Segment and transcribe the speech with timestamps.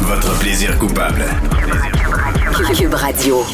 [0.00, 1.26] Votre plaisir coupable.
[2.74, 3.44] Cube Radio.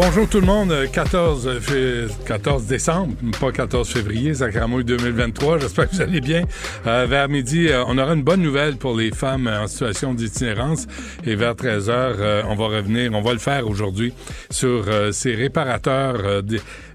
[0.00, 5.96] Bonjour tout le monde, 14, fé- 14 décembre, pas 14 février, Sacramouille 2023, j'espère que
[5.96, 6.44] vous allez bien.
[6.86, 10.86] Euh, vers midi, euh, on aura une bonne nouvelle pour les femmes en situation d'itinérance
[11.26, 14.12] et vers 13 heures, euh, on va revenir, on va le faire aujourd'hui,
[14.50, 16.42] sur euh, ces réparateurs euh,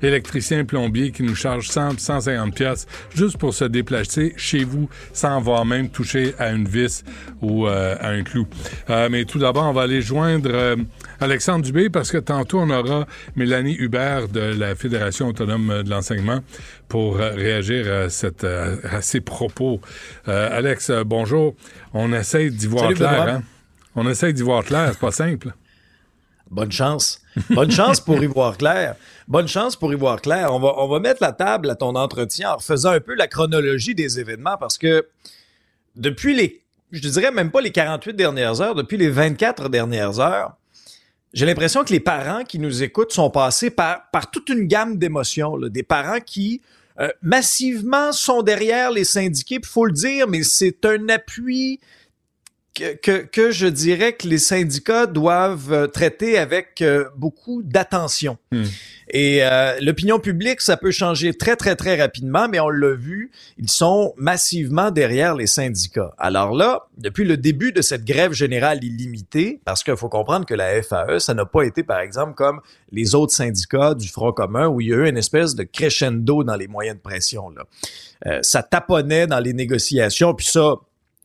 [0.01, 5.35] électriciens plombiers qui nous chargent 100, 150 pièces juste pour se déplacer chez vous sans
[5.35, 7.03] avoir même touché à une vis
[7.41, 8.47] ou euh, à un clou.
[8.89, 10.77] Euh, mais tout d'abord, on va aller joindre euh,
[11.23, 16.41] Alexandre Dubé parce que tantôt on aura Mélanie Hubert de la Fédération autonome de l'enseignement
[16.89, 19.79] pour euh, réagir à, cette, euh, à ces propos.
[20.27, 21.55] Euh, Alex, euh, bonjour.
[21.93, 23.21] On essaye d'y voir Salut, clair.
[23.27, 23.43] Hein?
[23.95, 25.53] On essaye d'y voir clair, c'est pas simple.
[26.51, 27.21] Bonne chance.
[27.49, 28.95] Bonne chance pour y voir clair.
[29.27, 30.53] Bonne chance pour y voir clair.
[30.53, 33.27] On va, on va mettre la table à ton entretien en refaisant un peu la
[33.27, 35.07] chronologie des événements parce que
[35.95, 36.61] depuis les,
[36.91, 40.57] je dirais même pas les 48 dernières heures, depuis les 24 dernières heures,
[41.33, 44.97] j'ai l'impression que les parents qui nous écoutent sont passés par, par toute une gamme
[44.97, 45.57] d'émotions.
[45.57, 46.61] Des parents qui
[46.99, 49.59] euh, massivement sont derrière les syndiqués.
[49.61, 51.79] Il faut le dire, mais c'est un appui
[52.73, 58.37] que, que, que je dirais que les syndicats doivent euh, traiter avec euh, beaucoup d'attention.
[58.51, 58.63] Hmm.
[59.09, 63.31] Et euh, l'opinion publique, ça peut changer très, très, très rapidement, mais on l'a vu,
[63.57, 66.13] ils sont massivement derrière les syndicats.
[66.17, 70.55] Alors là, depuis le début de cette grève générale illimitée, parce qu'il faut comprendre que
[70.55, 72.61] la FAE, ça n'a pas été, par exemple, comme
[72.91, 76.43] les autres syndicats du Front commun, où il y a eu une espèce de crescendo
[76.43, 77.49] dans les moyens de pression.
[77.49, 77.63] Là.
[78.25, 80.75] Euh, ça taponnait dans les négociations, puis ça,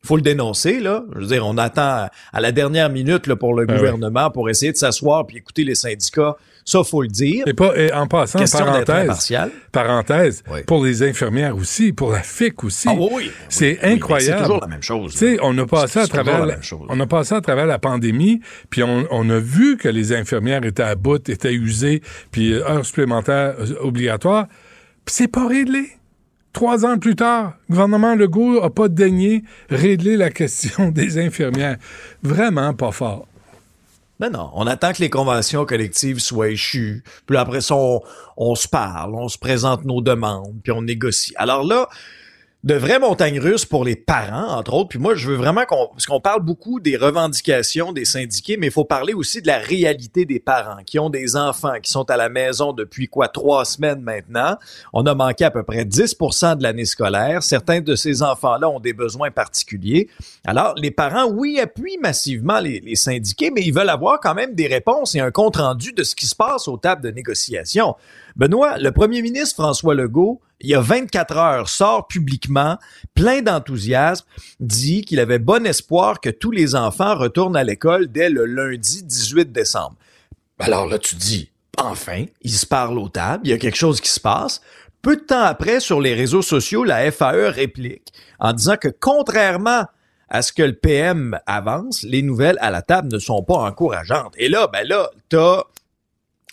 [0.03, 1.03] faut le dénoncer, là.
[1.13, 3.75] Je veux dire, on attend à la dernière minute là, pour le oui.
[3.75, 6.35] gouvernement pour essayer de s'asseoir puis écouter les syndicats.
[6.65, 7.45] Ça, faut le dire.
[7.47, 9.33] Et, pas, et en passant, Question parenthèse,
[9.71, 10.59] parenthèse Oui.
[10.67, 12.87] pour les infirmières aussi, pour la FIC aussi.
[12.89, 13.31] Ah oui, oui.
[13.49, 14.37] C'est incroyable.
[14.37, 15.13] C'est toujours la même chose.
[15.13, 16.85] Tu sais, on a passé à travers, la la- même chose.
[16.89, 20.63] on a passé à travers la pandémie, puis on, on a vu que les infirmières
[20.63, 24.45] étaient à bout, étaient usées, puis heures supplémentaires euh, obligatoires.
[25.05, 25.87] Puis c'est pas réglé.
[26.53, 31.77] Trois ans plus tard, le gouvernement Legault a pas daigné régler la question des infirmières.
[32.23, 33.27] Vraiment pas fort.
[34.19, 37.03] Ben non, on attend que les conventions collectives soient échues.
[37.25, 37.75] Puis après ça,
[38.35, 41.33] on se parle, on se présente nos demandes, puis on négocie.
[41.37, 41.87] Alors là,
[42.65, 44.89] de vraies montagnes russes pour les parents, entre autres.
[44.89, 45.87] Puis moi, je veux vraiment qu'on...
[45.87, 49.59] Parce qu'on parle beaucoup des revendications des syndiqués, mais il faut parler aussi de la
[49.59, 53.63] réalité des parents qui ont des enfants qui sont à la maison depuis quoi, trois
[53.63, 54.57] semaines maintenant.
[54.91, 57.43] On a manqué à peu près 10% de l'année scolaire.
[57.43, 60.09] Certains de ces enfants-là ont des besoins particuliers.
[60.45, 64.53] Alors, les parents, oui, appuient massivement les, les syndiqués, mais ils veulent avoir quand même
[64.53, 67.95] des réponses et un compte-rendu de ce qui se passe aux tables de négociation.
[68.35, 72.77] Benoît, le premier ministre François Legault, il y a 24 heures, sort publiquement,
[73.15, 74.25] plein d'enthousiasme,
[74.59, 79.03] dit qu'il avait bon espoir que tous les enfants retournent à l'école dès le lundi
[79.03, 79.95] 18 décembre.
[80.59, 84.01] Alors là, tu dis, enfin, ils se parlent aux tables, il y a quelque chose
[84.01, 84.61] qui se passe.
[85.01, 89.85] Peu de temps après, sur les réseaux sociaux, la FAE réplique en disant que contrairement
[90.27, 94.33] à ce que le PM avance, les nouvelles à la table ne sont pas encourageantes.
[94.37, 95.63] Et là, ben là, t'as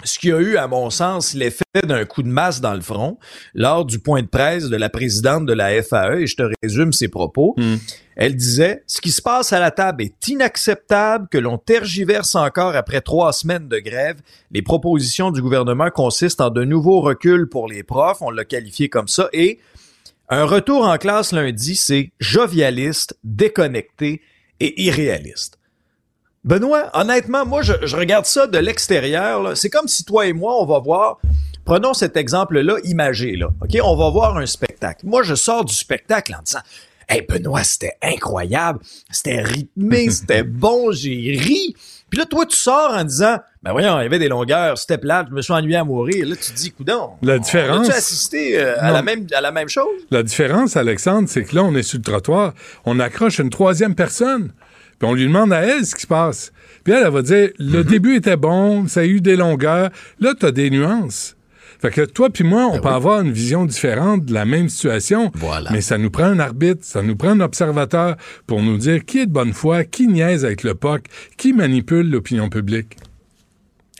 [0.04, 3.18] ce qui a eu, à mon sens, l'effet d'un coup de masse dans le front
[3.54, 6.92] lors du point de presse de la présidente de la FAE, et je te résume
[6.92, 7.54] ses propos.
[7.56, 7.76] Hmm.
[8.14, 12.76] Elle disait, ce qui se passe à la table est inacceptable, que l'on tergiverse encore
[12.76, 14.20] après trois semaines de grève.
[14.50, 18.88] Les propositions du gouvernement consistent en de nouveaux reculs pour les profs, on l'a qualifié
[18.90, 19.60] comme ça, et
[20.28, 24.20] un retour en classe lundi, c'est jovialiste, déconnecté
[24.60, 25.55] et irréaliste.
[26.46, 29.56] Benoît, honnêtement, moi, je, je regarde ça de l'extérieur.
[29.56, 31.18] C'est comme si toi et moi, on va voir,
[31.64, 33.48] prenons cet exemple-là imagé, là.
[33.62, 33.76] OK?
[33.82, 35.04] On va voir un spectacle.
[35.04, 36.60] Moi, je sors du spectacle en disant,
[37.08, 38.78] Hey, Benoît, c'était incroyable.
[39.10, 41.74] C'était rythmé, c'était bon, j'ai ri.
[42.10, 44.98] Puis là, toi, tu sors en disant, ben voyons, il y avait des longueurs, c'était
[44.98, 46.24] plate, je me suis ennuyé à mourir.
[46.28, 47.10] Là, tu te dis, coudon.
[47.22, 49.88] La différence- Tu assisté euh, à la même à la même chose?
[50.12, 52.54] La différence, Alexandre, c'est que là, on est sur le trottoir,
[52.84, 54.52] on accroche une troisième personne,
[54.98, 56.52] puis on lui demande à elle ce qui se passe.
[56.84, 57.84] Puis elle, elle va dire, le Mhm.
[57.90, 59.90] début était bon, ça a eu des longueurs.
[60.20, 61.34] Là, tu as des nuances.
[61.78, 65.26] Fait que toi puis moi, on peut avoir une vision différente de la même situation.
[65.34, 65.70] Ben Voilà.
[65.72, 68.16] Mais ça nous prend un arbitre, ça nous prend un observateur
[68.46, 71.02] pour nous dire qui est de bonne foi, qui niaise avec le POC,
[71.36, 72.96] qui manipule l'opinion publique.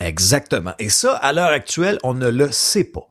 [0.00, 0.72] Exactement.
[0.78, 3.06] Et ça, à l'heure actuelle, on ne le sait pas.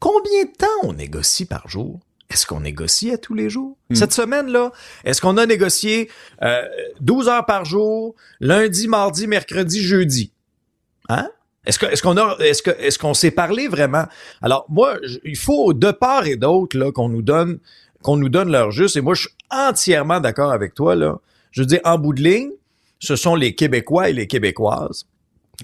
[0.00, 2.00] Combien de temps on négocie par jour?
[2.30, 3.76] Est-ce qu'on négocie à tous les jours?
[3.94, 4.70] Cette semaine-là,
[5.04, 6.10] est-ce qu'on a négocié
[6.42, 6.62] euh,
[7.00, 10.32] 12 heures par jour, lundi, mardi, mercredi, jeudi?
[11.08, 11.30] Hein?
[11.64, 14.04] Est-ce qu'on a est-ce que est-ce qu'on s'est parlé vraiment?
[14.42, 17.58] Alors moi, il faut de part et d'autre là qu'on nous donne
[18.02, 21.18] qu'on nous donne leur juste et moi je suis entièrement d'accord avec toi là.
[21.50, 22.50] Je veux dire en bout de ligne,
[23.00, 25.06] ce sont les Québécois et les Québécoises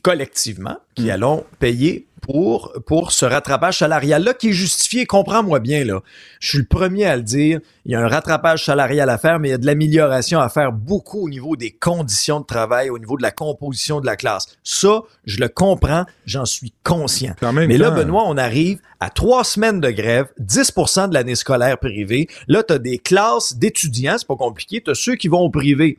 [0.02, 5.84] collectivement qui allons payer pour pour ce rattrapage salarial là qui est justifié, comprends-moi bien
[5.84, 6.00] là.
[6.40, 9.38] Je suis le premier à le dire, il y a un rattrapage salarial à faire
[9.38, 12.90] mais il y a de l'amélioration à faire beaucoup au niveau des conditions de travail,
[12.90, 14.46] au niveau de la composition de la classe.
[14.62, 17.34] Ça, je le comprends, j'en suis conscient.
[17.66, 22.26] Mais là Benoît, on arrive à trois semaines de grève, 10% de l'année scolaire privée.
[22.48, 25.50] Là, tu as des classes d'étudiants, c'est pas compliqué, tu as ceux qui vont au
[25.50, 25.98] privé,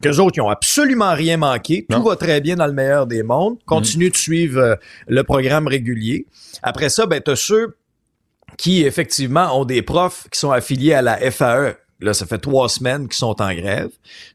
[0.00, 2.04] qu'eux autres, ils ont absolument rien manqué, tout Non.
[2.04, 4.74] va très bien dans le meilleur des mondes, continue de suivre euh,
[5.08, 6.26] le programme régulier.
[6.62, 7.76] Après ça, ben, tu as ceux
[8.56, 11.76] qui, effectivement, ont des profs qui sont affiliés à la FAE.
[12.00, 13.90] Là, ça fait trois semaines qu'ils sont en grève.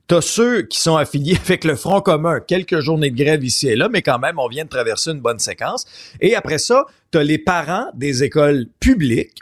[0.07, 2.39] T'as ceux qui sont affiliés avec le Front commun.
[2.39, 5.19] Quelques journées de grève ici et là, mais quand même, on vient de traverser une
[5.19, 5.85] bonne séquence.
[6.21, 9.39] Et après ça, t'as les parents des écoles publiques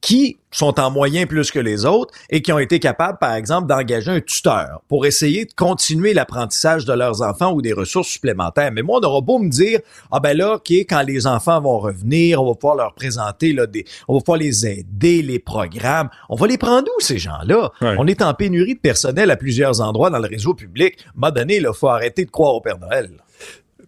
[0.00, 3.68] qui sont en moyen plus que les autres et qui ont été capables, par exemple,
[3.68, 8.72] d'engager un tuteur pour essayer de continuer l'apprentissage de leurs enfants ou des ressources supplémentaires.
[8.72, 9.80] Mais moi, on aura beau me dire,
[10.10, 13.66] ah ben là, OK, quand les enfants vont revenir, on va pouvoir leur présenter, là,
[13.66, 16.08] des, on va pouvoir les aider, les programmes.
[16.28, 17.70] On va les prendre où, ces gens-là?
[17.82, 17.94] Ouais.
[17.98, 20.96] On est en pénurie de personnel à plusieurs endroits dans le réseau public.
[20.98, 23.10] À un moment donné, il faut arrêter de croire au Père Noël.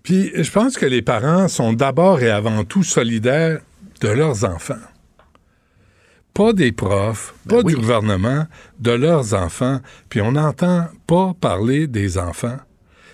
[0.03, 3.61] Puis je pense que les parents sont d'abord et avant tout solidaires
[4.01, 4.75] de leurs enfants.
[6.35, 7.75] Pas des profs, pas Ben oui.
[7.75, 8.47] du gouvernement,
[8.79, 9.81] de leurs enfants.
[10.09, 12.59] Puis on n'entend pas parler des enfants.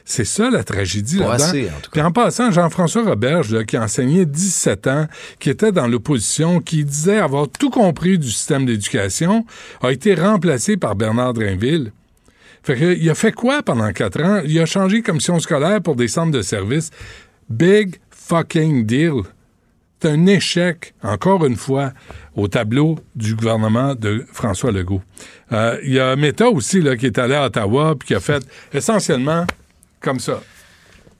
[0.08, 1.74] C'est ça la tragédie Pas là-dedans.
[1.90, 5.06] Puis en passant, Jean-François Roberge, là, qui a enseigné 17 ans,
[5.40, 9.44] qui était dans l'opposition, qui disait avoir tout compris du système d'éducation,
[9.82, 11.92] a été remplacé par Bernard Drainville.
[12.62, 14.42] Fait que, il a fait quoi pendant quatre ans?
[14.44, 16.90] Il a changé commission scolaire pour des centres de services.
[17.50, 19.22] Big fucking deal.
[20.06, 21.92] C'est un échec, encore une fois,
[22.36, 25.02] au tableau du gouvernement de François Legault.
[25.50, 28.20] Euh, il y a Meta aussi, là, qui est allé à Ottawa puis qui a
[28.20, 29.44] fait essentiellement
[29.98, 30.40] comme ça.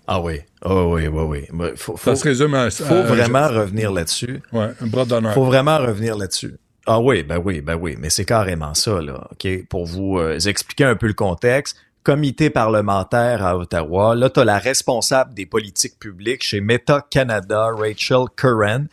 [0.06, 1.68] Ah oui, ah oui, oui, oui.
[1.74, 2.70] Faut, faut, Ça se résume à...
[2.70, 4.40] faut vraiment revenir là-dessus.
[4.52, 5.34] Ouais, un bras d'honneur.
[5.34, 6.54] Faut vraiment revenir là-dessus.
[6.86, 9.26] Ah oui, ben oui, ben oui, mais c'est carrément ça, là.
[9.32, 9.66] OK?
[9.68, 14.44] Pour vous euh, expliquer un peu le contexte, comité parlementaire à Ottawa, là, tu as
[14.44, 18.84] la responsable des politiques publiques chez Meta Canada, Rachel Curran,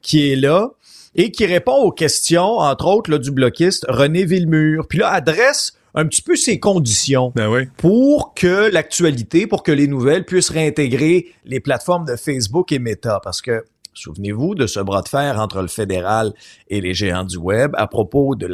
[0.00, 0.70] qui est là
[1.14, 4.88] et qui répond aux questions, entre autres, là, du bloquiste René Villemur.
[4.88, 7.68] Puis là, adresse un petit peu ses conditions Ben oui.
[7.76, 13.20] pour que l'actualité, pour que les nouvelles puissent réintégrer les plateformes de Facebook et Meta.
[13.22, 16.32] Parce que, souvenez-vous de ce bras de fer entre le fédéral
[16.68, 18.46] et les géants du web à propos du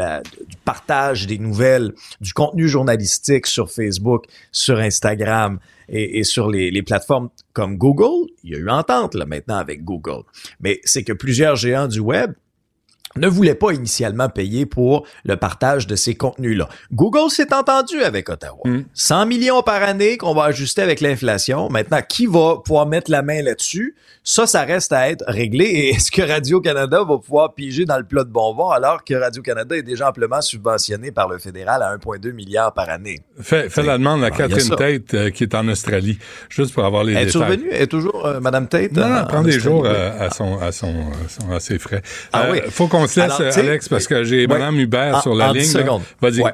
[0.64, 6.82] partage des nouvelles, du contenu journalistique sur Facebook, sur Instagram et, et sur les, les
[6.82, 8.28] plateformes comme Google.
[8.44, 10.22] Il y a eu entente là maintenant avec Google.
[10.60, 12.32] Mais c'est que plusieurs géants du web
[13.18, 16.68] ne voulait pas initialement payer pour le partage de ces contenus-là.
[16.92, 18.62] Google s'est entendu avec Ottawa.
[18.94, 21.68] 100 millions par année qu'on va ajuster avec l'inflation.
[21.68, 23.94] Maintenant, qui va pouvoir mettre la main là-dessus?
[24.24, 25.64] Ça, ça reste à être réglé.
[25.64, 29.76] Et est-ce que Radio-Canada va pouvoir piger dans le plat de bonbons alors que Radio-Canada
[29.76, 33.20] est déjà amplement subventionné par le fédéral à 1,2 milliard par année?
[33.40, 34.76] Fais, fais la demande à Ah, Catherine.
[34.76, 36.18] Tate euh, qui est en Australie,
[36.50, 37.68] juste pour avoir les Elle est revenue?
[37.72, 38.92] Elle est toujours euh, Madame Tate?
[38.92, 41.78] Non, non, prend en des jours euh, à, son, à, son, à, son- à ses
[41.78, 42.02] frais.
[42.32, 42.58] Ah Euh, oui.
[42.70, 44.46] Faut qu'on se laisse, Alors, Alex, parce que j'ai ouais.
[44.46, 45.62] Madame Hubert En- sur la en ligne.
[45.62, 45.80] 10 là.
[45.82, 46.02] secondes.
[46.20, 46.42] Vas-y.
[46.42, 46.52] Ouais.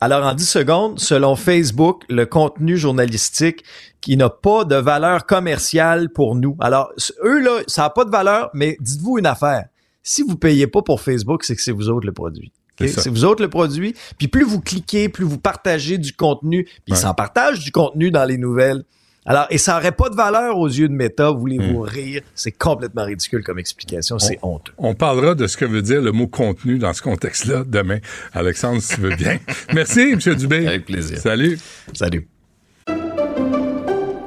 [0.00, 3.64] Alors, en 10 secondes, selon Facebook, le contenu journalistique
[4.00, 6.56] qui n'a pas de valeur commerciale pour nous.
[6.60, 6.92] Alors,
[7.24, 9.64] eux, là, ça n'a pas de valeur, mais dites-vous une affaire.
[10.02, 12.52] Si vous payez pas pour Facebook, c'est que c'est vous autres le produit.
[12.78, 13.94] C'est vous autres le produit.
[14.18, 16.64] Puis plus vous cliquez, plus vous partagez du contenu.
[16.64, 18.82] Puis ils s'en partagent du contenu dans les nouvelles.
[19.26, 21.30] Alors, et ça aurait pas de valeur aux yeux de Meta.
[21.30, 21.88] Voulez-vous Hmm.
[21.88, 22.22] rire?
[22.34, 24.18] C'est complètement ridicule comme explication.
[24.18, 24.72] C'est honteux.
[24.76, 27.98] On parlera de ce que veut dire le mot contenu dans ce contexte-là demain.
[28.34, 29.38] Alexandre, si tu veux bien.
[29.74, 30.18] Merci, M.
[30.34, 30.66] Dubé.
[30.66, 31.16] Avec plaisir.
[31.18, 31.58] Salut.
[31.94, 32.28] Salut.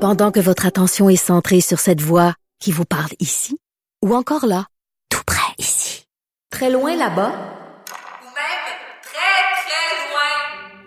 [0.01, 3.57] Pendant que votre attention est centrée sur cette voix qui vous parle ici,
[4.03, 4.65] ou encore là,
[5.09, 6.05] tout près ici,
[6.51, 8.65] très loin là-bas, Ou même
[9.03, 10.86] très, très loin.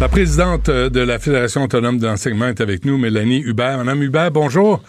[0.00, 3.78] La présidente euh, de la Fédération autonome d'enseignement est avec nous, Mélanie Hubert.
[3.78, 4.82] Madame Hubert, bonjour.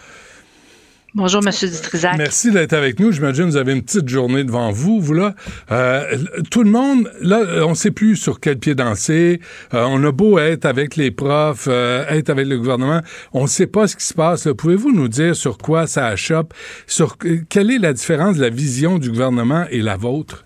[1.15, 2.17] Bonjour, Monsieur Dutrisac.
[2.17, 3.11] Merci d'être avec nous.
[3.11, 5.35] J'imagine que vous avez une petite journée devant vous, vous là.
[5.71, 6.17] Euh,
[6.49, 9.39] tout le monde, là, on ne sait plus sur quel pied danser.
[9.75, 13.47] Euh, on a beau être avec les profs, euh, être avec le gouvernement, on ne
[13.47, 14.47] sait pas ce qui se passe.
[14.57, 16.51] Pouvez-vous nous dire sur quoi ça achoppe?
[16.87, 20.45] Sur euh, quelle est la différence de la vision du gouvernement et la vôtre?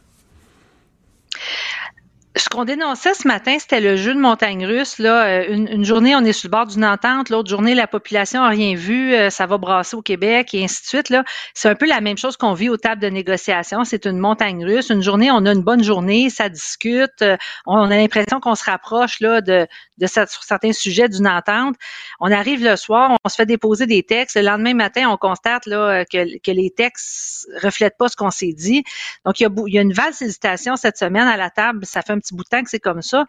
[2.37, 4.99] Ce qu'on dénonçait ce matin, c'était le jeu de montagne russe.
[4.99, 5.25] Là.
[5.25, 7.29] Euh, Une, journée, on est sur le bord d'une entente.
[7.29, 9.15] L'autre journée, la population n'a rien vu.
[9.15, 11.09] euh, Ça va brasser au Québec et ainsi de suite.
[11.09, 11.23] Là.
[11.55, 13.83] C'est un peu la même chose qu'on vit aux tables de négociation.
[13.85, 14.89] C'est une montagne russe.
[14.89, 17.21] Une journée, on a une bonne journée, ça discute.
[17.23, 19.65] euh, On a l'impression qu'on se rapproche là, de,
[20.05, 21.75] certains sujets d'une entente.
[22.19, 24.35] On arrive le soir, on se fait déposer des textes.
[24.35, 28.53] Le lendemain matin, on constate là, que, que les textes reflètent pas ce qu'on s'est
[28.53, 28.83] dit.
[29.25, 31.85] Donc, il y, a, il une valse d'hésitation cette semaine à la table.
[31.85, 33.25] Ça fait un petit bout de temps que c'est comme ça.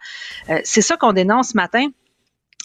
[0.49, 1.87] Euh, c'est ça qu'on dénonce ce matin.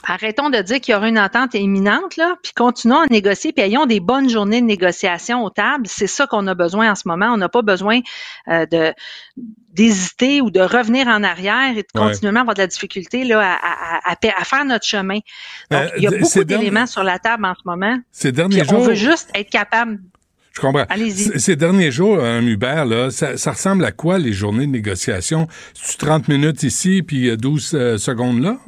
[0.07, 3.65] Arrêtons de dire qu'il y aura une entente imminente, là, puis continuons à négocier, puis
[3.65, 5.87] ayons des bonnes journées de négociation aux tables.
[5.87, 7.27] C'est ça qu'on a besoin en ce moment.
[7.33, 8.01] On n'a pas besoin
[8.49, 8.93] euh, de
[9.73, 12.09] d'hésiter ou de revenir en arrière et de Ouais.
[12.11, 15.19] continuellement avoir de la difficulté là, à, à- à- à faire notre chemin.
[15.71, 17.99] Donc, Euh, il y a beaucoup d'éléments sur la table en ce moment.
[18.13, 18.81] Ces derniers on jours.
[18.85, 19.99] veut juste être capable.
[20.53, 20.85] Je comprends.
[20.89, 21.41] Allez-y.
[21.41, 25.49] Ces derniers jours, un Hubert, là, ça, ça ressemble à quoi les journées de négociation?
[25.75, 28.59] C'est 30 minutes ici, puis euh, 12 euh, secondes là?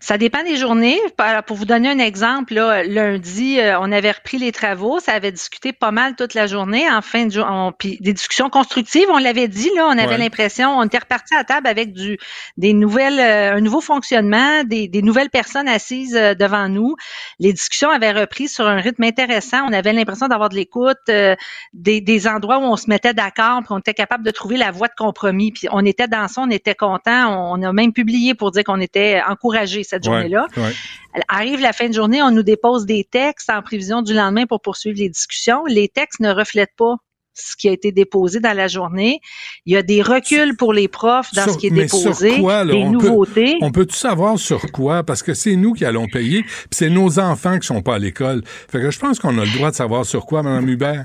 [0.00, 0.98] Ça dépend des journées.
[1.18, 5.00] Alors, Pour vous donner un exemple, là, lundi, euh, on avait repris les travaux.
[5.00, 6.88] Ça avait discuté pas mal toute la journée.
[6.90, 9.06] En fin de on- puis des discussions constructives.
[9.10, 10.18] On l'avait dit là, on avait Ouais.
[10.18, 12.18] l'impression, on était reparti à table avec du
[12.56, 16.94] des nouvelles, euh, un nouveau fonctionnement, des, des nouvelles personnes assises euh, devant nous.
[17.38, 19.64] Les discussions avaient repris sur un rythme intéressant.
[19.68, 21.34] On avait l'impression d'avoir de l'écoute, euh,
[21.72, 24.70] des, des endroits où on se mettait d'accord, puis on était capable de trouver la
[24.70, 25.52] voie de compromis.
[25.52, 27.52] Puis on était dans ça, on était content.
[27.52, 29.20] On a même publié pour dire qu'on était
[29.66, 30.46] cette journée-là.
[30.56, 31.22] Ouais, ouais.
[31.28, 34.60] Arrive la fin de journée, on nous dépose des textes en prévision du lendemain pour
[34.60, 35.64] poursuivre les discussions.
[35.66, 36.96] Les textes ne reflètent pas
[37.34, 39.20] ce qui a été déposé dans la journée.
[39.64, 42.40] Il y a des reculs pour les profs dans Sur- ce qui est sur déposé,
[42.40, 42.72] quoi, là?
[42.72, 43.56] des On peut- nouveautés.
[43.60, 45.04] On peut-tu savoir sur quoi?
[45.04, 47.98] Parce que c'est nous qui allons payer, puis c'est nos enfants qui sont pas à
[48.00, 48.42] l'école.
[48.44, 51.04] Fait que je pense qu'on a le droit de savoir sur quoi, Mme Hubert.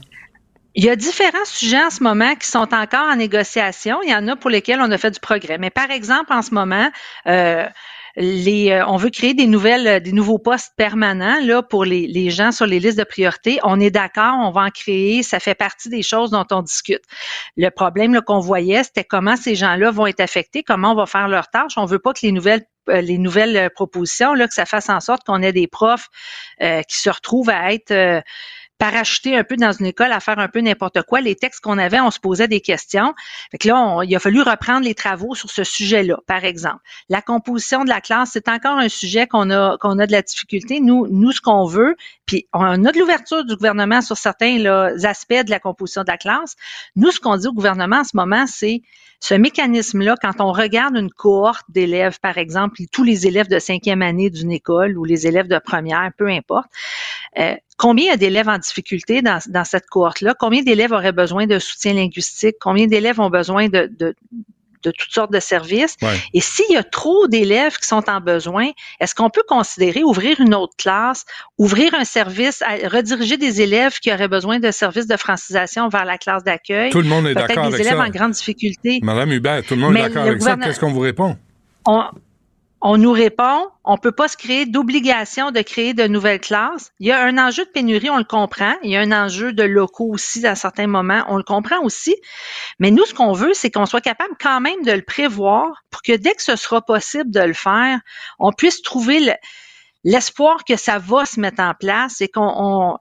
[0.75, 3.99] Il y a différents sujets en ce moment qui sont encore en négociation.
[4.03, 5.59] Il y en a pour lesquels on a fait du progrès.
[5.59, 6.89] Mais par exemple, en ce moment,
[7.27, 7.65] euh,
[8.17, 12.51] euh, on veut créer des nouvelles, euh, des nouveaux postes permanents là pour les, gens
[12.51, 13.59] sur les listes de priorité.
[13.63, 15.23] On est d'accord, on va en créer.
[15.23, 17.03] Ça fait partie des choses dont on discute.
[17.57, 21.27] Le problème qu'on voyait, c'était comment ces gens-là vont être affectés, comment on va faire
[21.27, 21.73] leur tâche.
[21.77, 24.99] On veut pas que les nouvelles euh, les nouvelles propositions, là, que ça fasse en
[24.99, 26.09] sorte qu'on ait des profs
[26.59, 28.23] qui se retrouvent à être
[28.83, 31.21] parachuter un peu dans une école à faire un peu n'importe quoi.
[31.21, 33.13] Les textes qu'on avait, on se posait des questions.
[33.49, 36.81] Fait que là, il a fallu reprendre les travaux sur ce sujet-là, par exemple.
[37.07, 40.21] La composition de la classe, c'est encore un sujet qu'on a qu'on a de la
[40.21, 40.81] difficulté.
[40.81, 44.91] Nous, nous, ce qu'on veut, puis on a de l'ouverture du gouvernement sur certains là,
[45.05, 46.57] aspects de la composition de la classe.
[46.97, 48.81] Nous, ce qu'on dit au gouvernement en ce moment, c'est
[49.23, 54.01] ce mécanisme-là, quand on regarde une cohorte d'élèves, par exemple, tous les élèves de cinquième
[54.01, 56.69] année d'une école ou les élèves de première, peu importe,
[57.39, 60.35] euh, combien il y a d'élèves en difficulté dans, cette cohorte-là?
[60.39, 62.55] Combien d'élèves auraient besoin de soutien linguistique?
[62.59, 63.89] Combien d'élèves ont besoin de,
[64.83, 65.95] de toutes sortes de services?
[66.33, 70.39] Et s'il y a trop d'élèves qui sont en besoin, est-ce qu'on peut considérer ouvrir
[70.39, 71.25] une autre classe,
[71.57, 72.61] ouvrir un service,
[72.91, 76.91] rediriger des élèves qui auraient besoin de services de francisation vers la classe d'accueil?
[76.91, 77.77] Tout le monde est d'accord avec ça.
[77.77, 78.99] des élèves en grande difficulté.
[79.01, 80.57] Madame Hubert, tout le monde est d'accord avec ça.
[80.57, 81.37] Qu'est-ce qu'on vous répond?
[81.85, 82.03] On
[82.97, 86.91] nous répond, on peut pas se créer d'obligation de créer de nouvelles classes.
[86.99, 88.73] Il y a un enjeu de pénurie, on le comprend.
[88.83, 92.15] Il y a un enjeu de locaux aussi à certains moments, on le comprend aussi.
[92.79, 96.01] Mais nous, ce qu'on veut, c'est qu'on soit capable quand même de le prévoir pour
[96.01, 97.99] que dès que ce sera possible de le faire,
[98.37, 99.33] on puisse trouver
[100.03, 102.97] l'espoir que ça va se mettre en place et qu'on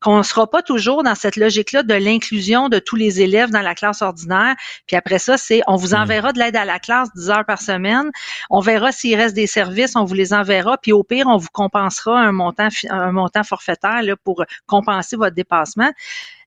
[0.00, 3.60] qu'on ne sera pas toujours dans cette logique-là de l'inclusion de tous les élèves dans
[3.60, 4.54] la classe ordinaire.
[4.86, 6.00] Puis après ça, c'est on vous hmm.
[6.00, 8.10] enverra de l'aide à la classe 10 heures par semaine.
[8.48, 10.78] On verra s'il reste des services, on vous les enverra.
[10.78, 15.34] Puis au pire, on vous compensera un montant, un montant forfaitaire là, pour compenser votre
[15.34, 15.90] dépassement.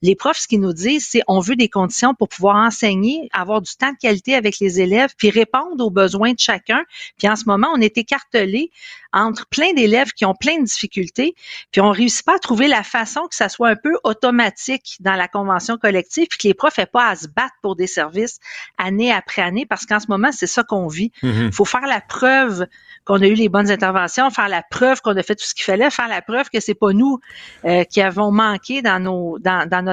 [0.04, 3.62] Les profs, ce qu'ils nous disent, c'est on veut des conditions pour pouvoir enseigner, avoir
[3.62, 6.84] du temps de qualité avec les élèves, puis répondre aux besoins de chacun.
[7.18, 8.70] Puis en ce moment, on est écartelé
[9.14, 11.36] entre plein d'élèves qui ont plein de difficultés,
[11.72, 15.14] puis on réussit pas à trouver la façon que ça soit un peu automatique dans
[15.14, 18.40] la convention collective, puis que les profs n'aient pas à se battre pour des services
[18.78, 21.12] année après année, parce qu'en ce moment, c'est ça qu'on vit.
[21.22, 21.52] Il mm-hmm.
[21.52, 22.66] faut faire la preuve
[23.06, 25.64] qu'on a eu les bonnes interventions, faire la preuve qu'on a fait tout ce qu'il
[25.64, 27.20] fallait, faire la preuve que c'est pas nous
[27.66, 29.93] euh, qui avons manqué dans nos dans, dans, notre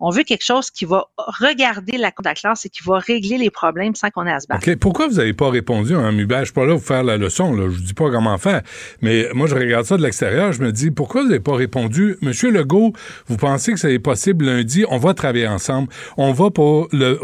[0.00, 3.38] On veut quelque chose qui va regarder la de la classe et qui va régler
[3.38, 4.70] les problèmes sans qu'on ait à se battre.
[4.74, 6.40] Pourquoi vous n'avez pas répondu, hein, Mubel?
[6.40, 7.68] Je suis pas là pour faire la leçon, là.
[7.70, 8.62] Je dis pas comment faire.
[9.00, 12.16] Mais moi, je regarde ça de l'extérieur, je me dis, pourquoi vous n'avez pas répondu?
[12.20, 12.92] Monsieur Legault,
[13.26, 14.84] vous pensez que ça est possible lundi?
[14.88, 15.88] On va travailler ensemble.
[16.16, 17.18] On va pour le,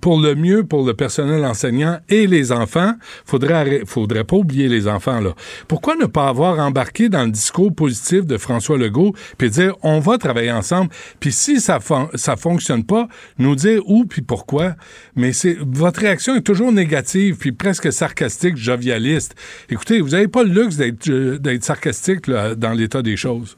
[0.00, 2.94] pour le mieux pour le personnel enseignant et les enfants.
[3.24, 5.34] Faudrait, faudrait pas oublier les enfants, là.
[5.68, 10.00] Pourquoi ne pas avoir embarqué dans le discours positif de François Legault puis dire on
[10.00, 10.90] va travailler ensemble?
[11.20, 11.78] Puis si ça
[12.14, 14.74] ça fonctionne pas, nous dire où puis pourquoi.
[15.16, 19.34] Mais c'est votre réaction est toujours négative puis presque sarcastique, jovialiste.
[19.68, 23.56] Écoutez, vous n'avez pas le luxe d'être euh, d'être sarcastique dans l'état des choses.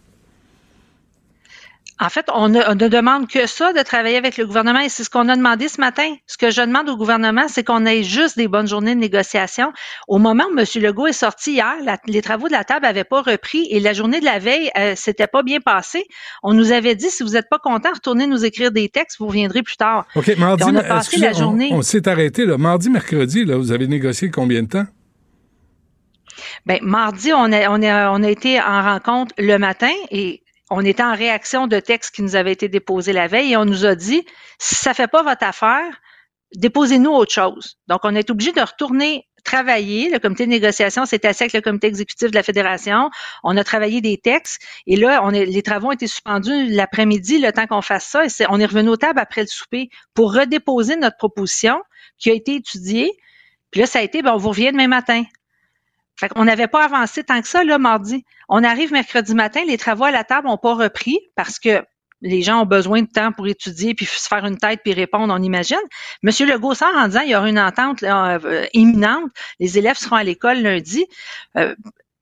[2.01, 5.11] En fait, on ne, demande que ça, de travailler avec le gouvernement, et c'est ce
[5.11, 6.13] qu'on a demandé ce matin.
[6.27, 9.73] Ce que je demande au gouvernement, c'est qu'on ait juste des bonnes journées de négociation.
[10.09, 10.65] Au moment où M.
[10.83, 11.75] Legault est sorti hier,
[12.07, 14.97] les travaux de la table n'avaient pas repris et la journée de la veille, euh,
[14.97, 16.05] s'était pas bien passée.
[16.43, 19.29] On nous avait dit, si vous n'êtes pas content, retournez nous écrire des textes, vous
[19.29, 20.07] reviendrez plus tard.
[20.17, 21.69] OK, mardi, on a passé la journée.
[21.71, 22.59] On, s'est arrêté, là.
[22.59, 24.87] Mardi, mercredi, là, vous avez négocié combien de temps?
[26.67, 30.44] Ben, mardi, on a, on, a, on a été en rencontre le matin et
[30.75, 33.65] on était en réaction de textes qui nous avaient été déposés la veille et on
[33.65, 34.25] nous a dit,
[34.59, 36.01] si ça fait pas votre affaire,
[36.57, 37.79] déposez-nous autre chose.
[37.89, 40.11] Donc, on est obligé de retourner travailler.
[40.11, 43.11] Le comité de négociation s'est assis avec le comité exécutif de la fédération.
[43.45, 47.53] On a travaillé des textes et là, on les travaux ont été suspendus l'après-midi, le
[47.53, 48.25] temps qu'on fasse ça.
[48.25, 51.81] Et on est revenu aux tables après le souper pour redéposer notre proposition
[52.19, 53.13] qui a été étudiée.
[53.71, 55.25] Puis là, ça a été, ben, on vous revient demain matin.
[56.17, 58.25] Fait qu'on n'avait pas avancé tant que ça, là, mardi.
[58.49, 61.85] On arrive mercredi matin, les travaux à la table n'ont pas repris parce que
[62.21, 65.33] les gens ont besoin de temps pour étudier puis se faire une tête puis répondre,
[65.37, 65.77] on imagine.
[66.23, 70.25] Monsieur Legault en disant il y aura une entente euh, imminente, les élèves seront à
[70.25, 71.05] l'école lundi.
[71.59, 71.75] Euh,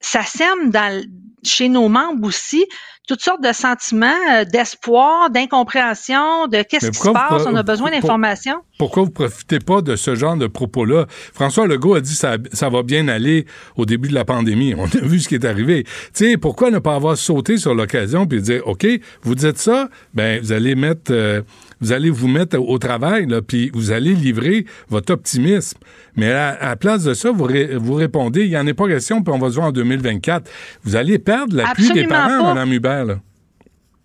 [0.02, 1.02] ça sème dans,
[1.42, 2.66] chez nos membres aussi
[3.08, 7.90] toutes sortes de sentiments euh, d'espoir, d'incompréhension, de qu'est-ce qui se passe, on a besoin
[7.90, 8.62] d'informations.
[8.78, 11.06] Pourquoi vous profitez pas de ce genre de propos-là?
[11.34, 14.74] François Legault a dit ça, ça va bien aller au début de la pandémie.
[14.78, 15.84] On a vu ce qui est arrivé.
[15.84, 18.86] Tu sais, pourquoi ne pas avoir sauté sur l'occasion puis dire, OK,
[19.22, 21.42] vous dites ça, ben, vous allez mettre, euh,
[21.83, 25.77] vous allez vous mettre au travail, là, puis vous allez livrer votre optimisme.
[26.16, 29.23] Mais à, la place de ça, vous, vous répondez, il n'y en a pas question,
[29.23, 30.49] puis on va se voir en 2024.
[30.85, 33.16] Vous allez perdre l'appui des parents, Mme Hubert.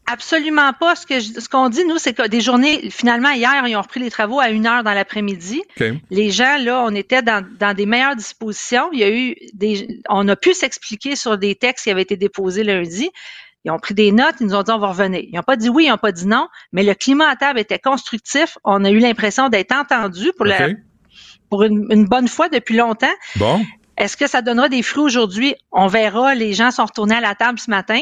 [0.09, 0.95] Absolument pas.
[0.95, 3.81] Ce que je- ce qu'on dit, nous, c'est que des journées, finalement, hier, ils ont
[3.81, 5.61] repris les travaux à une heure dans l'après-midi.
[6.11, 8.89] Les gens, là, on était dans, dans des meilleures dispositions.
[8.93, 12.15] Il y a eu des, on a pu s'expliquer sur des textes qui avaient été
[12.15, 13.09] déposés lundi.
[13.65, 15.21] Ils ont pris des notes, ils nous ont dit on va revenir.
[15.21, 17.59] Ils n'ont pas dit oui, ils n'ont pas dit non, mais le climat à table
[17.59, 18.57] était constructif.
[18.63, 20.69] On a eu l'impression d'être entendu pour, la,
[21.49, 23.07] pour une, une bonne fois depuis longtemps.
[23.35, 23.65] Bon.
[23.97, 25.55] Est-ce que ça donnera des fruits aujourd'hui?
[25.71, 26.35] On verra.
[26.35, 27.99] Les gens sont retournés à la table ce matin.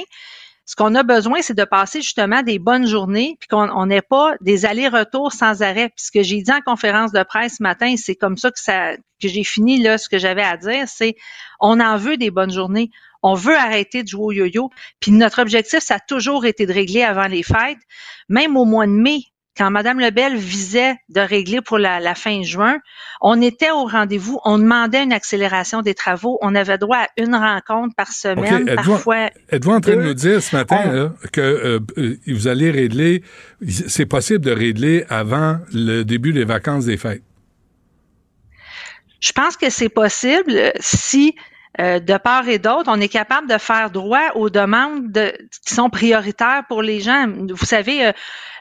[0.67, 4.01] Ce qu'on a besoin, c'est de passer justement des bonnes journées, puis qu'on on n'ait
[4.01, 5.89] pas des allers-retours sans arrêt.
[5.89, 8.59] Puis ce que j'ai dit en conférence de presse ce matin, c'est comme ça que
[8.59, 11.15] ça que j'ai fini là ce que j'avais à dire, c'est
[11.59, 12.89] on en veut des bonnes journées.
[13.27, 14.69] On veut arrêter de jouer au yo-yo.
[14.99, 17.79] Puis notre objectif, ça a toujours été de régler avant les fêtes.
[18.29, 19.21] Même au mois de mai,
[19.57, 22.77] quand Mme Lebel visait de régler pour la, la fin juin,
[23.21, 24.37] on était au rendez-vous.
[24.43, 26.37] On demandait une accélération des travaux.
[26.41, 29.29] On avait droit à une rencontre par semaine, êtes-vous- parfois.
[29.49, 32.69] Êtes-vous en train de nous dire ce matin On- là, que euh, euh, vous allez
[32.69, 33.23] régler,
[33.67, 37.23] c'est possible de régler avant le début des vacances des fêtes?
[39.21, 41.33] Je pense que c'est possible euh, si,
[41.79, 45.33] euh, de part et d'autre, on est capable de faire droit aux demandes de-
[45.67, 47.27] qui sont prioritaires pour les gens.
[47.49, 48.11] Vous savez, euh,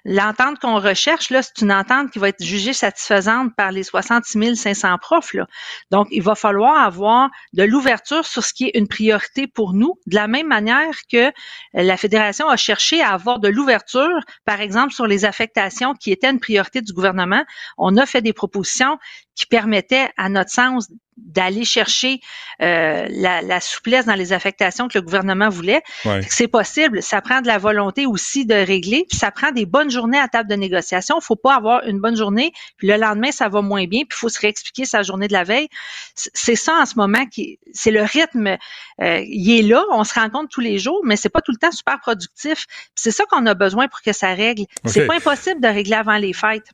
[0.04, 4.56] l'entente qu'on recherche, là, c'est une entente qui va être jugée satisfaisante par les 66
[4.56, 5.32] 500 profs.
[5.32, 5.46] Là.
[5.90, 9.94] Donc, il va falloir avoir de l'ouverture sur ce qui est une priorité pour nous,
[10.06, 11.32] de la même manière que
[11.72, 14.10] la Fédération a cherché à avoir de l'ouverture,
[14.44, 17.44] par exemple, sur les affectations qui étaient une priorité du gouvernement.
[17.78, 18.98] On a fait des propositions
[19.34, 22.20] qui permettaient, à notre sens, d'aller chercher
[22.62, 25.82] euh, la, la souplesse dans les affectations que le gouvernement voulait.
[26.04, 26.20] Ouais.
[26.28, 27.02] C'est possible.
[27.02, 29.04] Ça prend de la volonté aussi de régler.
[29.08, 31.18] Puis ça prend des bonnes journées à table de négociation.
[31.20, 34.16] Il faut pas avoir une bonne journée, puis le lendemain, ça va moins bien, puis
[34.16, 35.68] il faut se réexpliquer sa journée de la veille.
[36.14, 38.56] C'est ça en ce moment qui, c'est le rythme.
[39.00, 41.58] euh, il est là, on se rencontre tous les jours, mais c'est pas tout le
[41.58, 42.66] temps super productif.
[42.94, 44.64] C'est ça qu'on a besoin pour que ça règle.
[44.84, 46.66] C'est pas impossible de régler avant les fêtes.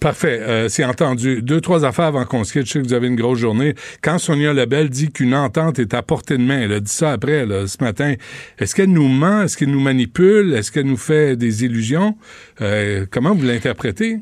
[0.00, 1.42] Parfait, euh, c'est entendu.
[1.42, 2.66] Deux, trois affaires avant qu'on se quitte.
[2.66, 3.74] Je sais que vous avez une grosse journée.
[4.02, 7.12] Quand Sonia Lebel dit qu'une entente est à portée de main, elle a dit ça
[7.12, 8.14] après, ce matin.
[8.58, 9.42] Est-ce qu'elle nous ment?
[9.42, 10.54] Est-ce qu'elle nous manipule?
[10.54, 12.16] Est-ce qu'elle nous fait des illusions?
[12.60, 14.20] Euh, comment vous l'interprétez?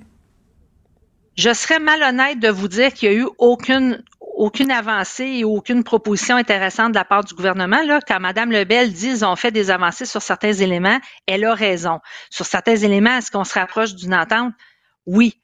[1.36, 4.02] Je serais malhonnête de vous dire qu'il y a eu aucune
[4.34, 7.76] aucune avancée et aucune proposition intéressante de la part du gouvernement.
[8.08, 12.00] Quand Mme Lebel dit qu'ils ont fait des avancées sur certains éléments, elle a raison.
[12.30, 14.54] Sur certains éléments, est-ce qu'on se rapproche d'une entente?
[15.06, 15.34] Oui.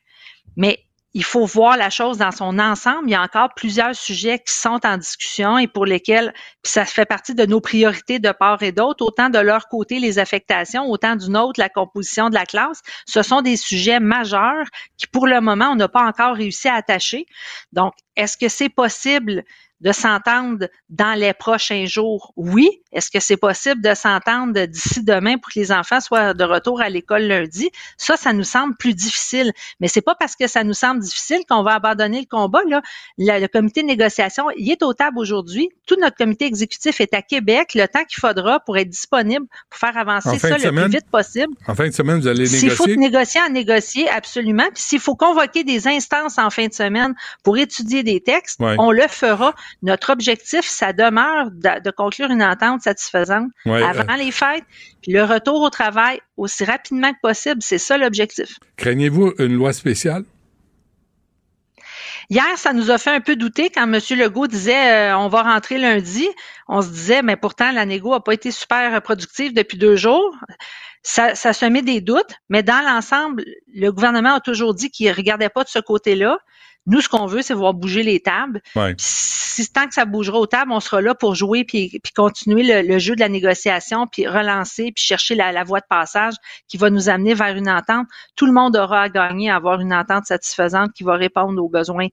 [0.56, 0.80] Mais
[1.14, 3.08] il faut voir la chose dans son ensemble.
[3.08, 6.84] Il y a encore plusieurs sujets qui sont en discussion et pour lesquels puis ça
[6.84, 10.84] fait partie de nos priorités de part et d'autre, autant de leur côté les affectations,
[10.90, 12.82] autant d'une autre la composition de la classe.
[13.06, 14.66] Ce sont des sujets majeurs
[14.96, 17.26] qui, pour le moment, on n'a pas encore réussi à attacher.
[17.72, 19.44] Donc, est-ce que c'est possible
[19.80, 22.32] de s'entendre dans les prochains jours?
[22.36, 22.68] Oui.
[22.92, 26.80] Est-ce que c'est possible de s'entendre d'ici demain pour que les enfants soient de retour
[26.80, 27.70] à l'école lundi?
[27.96, 29.52] Ça, ça nous semble plus difficile.
[29.80, 32.60] Mais c'est pas parce que ça nous semble difficile qu'on va abandonner le combat.
[32.66, 32.82] Là.
[33.18, 35.68] Le, le comité de négociation, il est au table aujourd'hui.
[35.86, 37.74] Tout notre comité exécutif est à Québec.
[37.74, 40.84] Le temps qu'il faudra pour être disponible pour faire avancer En fin ça le semaine?
[40.84, 41.54] plus vite possible.
[41.66, 42.96] En fin de semaine, vous allez S'il faut négocier?
[42.96, 44.66] négocier, à négocier, absolument.
[44.74, 47.14] Puis s'il faut convoquer des instances en fin de semaine
[47.44, 48.74] pour étudier des textes, Ouais.
[48.78, 49.54] on le fera.
[49.83, 54.64] Notre objectif, ça demeure de, de conclure une entente satisfaisante Ouais, avant les fêtes.
[55.02, 58.59] Puis le retour au travail aussi rapidement que possible, c'est ça l'objectif.
[58.76, 60.24] Craignez-vous une loi spéciale?
[62.31, 63.98] Hier, ça nous a fait un peu douter quand M.
[64.18, 66.28] Legault disait euh, on va rentrer lundi.
[66.68, 70.37] On se disait, mais pourtant, la négo n'a pas été super productive depuis deux jours.
[71.02, 75.09] Ça, ça se met des doutes, mais dans l'ensemble, le gouvernement a toujours dit qu'il
[75.09, 76.38] ne regardait pas de ce côté-là.
[76.88, 78.61] Nous, ce qu'on veut, c'est voir bouger les tables.
[78.74, 78.94] Ouais.
[78.98, 82.62] Si tant que ça bougera aux tables, on sera là pour jouer puis, puis continuer
[82.62, 86.35] le, le jeu de la négociation, puis relancer, puis chercher la, la voie de passage
[86.66, 88.07] qui va nous amener vers une entente.
[88.37, 91.68] Tout le monde aura à gagner à avoir une entente satisfaisante qui va répondre aux
[91.68, 92.09] besoins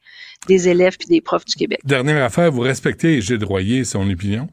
[0.48, 1.80] des élèves puis des profs du Québec.
[1.84, 4.50] Dernière affaire, vous respectez Gilles Royer, son opinion?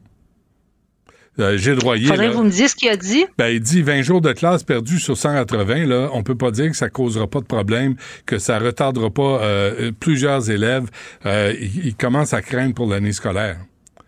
[1.39, 3.25] Euh, Gilles Royer, Faudrait là, que vous me disiez ce qu'il a dit.
[3.37, 5.85] ben, il dit 20 jours de classe perdus sur 180.
[5.87, 9.41] Là, on peut pas dire que ça causera pas de problème, que ça retardera pas
[9.41, 10.85] euh, plusieurs élèves.
[11.25, 13.57] Euh, il, il commence à craindre pour l'année scolaire.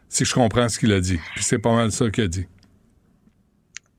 [0.08, 1.20] Si je comprends ce qu'il a dit.
[1.36, 2.46] Puis c'est pas mal ça qu'il a dit.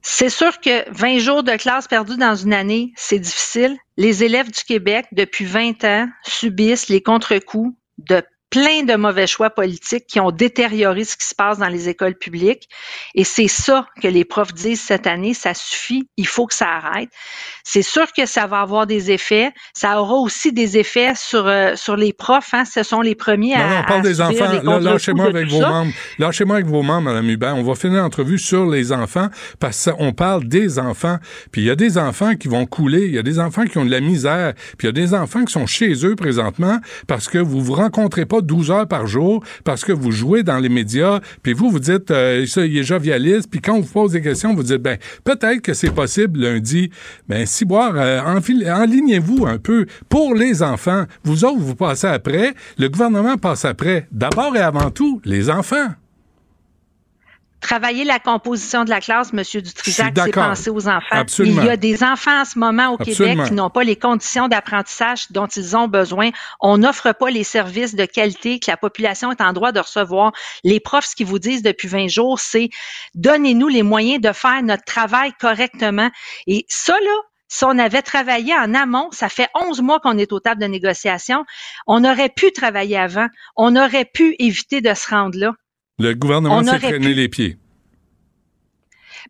[0.09, 3.77] C'est sûr que 20 jours de classe perdus dans une année, c'est difficile.
[3.97, 8.23] Les élèves du Québec, depuis 20 ans, subissent les contre-coups de
[8.57, 12.15] plein de mauvais choix politiques qui ont détérioré ce qui se passe dans les écoles
[12.15, 12.71] publiques.
[13.15, 16.69] Et c'est ça que les profs disent cette année, ça suffit, il faut que ça
[16.69, 17.11] arrête.
[17.65, 19.51] C'est sûr que ça va avoir des effets.
[19.75, 22.55] Ça aura aussi des effets sur, euh, sur les profs.
[22.55, 22.65] Hein.
[22.65, 23.69] Ce sont les premiers à.
[23.69, 24.63] Non, on parle des enfants.
[24.63, 25.93] Là, lâchez-moi avec vos membres.
[26.19, 27.57] Lâchez-moi avec vos membres, Mme Hubert.
[27.57, 29.29] On va finir l'entrevue sur les enfants
[29.61, 31.19] parce qu'on parle des enfants.
[31.51, 33.05] Puis il y a des enfants qui vont couler.
[33.07, 34.55] Il y a des enfants qui ont de la misère.
[34.79, 37.75] Puis il y a des enfants qui sont chez eux présentement parce que vous vous
[37.75, 41.21] rencontrez pas 12 heures par jour, parce que vous jouez dans les médias.
[41.43, 43.51] Puis vous, vous dites, euh, ça, il est jovialiste.
[43.51, 46.91] Puis quand on vous pose des questions, vous dites, ben peut-être que c'est possible lundi.
[47.29, 51.05] Ben Ciboire, euh, enlignez-vous un peu pour les enfants.
[51.25, 52.55] Vous autres, vous passez après.
[52.79, 54.07] Le gouvernement passe après.
[54.13, 55.89] D'abord et avant tout, les enfants
[57.67, 59.43] travailler la composition de la classe, M.
[59.61, 61.25] Dutrisac, c'est penser aux enfants.
[61.41, 64.47] Il y a des enfants en ce moment au Québec qui n'ont pas les conditions
[64.47, 66.31] d'apprentissage dont ils ont besoin.
[66.61, 70.33] On n'offre pas les services de qualité que la population est en droit de recevoir.
[70.63, 72.71] Les profs, ce qu'ils vous disent depuis 20 jours, c'est
[73.15, 76.11] donnez-nous les moyens de faire notre travail correctement.
[76.47, 77.17] Et ça, là,
[77.49, 80.67] si on avait travaillé en amont, ça fait 11 mois qu'on est au table de
[80.67, 81.45] négociation,
[81.89, 83.27] on aurait pu travailler avant,
[83.57, 85.53] on aurait pu éviter de se rendre là.
[85.99, 87.57] Le gouvernement s'est traîné les pieds.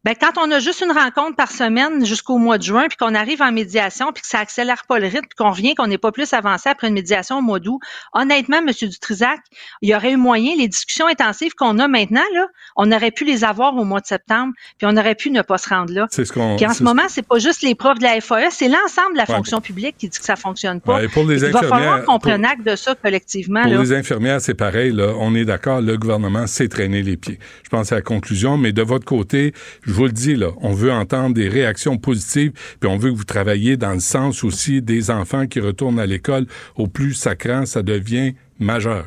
[0.04, 3.14] Ben, quand on a juste une rencontre par semaine jusqu'au mois de juin, puis qu'on
[3.14, 5.98] arrive en médiation, puis que ça accélère pas le rythme, puis qu'on revient, qu'on n'est
[5.98, 7.80] pas plus avancé après une médiation au mois d'août,
[8.12, 8.70] honnêtement, M.
[8.80, 9.40] Dutrisac,
[9.82, 13.24] il y aurait eu moyen, les discussions intensives qu'on a maintenant, là, on aurait pu
[13.24, 16.06] les avoir au mois de septembre, puis on aurait pu ne pas se rendre là.
[16.10, 16.56] C'est ce qu'on.
[16.56, 19.18] Puis en ce moment, c'est pas juste les profs de la FAE, c'est l'ensemble de
[19.18, 21.00] la fonction publique qui dit que ça fonctionne pas.
[21.08, 23.62] pour les il va falloir qu'on prenne acte de ça collectivement.
[23.62, 25.12] Pour les infirmières, c'est pareil, là.
[25.18, 27.38] On est d'accord, le gouvernement s'est traîné les pieds.
[27.64, 29.52] Je pense à la conclusion, mais de votre côté,
[29.86, 33.16] je vous le dis, là, on veut entendre des réactions positives, puis on veut que
[33.16, 36.46] vous travailliez dans le sens aussi des enfants qui retournent à l'école.
[36.74, 39.06] Au plus sacrant, ça devient majeur.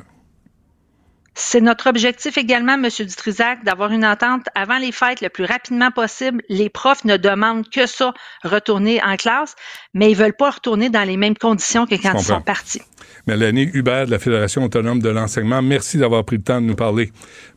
[1.35, 2.87] C'est notre objectif également, M.
[2.99, 6.41] Dutrisac, d'avoir une entente avant les fêtes le plus rapidement possible.
[6.49, 8.13] Les profs ne demandent que ça,
[8.43, 9.55] retourner en classe,
[9.93, 12.81] mais ils veulent pas retourner dans les mêmes conditions que quand ils sont partis.
[13.25, 16.75] Mélanie Hubert de la Fédération autonome de l'enseignement, merci d'avoir pris le temps de nous
[16.75, 17.11] parler.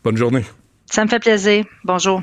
[0.05, 0.45] Bonne journée.
[0.87, 1.65] Ça me fait plaisir.
[1.85, 2.23] Bonjour.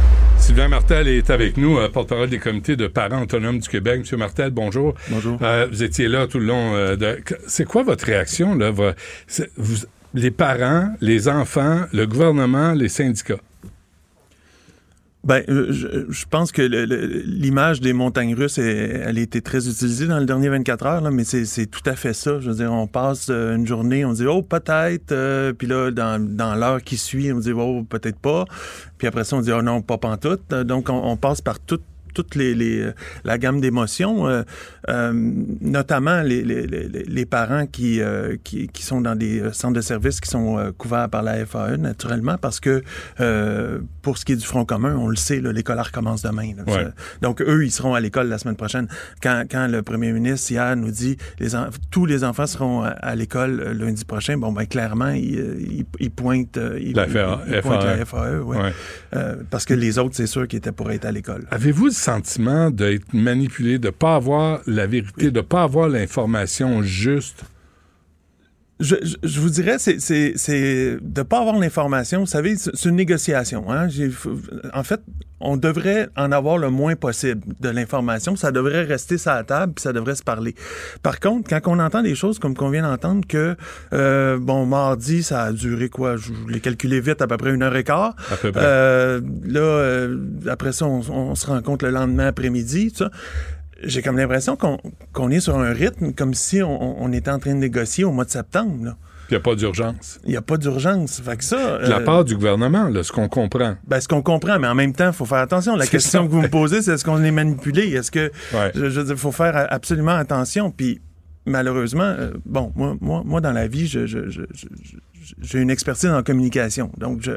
[0.41, 3.99] Sylvain Martel est avec nous, euh, porte-parole des comités de parents autonomes du Québec.
[4.01, 4.95] Monsieur Martel, bonjour.
[5.09, 5.37] Bonjour.
[5.41, 6.75] Euh, vous étiez là tout le long.
[6.75, 7.19] euh, de...
[7.47, 8.71] C'est quoi votre réaction, là?
[8.71, 13.37] vous- les parents, les enfants, le gouvernement, les syndicats?
[15.23, 19.67] Ben, euh, je, je pense que l'image des montagnes russes, elle, elle a été très
[19.69, 22.39] utilisée dans le dernier 24 heures, là, mais c'est tout à fait ça.
[22.39, 25.91] Je veux dire, on passe euh, une journée, on dit oh peut-être, euh, puis là
[25.91, 28.45] dans, dans l'heure qui suit, on dit oh peut-être pas,
[28.97, 30.49] puis après ça on dit oh non pas pantoute.
[30.49, 34.43] Donc on, on passe par toute toute les, les, euh, la gamme d'émotions, euh,
[34.89, 39.81] euh, notamment les, les, les, parents qui, euh, qui, qui sont dans des centres de
[39.81, 42.83] services qui sont couverts par la FAE, naturellement, parce que
[44.01, 46.53] pour ce qui est du Front commun, on le sait, l'école recommence demain.
[46.57, 46.63] là.
[46.65, 46.83] Ouais.
[46.85, 48.87] Ça- Donc, eux, ils seront à l'école la semaine prochaine.
[49.21, 51.49] Quand, quand le premier ministre, hier, nous dit les
[51.91, 55.55] tous les enfants seront à, à l'école euh, lundi prochain, bon, ben clairement, il, euh,
[55.59, 57.07] il, il pointe, euh, il, La
[58.05, 58.39] FAE.
[58.43, 58.57] ouais.
[58.57, 58.73] Ouais.
[59.15, 61.45] Euh, parce que les autres, c'est sûr qu'ils étaient pour être à l'école.
[61.51, 67.43] Avez-vous le sentiment d'être manipulé, de pas avoir la vérité, de pas avoir l'information juste?
[68.81, 69.97] Je, je, vous dirais, c'est,
[71.01, 72.21] de pas avoir l'information.
[72.21, 73.71] Vous savez, c'est une négociation.
[73.71, 73.87] Hein?
[74.73, 75.01] En fait,
[75.39, 78.35] on devrait en avoir le moins possible de l'information.
[78.35, 80.55] Ça devrait rester sur la table, puis ça devrait se parler.
[81.03, 83.55] Par contre, quand on entend des choses comme qu'on vient d'entendre que,
[83.93, 86.17] euh, bon, mardi, ça a duré quoi?
[86.17, 88.15] Je l'ai calculé vite, à peu près une heure et quart.
[88.31, 88.61] À peu près.
[88.63, 90.17] Euh, là, euh,
[90.49, 93.11] après ça, on, on se rencontre le lendemain après-midi, tout ça.
[93.83, 97.51] J'ai comme l'impression qu'on est sur un rythme comme si on, on était en train
[97.53, 98.85] de négocier au mois de septembre.
[98.85, 98.97] là.
[99.29, 100.19] Il n'y a pas d'urgence.
[100.25, 101.21] Il n'y a pas d'urgence.
[101.23, 101.77] Fait que ça.
[101.79, 103.75] De la euh, part du gouvernement, là, ce qu'on comprend.
[103.87, 105.77] ben, ce qu'on comprend, mais en même temps, il faut faire attention.
[105.77, 106.27] La question ça.
[106.27, 107.93] que vous me posez, c'est est-ce qu'on est manipulé?
[107.93, 108.29] Est-ce que.
[108.53, 108.71] Ouais.
[108.75, 110.69] Je, je veux dire, faut faire absolument attention.
[110.69, 110.99] Puis,
[111.45, 114.19] malheureusement, euh, bon, moi, moi, moi, dans la vie, je- je-
[115.41, 116.91] j'ai une expertise en communication.
[116.97, 117.31] Donc, je,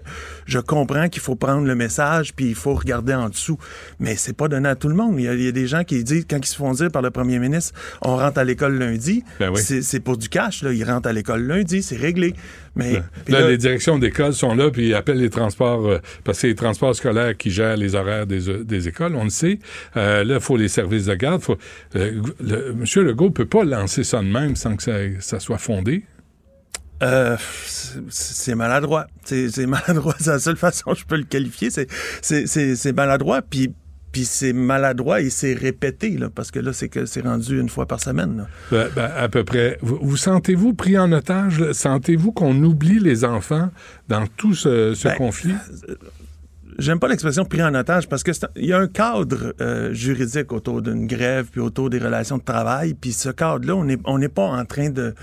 [0.46, 3.58] je comprends qu'il faut prendre le message, puis il faut regarder en dessous.
[3.98, 5.14] Mais c'est pas donné à tout le monde.
[5.18, 6.90] Il y a, il y a des gens qui disent, quand ils se font dire
[6.90, 9.60] par le premier ministre, on rentre à l'école lundi, Ben oui.
[9.60, 10.62] c'est, pour du cash.
[10.62, 10.72] Là.
[10.72, 12.34] Ils rentrent à l'école lundi, c'est réglé.
[12.76, 15.98] Mais, puis Là, là- les directions d'école sont là, puis ils appellent les transports, euh,
[16.24, 19.24] parce que c'est les transports scolaires qui gèrent les horaires des, euh, des écoles, on
[19.24, 19.60] le sait.
[19.96, 21.40] Euh, là, il faut les services de garde.
[21.42, 21.56] Faut,
[21.96, 25.58] euh, le, Monsieur Legault peut pas lancer ça de même sans que ça, ça soit
[25.58, 26.02] fondé.
[27.04, 27.36] Euh,
[28.08, 29.06] c'est- maladroit.
[29.24, 30.14] C'est maladroit.
[30.18, 31.70] C'est la seule façon que je peux le qualifier.
[31.70, 33.72] C'est- maladroit, puis
[34.12, 37.68] puis c'est maladroit et c'est répété, là, parce que là, c'est que c'est rendu une
[37.68, 38.46] fois par semaine.
[38.70, 39.76] Ben, ben, à peu près.
[39.82, 41.72] Vous, vous sentez-vous pris en otage?
[41.72, 43.70] Sentez-vous qu'on oublie les enfants
[44.06, 45.54] dans tout ce, ce Ben, conflit?
[46.78, 50.52] J'aime pas l'expression pris en otage parce que il y a un cadre euh, juridique
[50.52, 52.94] autour d'une grève puis autour des relations de travail.
[52.94, 55.14] Puis ce cadre-là, on n'est on n'est pas en train de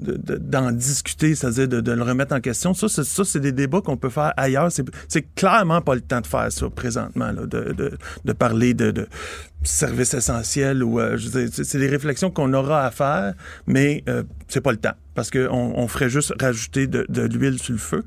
[0.00, 2.74] de- de- d'en discuter, c'est-à-dire de, le remettre en question.
[2.74, 4.70] Ça, c'est, des débats qu'on peut faire ailleurs.
[4.72, 7.74] C'est, clairement pas le temps de faire ça présentement, là, de,
[8.24, 9.06] de, parler de,
[9.62, 13.34] services essentiels ou euh, c'est, des réflexions qu'on aura à faire,
[13.66, 17.72] mais euh, c'est pas le temps parce qu'on on ferait juste rajouter de, l'huile sur
[17.72, 18.02] le feu.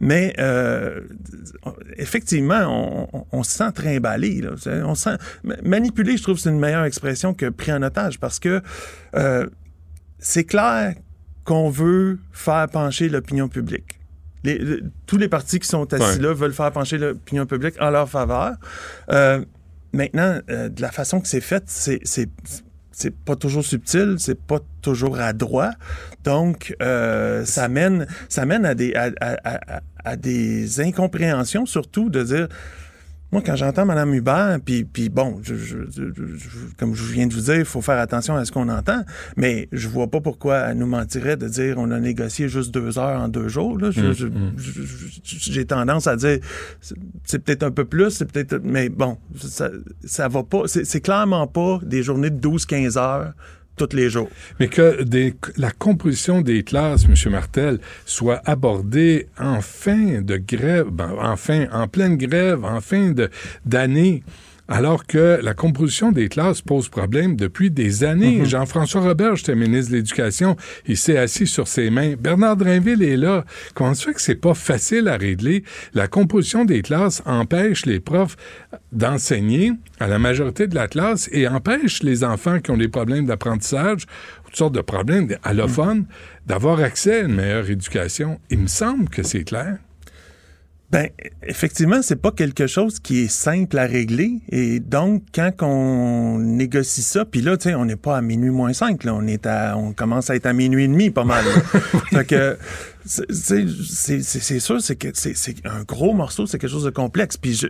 [0.00, 1.00] Mais euh,
[1.96, 4.42] effectivement, on, se sent trimballé.
[4.42, 4.50] Là.
[4.84, 6.16] On se sent ma- manipulé.
[6.18, 8.60] Je trouve c'est une meilleure expression que pris en otage parce que
[9.14, 9.46] euh,
[10.18, 10.94] c'est clair
[11.48, 13.98] qu'on veut faire pencher l'opinion publique.
[14.44, 16.22] Les- le- tous les partis qui sont assis Ouais.
[16.26, 18.52] là veulent faire pencher l'opinion publique en leur faveur.
[19.10, 19.42] Euh,
[19.94, 22.00] maintenant, euh, de la façon que c'est fait, c'est
[23.00, 25.70] c'est pas toujours subtil, c'est pas toujours adroit.
[26.24, 29.36] Donc, euh, ça mène ça mène à des à, à-
[29.76, 32.48] à- à des incompréhensions surtout de dire
[33.30, 37.34] moi, quand j'entends Mme Hubert, puis, puis bon, je, je- je- comme je viens de
[37.34, 39.02] vous dire, il faut faire attention à ce qu'on entend,
[39.36, 42.98] mais je vois pas pourquoi elle nous mentirait de dire on a négocié juste deux
[42.98, 43.78] heures en deux jours.
[43.78, 43.90] Là.
[43.90, 44.28] Je- je-
[45.24, 46.38] J'ai tendance à dire
[46.80, 49.68] c'est c'est peut-être un peu plus, c'est peut-être, mais bon, ça,
[50.04, 53.32] ça va pas, c'est c'est clairement pas des journées de 12-15 heures
[54.58, 55.04] Mais que
[55.56, 57.32] la composition des classes, M.
[57.32, 63.12] Martel, soit abordée en fin de grève, ben, en, pleine grève, en fin
[63.64, 64.22] d'année,
[64.68, 68.44] alors que la composition des classes pose problème depuis des années.
[68.44, 72.14] Jean-François Roberge était ministre de l'Éducation, il s'est assis sur ses mains.
[72.18, 73.44] Bernard Drinville est là.
[73.74, 75.64] Comment ça fait que c'est pas facile à régler?
[75.94, 78.36] La composition des classes empêche les profs
[78.92, 83.26] d'enseigner à la majorité de la classe et empêche les enfants qui ont des problèmes
[83.26, 84.06] d'apprentissage,
[84.44, 86.04] toutes sortes de problèmes allophones,
[86.46, 88.38] d'avoir accès à une meilleure éducation.
[88.50, 89.78] Il me semble que c'est clair.
[90.90, 91.08] Ben,
[91.46, 94.40] effectivement, c'est pas quelque chose qui est simple à régler.
[94.48, 98.48] Et donc, quand on négocie ça, puis là, tu sais, on n'est pas à minuit
[98.48, 101.24] moins 5, là, on est à, on commence à être à minuit et demi, pas
[101.24, 101.44] mal.
[102.10, 102.56] fait que,
[103.04, 106.70] c'est- c'est c'est- c'est- c'est sûr, c'est que c'est c'est un gros morceau, c'est quelque
[106.70, 107.36] chose de complexe.
[107.36, 107.66] Puis je,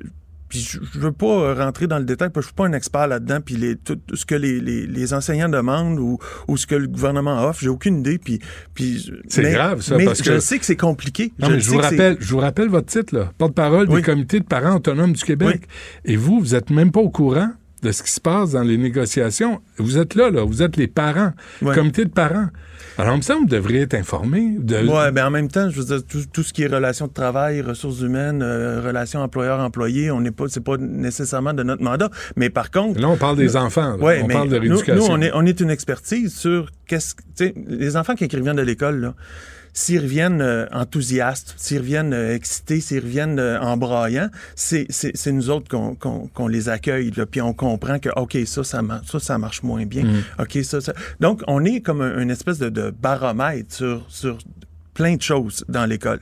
[0.48, 2.72] puis je, je veux pas rentrer dans le détail, parce que je suis pas un
[2.72, 3.40] expert là-dedans.
[3.44, 6.86] Puis les, tout ce que les, les, les enseignants demandent ou, ou ce que le
[6.88, 8.18] gouvernement offre, j'ai aucune idée.
[8.18, 8.40] Puis,
[8.74, 11.32] puis C'est grave, ça, mais parce je que- sais que c'est compliqué.
[11.38, 13.32] Non, mais je vous, rappelle, je vous rappelle votre titre, là.
[13.38, 14.00] Porte-parole Oui.
[14.00, 15.62] du Comité de parents autonomes du Québec.
[16.04, 17.50] Et vous, vous êtes même pas au courant
[17.82, 19.60] de ce qui se passe dans les négociations.
[19.76, 20.42] Vous êtes là, là.
[20.44, 21.32] Vous êtes les parents.
[21.62, 21.74] Ouais.
[21.74, 22.48] Comité de parents.
[22.96, 24.56] Alors, il me semble que vous devriez être informé.
[24.58, 24.76] De...
[24.86, 27.12] Ouais, ben en même temps, je veux dire, tout, tout ce qui est relations de
[27.12, 32.10] travail, ressources humaines, euh, relations employeur-employé, on n'est pas, c'est pas nécessairement de notre mandat.
[32.34, 33.96] Mais par contre, Là, on parle des enfants.
[33.96, 34.02] là.
[34.04, 34.94] ouais, on mais parle de nous, rééducation.
[34.96, 38.24] nous, on est, on est une expertise sur qu'est-ce, que- tu sais, les enfants qui
[38.36, 39.14] reviennent de l'école là.
[39.72, 44.86] S'ils reviennent euh, enthousiastes, s'ils reviennent euh, excités, s'ils reviennent euh, en braillant, c'est,
[45.32, 49.38] nous autres qu'on, les accueille, là, puis on comprend que, OK, ça, ça, ça, ça
[49.38, 50.04] marche moins bien.
[50.38, 50.92] OK, ça, ça.
[51.20, 54.38] Donc, on est comme un- une espèce de, de baromètre sur, sur
[54.94, 56.20] plein de choses dans l'école.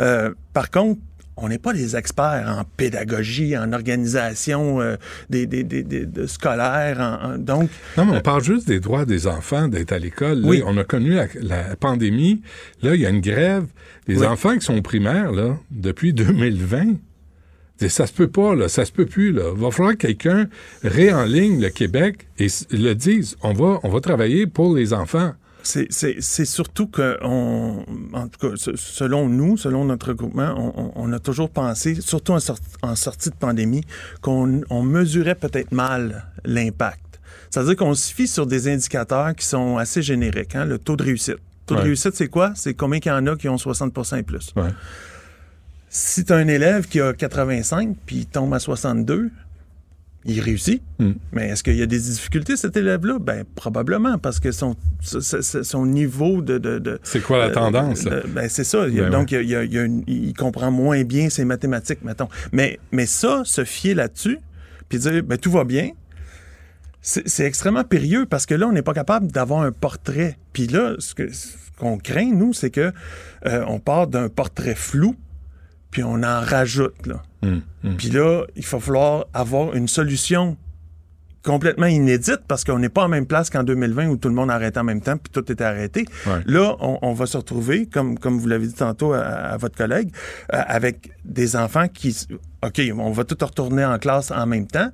[0.00, 1.00] Euh, par contre,
[1.40, 4.96] on n'est pas des experts en pédagogie, en organisation euh,
[5.30, 6.98] des, des, des, des- de scolaires.
[7.00, 10.42] en- en- donc, Non, mais on parle juste des droits des enfants d'être à l'école.
[10.44, 10.62] Oui.
[10.66, 12.42] On a connu la, la pandémie.
[12.82, 13.64] Là, il y a une grève.
[14.06, 14.26] Les Oui.
[14.26, 16.96] enfants qui sont au primaire, là, depuis 2020,
[17.76, 18.68] c'est- ça se peut pas, là.
[18.68, 19.44] Ça se peut plus, là.
[19.54, 20.48] Il va falloir que quelqu'un
[20.82, 23.36] réenligne le Québec et le dise.
[23.42, 25.32] On va, on va travailler pour les enfants.
[25.90, 31.18] C'est- surtout que, on, en tout cas, se- selon nous, selon notre groupement, on, a
[31.18, 33.84] toujours pensé, surtout en, sort- en sortie de pandémie,
[34.22, 37.20] qu'on on mesurait peut-être mal l'impact.
[37.50, 40.54] C'est-à-dire qu'on se fie sur des indicateurs qui sont assez génériques.
[40.54, 41.34] hein, le taux de réussite.
[41.36, 41.80] Le taux Ouais.
[41.80, 42.52] de réussite, c'est quoi?
[42.54, 44.52] C'est combien qu'il y en a qui ont 60% et plus.
[44.56, 44.70] Ouais.
[45.90, 49.30] Si tu as un élève qui a 85 puis il tombe à 62,
[50.24, 50.82] il réussit.
[50.98, 51.12] Mm.
[51.32, 53.18] Mais est-ce qu'il y a des difficultés, cet élève-là?
[53.20, 56.58] Ben, probablement, parce que son, son- niveau de...
[56.58, 58.86] de- de- C'est quoi la euh, tendance, ben, c'est ça.
[58.88, 62.02] Ben donc, il, y a- il y a une- il comprend moins bien ses mathématiques,
[62.02, 62.28] mettons.
[62.52, 64.38] Mais, mais ça, se fier là-dessus,
[64.88, 65.90] puis dire, ben, tout va bien,
[67.00, 70.36] c'est extrêmement périlleux parce que là, on n'est pas capable d'avoir un portrait.
[70.52, 71.14] Puis là, ce
[71.78, 72.92] qu'on craint, nous, c'est que
[73.46, 75.14] euh, on part d'un portrait flou,
[75.90, 77.22] puis on en rajoute, là.
[77.42, 77.96] Hum, hum.
[77.96, 80.56] Puis là, il va falloir avoir une solution
[81.44, 84.50] complètement inédite parce qu'on n'est pas en même place qu'en 2020 où tout le monde
[84.50, 86.04] arrêtait en même temps puis tout était arrêté.
[86.26, 86.40] Ouais.
[86.46, 89.76] Là, on, on va se retrouver, comme, comme vous l'avez dit tantôt à, à votre
[89.76, 90.10] collègue,
[90.52, 92.16] euh, avec des enfants qui...
[92.66, 94.90] OK, on va tout retourner en classe en même temps,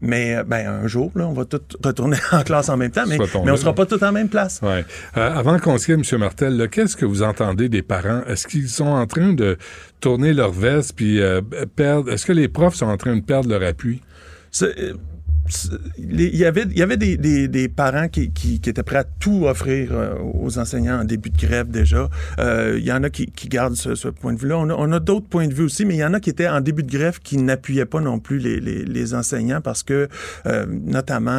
[0.00, 3.04] mais euh, ben, un jour, là, on va tout retourner en classe en même temps,
[3.08, 4.60] mais, on sera pas tous en même place.
[4.62, 4.84] Ouais.
[5.16, 6.20] Euh, avant qu'on se quitte, M.
[6.20, 8.22] Martel, qu'est-ce que vous entendez des parents?
[8.28, 9.58] Est-ce qu'ils sont en train de
[10.00, 11.40] tourner leur veste puis euh,
[11.74, 12.12] perdre...
[12.12, 14.00] Est-ce que les profs sont en train de perdre leur appui?
[15.98, 18.98] Il y avait, il y avait des, des- des parents qui, qui- qui étaient prêts
[18.98, 22.08] à tout offrir euh, aux enseignants en début de grève déjà.
[22.38, 24.58] Euh, il y en a qui, qui gardent ce, ce point de vue-là.
[24.58, 26.30] On a, on a d'autres points de vue aussi, mais il y en a qui
[26.30, 29.82] étaient en début de grève qui n'appuyaient pas non plus les, les- les enseignants parce
[29.82, 30.08] que,
[30.46, 31.30] euh, notamment,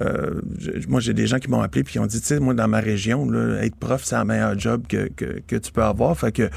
[0.00, 0.40] euh,
[0.88, 2.68] moi j'ai des gens qui m'ont appelé puis qui ont dit, tu sais, moi dans
[2.68, 6.16] ma région, là, être prof, c'est un meilleur job que, que, que tu peux avoir.
[6.18, 6.50] Fait que, tu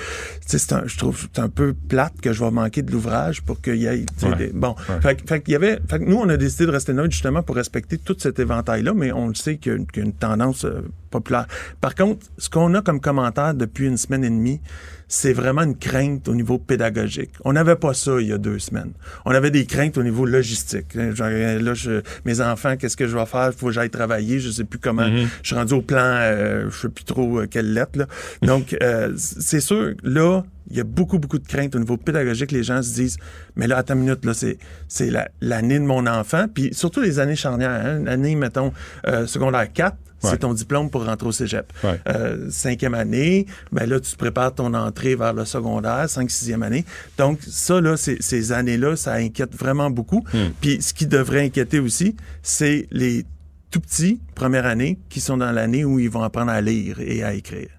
[0.48, 2.92] sais, c'est un- je trouve que c'est un peu plate que je vais manquer de
[2.92, 4.36] l'ouvrage pour qu'il y ait, Ouais.
[4.38, 4.76] des- bon.
[4.90, 5.02] Ouais.
[5.02, 7.56] Fait, fait y avait, fait que nous, on a décidé de rester neutre justement pour
[7.56, 11.48] respecter tout cet éventail-là, mais on le sait qu'il y a une, tendance euh, populaire.
[11.82, 14.62] Par contre, ce qu'on a comme commentaire depuis une semaine et demie,
[15.08, 17.32] c'est vraiment une crainte au niveau pédagogique.
[17.44, 18.92] On n'avait pas ça il y a deux semaines.
[19.26, 20.98] On avait des craintes au niveau logistique.
[21.14, 23.52] Genre, là, je- mes enfants, qu'est-ce que je vais faire?
[23.54, 24.40] Il faut que j'aille travailler.
[24.40, 25.08] Je sais plus comment.
[25.44, 28.00] Je suis rendu au plan, euh, je sais plus trop euh, quelle lettre.
[28.00, 28.08] Là.
[28.42, 32.52] Donc, euh, c'est sûr, là, il y a beaucoup, beaucoup de craintes au niveau pédagogique.
[32.52, 33.18] Les gens se disent,
[33.56, 36.48] mais là, attends une minute, là, c'est, c'est la- l'année de mon enfant.
[36.52, 37.70] Puis surtout les années charnières.
[37.86, 38.02] Hein?
[38.06, 38.74] L'année, mettons,
[39.08, 40.30] euh, secondaire 4, Ouais.
[40.32, 41.72] c'est ton diplôme pour rentrer au cégep.
[41.84, 42.00] Ouais.
[42.08, 46.64] Euh, cinquième année, ben là, tu te prépares ton entrée vers le secondaire, cinq, sixième
[46.64, 46.86] année.
[47.18, 50.24] Donc, ça, là, ces années-là, ça inquiète vraiment beaucoup.
[50.62, 53.26] Puis, ce qui devrait inquiéter aussi, c'est les
[53.72, 57.24] tout petits, première année, qui sont dans l'année où ils vont apprendre à lire et
[57.24, 57.70] à écrire.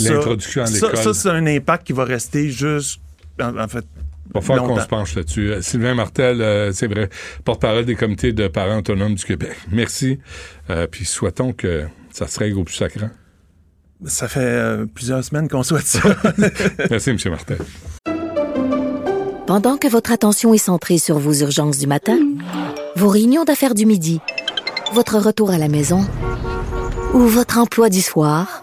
[0.00, 0.96] L'introduction à l'école.
[0.96, 3.00] Ça, c'est un impact qui va rester juste,
[3.40, 3.84] en, en fait,
[4.34, 5.50] va falloir qu'on se penche là-dessus.
[5.50, 7.08] Euh, Sylvain Martel, euh, c'est vrai,
[7.44, 9.56] porte-parole des comités de parents autonomes du Québec.
[9.70, 10.18] Merci.
[10.70, 13.10] Euh, puis souhaitons que ça se règle au plus sacrant.
[14.04, 16.00] Ça fait euh, plusieurs semaines qu'on souhaite ça.
[16.90, 17.16] Merci, M.
[17.26, 17.58] Martel.
[19.46, 22.18] Pendant que votre attention est centrée sur vos urgences du matin,
[22.96, 24.20] vos réunions d'affaires du midi,
[24.92, 26.06] votre retour à la maison
[27.14, 28.62] ou votre emploi du soir,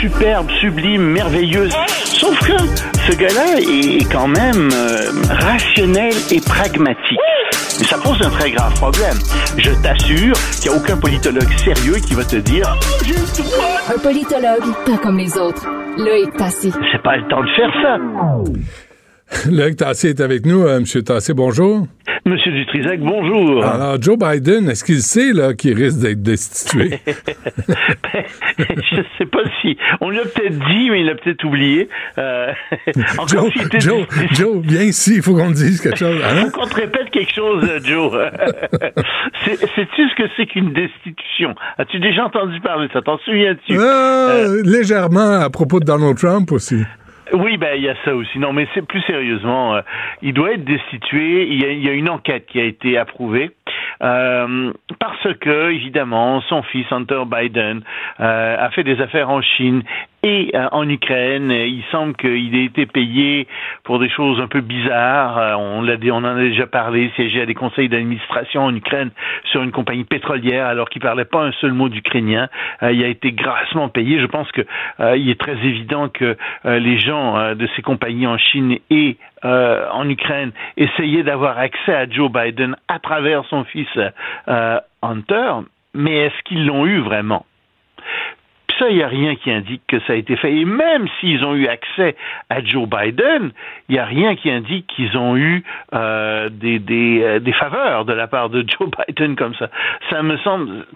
[0.00, 1.74] Superbe, sublime, merveilleuse.
[2.04, 2.56] Sauf que
[3.08, 7.18] ce gars-là est quand même euh, rationnel et pragmatique.
[7.78, 9.16] Mais ça pose un très grave problème.
[9.56, 12.76] Je t'assure qu'il n'y a aucun politologue sérieux qui va te dire
[13.94, 15.66] Un politologue, pas comme les autres.
[15.96, 16.72] Loïc Tassi.
[16.92, 18.87] c'est pas le temps de faire ça.
[19.50, 20.64] Loïc Tassé est avec nous.
[20.66, 21.86] Euh, Monsieur Tassé, bonjour.
[22.24, 23.64] Monsieur Dutrisac, bonjour.
[23.64, 26.98] Alors, Joe Biden, est-ce qu'il sait là, qu'il risque d'être destitué?
[28.58, 29.76] je sais pas si.
[30.00, 31.88] On lui a peut-être dit, mais il l'a peut-être oublié.
[32.18, 32.52] Euh,
[33.28, 36.20] Joe, était- Joe, Joe, viens ici, il faut qu'on te dise quelque chose.
[36.24, 36.46] Hein?
[36.46, 38.12] Faut qu'on te répète quelque chose, euh, Joe.
[39.44, 41.54] Sais-tu ce que c'est qu'une destitution?
[41.78, 43.00] As-tu déjà entendu parler de ça?
[43.02, 43.78] T'en souviens-tu?
[43.78, 46.82] Ah, Légèrement à propos de Donald Trump aussi.
[47.32, 48.38] Oui, ben il y a ça aussi.
[48.38, 49.80] Non, mais c'est plus sérieusement, euh,
[50.22, 51.46] il doit être destitué.
[51.48, 53.50] Il y, a, il y a une enquête qui a été approuvée
[54.02, 57.82] euh, parce que, évidemment, son fils Hunter Biden
[58.20, 59.82] euh, a fait des affaires en Chine
[60.22, 61.50] et euh, en Ukraine.
[61.50, 63.46] Il semble qu'il ait été payé
[63.84, 65.38] pour des choses un peu bizarres.
[65.38, 67.10] Euh, on en a déjà parlé.
[67.16, 69.10] Siégé à des conseils d'administration en Ukraine
[69.50, 72.48] sur une compagnie pétrolière alors qu'il parlait pas un seul mot d'ukrainien.
[72.82, 74.20] Euh, il a été grassement payé.
[74.20, 74.62] Je pense que
[75.00, 80.08] euh, il est très évident que les gens de ces compagnies en Chine et en
[80.08, 83.88] Ukraine essayaient d'avoir accès à Joe Biden à travers son fils
[85.02, 85.52] Hunter,
[85.94, 87.44] mais est-ce qu'ils l'ont eu vraiment?
[88.78, 90.54] Ça, il n'y a rien qui indique que ça a été fait.
[90.54, 92.16] Et même s'ils ont eu accès
[92.48, 93.50] à Joe Biden,
[93.88, 95.64] il n'y a rien qui indique qu'ils ont eu
[95.94, 99.70] euh, des, des, euh, des faveurs de la part de Joe Biden comme ça.
[100.10, 100.86] Ça me semble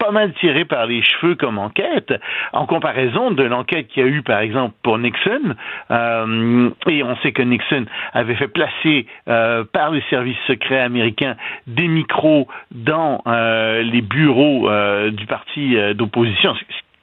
[0.00, 2.12] pas mal tiré par les cheveux comme enquête,
[2.52, 5.54] en comparaison de l'enquête qu'il y a eu, par exemple, pour Nixon.
[5.90, 11.36] Euh, et on sait que Nixon avait fait placer euh, par les services secrets américains
[11.66, 16.54] des micros dans euh, les bureaux euh, du parti euh, d'opposition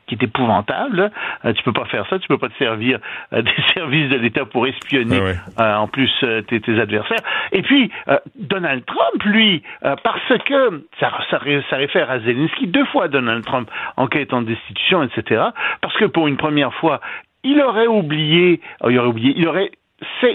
[0.08, 1.12] qui est épouvantable.
[1.45, 2.99] Euh, tu peux pas faire ça, tu peux pas te servir
[3.34, 5.20] euh, des services de l'État pour espionner
[5.60, 7.22] euh, en plus euh, tes, tes adversaires.
[7.51, 11.39] Et puis euh, Donald Trump, lui, euh, parce que ça, ça,
[11.70, 15.43] ça réfère à Zelensky deux fois Donald Trump enquête en destitution, etc.
[15.82, 17.01] Parce que pour une première fois,
[17.43, 19.72] il aurait oublié, il aurait oublié, il aurait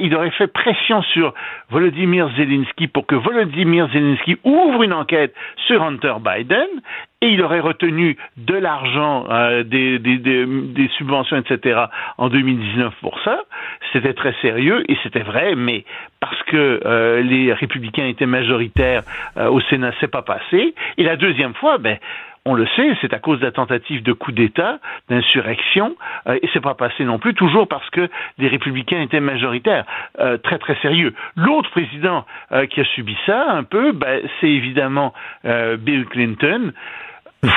[0.00, 1.34] il aurait fait pression sur
[1.70, 5.34] Volodymyr Zelensky pour que Volodymyr Zelensky ouvre une enquête
[5.66, 6.68] sur Hunter Biden
[7.20, 11.84] et il aurait retenu de l'argent, euh, des, des, des, des subventions, etc.
[12.18, 13.44] en 2019 pour ça.
[13.92, 15.84] C'était très sérieux et c'était vrai, mais
[16.18, 19.02] parce que euh, les républicains étaient majoritaires
[19.36, 20.74] euh, au Sénat, c'est pas passé.
[20.98, 21.98] Et la deuxième fois, ben
[22.45, 24.78] on le sait, c'est à cause de la tentative de coup d'État,
[25.09, 25.95] d'insurrection,
[26.26, 29.84] euh, et c'est pas passé non plus, toujours parce que les républicains étaient majoritaires.
[30.18, 31.14] Euh, très très sérieux.
[31.36, 35.14] L'autre président euh, qui a subi ça un peu, ben, c'est évidemment
[35.45, 36.72] euh, Bill Clinton.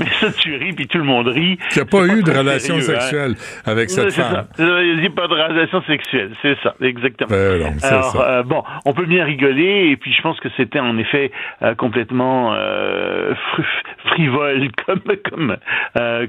[0.00, 1.58] Mais ça, tu ris, puis tout le monde rit.
[1.70, 3.00] Qui n'a pas C'est eu de relation sérieux, hein?
[3.00, 3.34] sexuelle
[3.66, 4.46] avec cette femme.
[4.56, 4.64] ça.
[4.82, 7.28] Il n'y a pas de relation sexuelle, c'est ça, exactement.
[7.30, 8.30] Ben non, Alors, ça.
[8.30, 11.74] euh, bon, on peut bien rigoler, et puis je pense que c'était en effet euh,
[11.74, 15.56] complètement euh, fr- frivole comme, comme,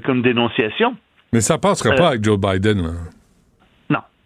[0.04, 0.96] comme dénonciation.
[1.32, 2.82] Mais ça passera Euh, pas avec Joe Biden.
[2.82, 2.90] là.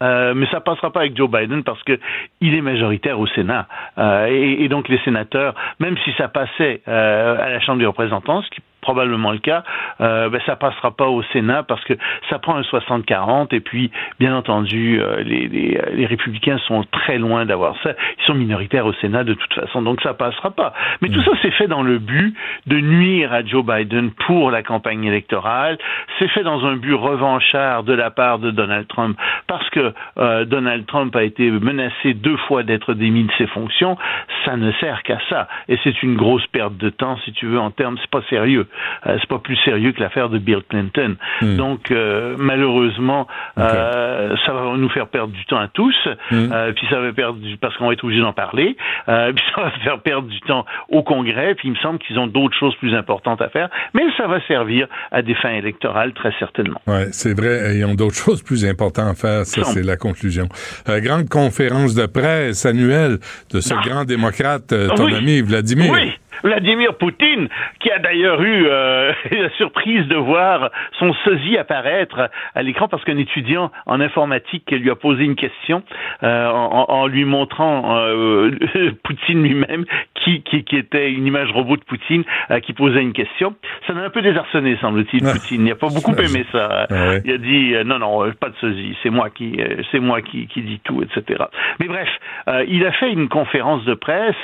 [0.02, 1.98] Euh, mais ça passera pas avec Joe Biden parce que
[2.40, 3.66] il est majoritaire au Sénat.
[3.98, 8.42] Euh, et, donc les sénateurs, même si ça passait euh, à la Chambre des représentants,
[8.42, 9.64] ce qui probablement le cas,
[10.00, 11.94] euh, ben, ça passera pas au Sénat parce que
[12.30, 17.18] ça prend un 60-40 et puis bien entendu euh, les, les, les républicains sont très
[17.18, 17.90] loin d'avoir ça.
[18.18, 20.72] Ils sont minoritaires au Sénat de toute façon, donc ça passera pas.
[21.02, 22.34] Mais tout ça c'est fait dans le but
[22.66, 25.78] de nuire à Joe Biden pour la campagne électorale.
[26.18, 30.44] C'est fait dans un but revanchard de la part de Donald Trump parce que euh,
[30.44, 33.96] Donald Trump a été menacé deux fois d'être démis de ses fonctions.
[34.44, 37.58] Ça ne sert qu'à ça et c'est une grosse perte de temps si tu veux
[37.58, 37.96] en termes.
[38.00, 38.67] C'est pas sérieux.
[39.06, 41.16] Euh, c'est pas plus sérieux que l'affaire de Bill Clinton.
[41.42, 43.26] Donc euh, malheureusement,
[43.58, 45.94] euh, ça va nous faire perdre du temps à tous.
[46.32, 48.76] Euh, puis ça va perdre du, parce qu'on va être obligé d'en parler.
[49.06, 51.54] Puis ça va faire perdre du temps au Congrès.
[51.54, 53.68] Puis il me semble qu'ils ont d'autres choses plus importantes à faire.
[53.94, 56.80] Mais ça va servir à des fins électorales très certainement.
[56.86, 57.76] Oui, c'est vrai.
[57.76, 59.46] Ils ont d'autres choses plus importantes à faire.
[59.46, 60.48] Ça, c'est la conclusion.
[60.86, 63.18] Grande conférence de presse annuelle
[63.52, 65.14] de ce grand démocrate, euh, ton Oui.
[65.14, 65.92] ami Vladimir.
[65.92, 66.12] Oui.
[66.42, 67.48] Vladimir Poutine,
[67.80, 73.04] qui a d'ailleurs eu euh, la surprise de voir son sosie apparaître à l'écran parce
[73.04, 75.82] qu'un étudiant en informatique lui a posé une question
[76.22, 78.50] euh, en, en lui montrant euh,
[79.02, 79.84] Poutine lui-même,
[80.14, 83.54] qui, qui, qui était une image robot de Poutine, euh, qui posait une question.
[83.86, 85.62] Ça m'a un peu désarçonné, semble-t-il, Poutine.
[85.62, 86.86] Il n'a pas beaucoup aimé ça.
[86.90, 87.14] Ah.
[87.24, 89.60] Il a dit euh, non, non, euh, pas de sosie, c'est moi qui,
[89.90, 91.44] c'est moi qui, qui dis tout, etc.
[91.80, 92.08] Mais bref,
[92.48, 94.34] euh, il a fait une conférence de presse,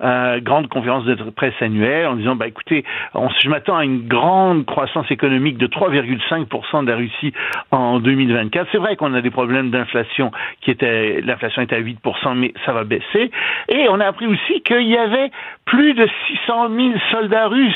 [0.00, 2.84] euh, grande conférence de presse annuelle en disant, bah écoutez,
[3.14, 7.32] je m'attends à une grande croissance économique de 3,5% de la Russie
[7.70, 8.68] en 2024.
[8.72, 10.30] C'est vrai qu'on a des problèmes d'inflation
[10.60, 13.30] qui étaient, l'inflation était à 8%, mais ça va baisser.
[13.68, 15.30] Et on a appris aussi qu'il y avait
[15.64, 16.08] plus de
[16.46, 17.74] 600 000 soldats russes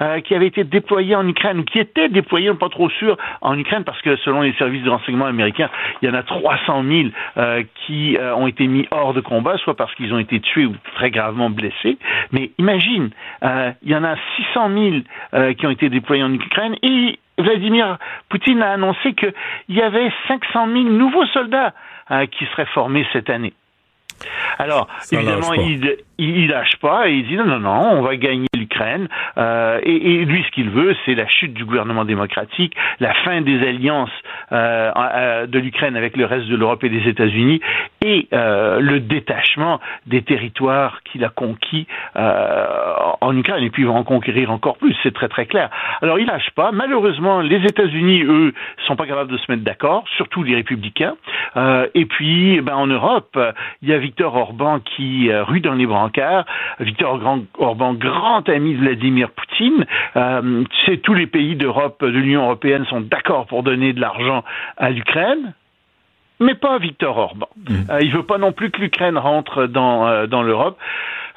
[0.00, 2.88] euh, qui avaient été déployés en Ukraine ou qui étaient déployés, on n'est pas trop
[2.90, 6.22] sûr, en Ukraine parce que selon les services de renseignement américains, il y en a
[6.22, 10.18] 300 000 euh, qui euh, ont été mis hors de combat, soit parce qu'ils ont
[10.18, 11.98] été tués ou très gravement blessés.
[12.32, 13.01] Mais imagine,
[13.42, 14.16] il y en a
[14.52, 14.70] 600
[15.32, 17.98] 000 qui ont été déployés en Ukraine et Vladimir
[18.28, 19.32] Poutine a annoncé qu'il
[19.68, 21.74] y avait 500 000 nouveaux soldats
[22.30, 23.54] qui seraient formés cette année.
[24.58, 28.46] Alors, évidemment, il, il, lâche pas et il dit non, non, non, on va gagner
[28.56, 29.08] l'Ukraine.
[29.38, 33.40] Euh, et, et, lui, ce qu'il veut, c'est la chute du gouvernement démocratique, la fin
[33.40, 34.10] des alliances
[34.52, 37.60] euh, euh de l'Ukraine avec le reste de l'Europe et des États-Unis,
[38.04, 42.66] et euh, le détachement des territoires qu'il a conquis euh,
[43.20, 43.64] en Ukraine.
[43.64, 45.70] Et puis, il va en conquérir encore plus, c'est très très clair.
[46.00, 46.70] Alors, il lâche pas.
[46.72, 48.52] Malheureusement, les États-Unis, eux,
[48.86, 51.14] sont pas capables de se mettre d'accord, surtout les républicains.
[51.56, 53.38] Euh, et puis, ben, en Europe,
[53.82, 56.11] il y a Victor Orban qui rue dans les brancards.
[56.80, 57.20] Victor
[57.58, 59.86] Orban, grand ami de Vladimir Poutine.
[60.16, 64.00] Euh, tu sais, tous les pays d'Europe, de l'Union européenne sont d'accord pour donner de
[64.00, 64.44] l'argent
[64.76, 65.54] à l'Ukraine
[66.42, 67.48] mais pas Victor Orban.
[67.56, 67.74] Mmh.
[67.90, 70.76] Euh, il veut pas non plus que l'Ukraine rentre dans, euh, dans l'Europe.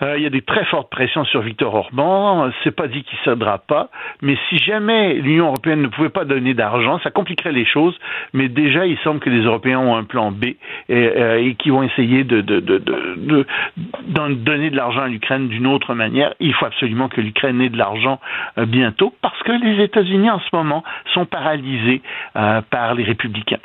[0.02, 2.50] Euh, il y a des très fortes pressions sur Victor Orban.
[2.64, 3.90] C'est pas dit qu'il cédera pas,
[4.22, 7.96] mais si jamais l'Union européenne ne pouvait pas donner d'argent, ça compliquerait les choses.
[8.34, 10.58] Mais déjà, il semble que les Européens ont un plan B et,
[10.90, 16.34] euh, et qui vont essayer de, donner de l'argent à l'Ukraine d'une autre manière.
[16.40, 18.20] Il faut absolument que l'Ukraine ait de l'argent
[18.58, 20.84] euh, bientôt parce que les États-Unis en ce moment
[21.14, 22.02] sont paralysés
[22.34, 23.60] par les républicains.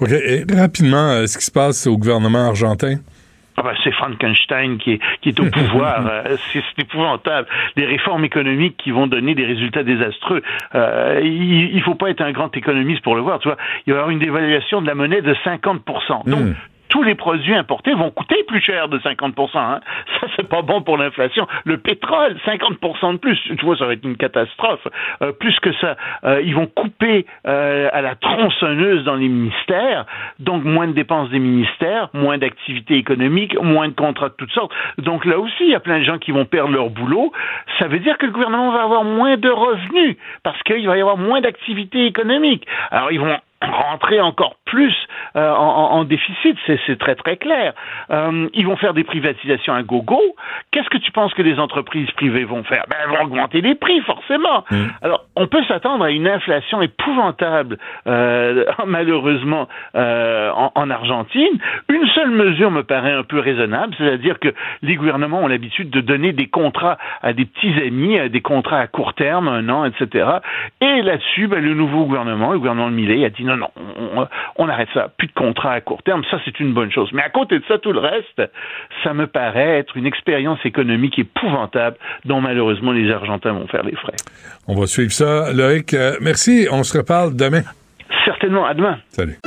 [0.00, 0.10] OK.
[0.10, 2.96] Et rapidement, ce qui se passe au gouvernement argentin?
[3.62, 5.82] Ah ben, c'est Frankenstein qui est, qui est au pouvoir.
[6.12, 7.46] Euh, c'est épouvantable.
[7.76, 10.42] Des réformes économiques qui vont donner des résultats désastreux.
[10.74, 13.38] Euh, il, il faut pas être un grand économiste pour le voir.
[13.38, 13.56] Tu vois,
[13.86, 15.84] il va y avoir une dévaluation de la monnaie de 50
[16.26, 16.54] Donc, hmm
[16.92, 19.80] tous les produits importés vont coûter plus cher de 50 hein.
[20.20, 21.48] Ça, c'est pas bon pour l'inflation.
[21.64, 23.38] Le pétrole, 50 de plus.
[23.40, 24.86] Tu vois, ça va être une catastrophe.
[25.22, 30.04] Euh, plus que ça, euh, ils vont couper euh, à la tronçonneuse dans les ministères,
[30.38, 34.72] donc moins de dépenses des ministères, moins d'activités économiques, moins de contrats de toutes sortes.
[34.98, 37.32] Donc là aussi, il y a plein de gens qui vont perdre leur boulot.
[37.78, 41.00] Ça veut dire que le gouvernement va avoir moins de revenus parce qu'il va y
[41.00, 42.66] avoir moins d'activités économiques.
[42.90, 43.38] Alors, ils vont
[43.70, 44.94] rentrer encore plus
[45.36, 47.74] euh, en, en, déficit, c'est très très clair.
[48.10, 50.20] Euh, ils vont faire des privatisations à gogo.
[50.70, 52.84] Qu'est-ce que tu penses que les entreprises privées vont faire?
[52.88, 54.64] Ben, Elles vont augmenter les prix, forcément.
[54.70, 54.76] Mmh.
[55.02, 61.58] Alors, on peut s'attendre à une inflation épouvantable, euh, malheureusement, en, en, Argentine.
[61.88, 64.48] Une seule mesure me paraît un peu raisonnable, c'est-à-dire que
[64.82, 68.86] les gouvernements ont l'habitude de donner des contrats à des petits amis, des contrats à
[68.86, 70.26] court terme, un an, etc.
[70.80, 74.68] Et là-dessus, ben, le nouveau gouvernement, le gouvernement de Millet, a dit non, non, on,
[74.68, 75.10] arrête ça.
[75.16, 77.10] Plus de contrats à court terme, ça c'est une bonne chose.
[77.12, 78.42] Mais à côté de ça, tout le reste,
[79.02, 83.96] ça me paraît être une expérience économique épouvantable dont malheureusement les Argentins vont faire les
[83.96, 84.16] frais.
[84.68, 85.52] On va suivre ça.
[85.52, 86.66] Loïc, euh, merci.
[86.70, 87.62] On se reparle demain.
[88.24, 88.64] Certainement.
[88.66, 88.98] À demain.
[89.08, 89.38] Salut.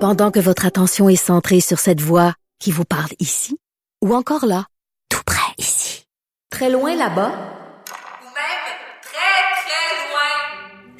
[0.00, 3.56] Pendant que votre attention est centrée sur cette voix qui vous parle ici,
[4.00, 4.64] ou encore là,
[5.10, 6.04] tout près ici,
[6.50, 7.57] très loin là-bas,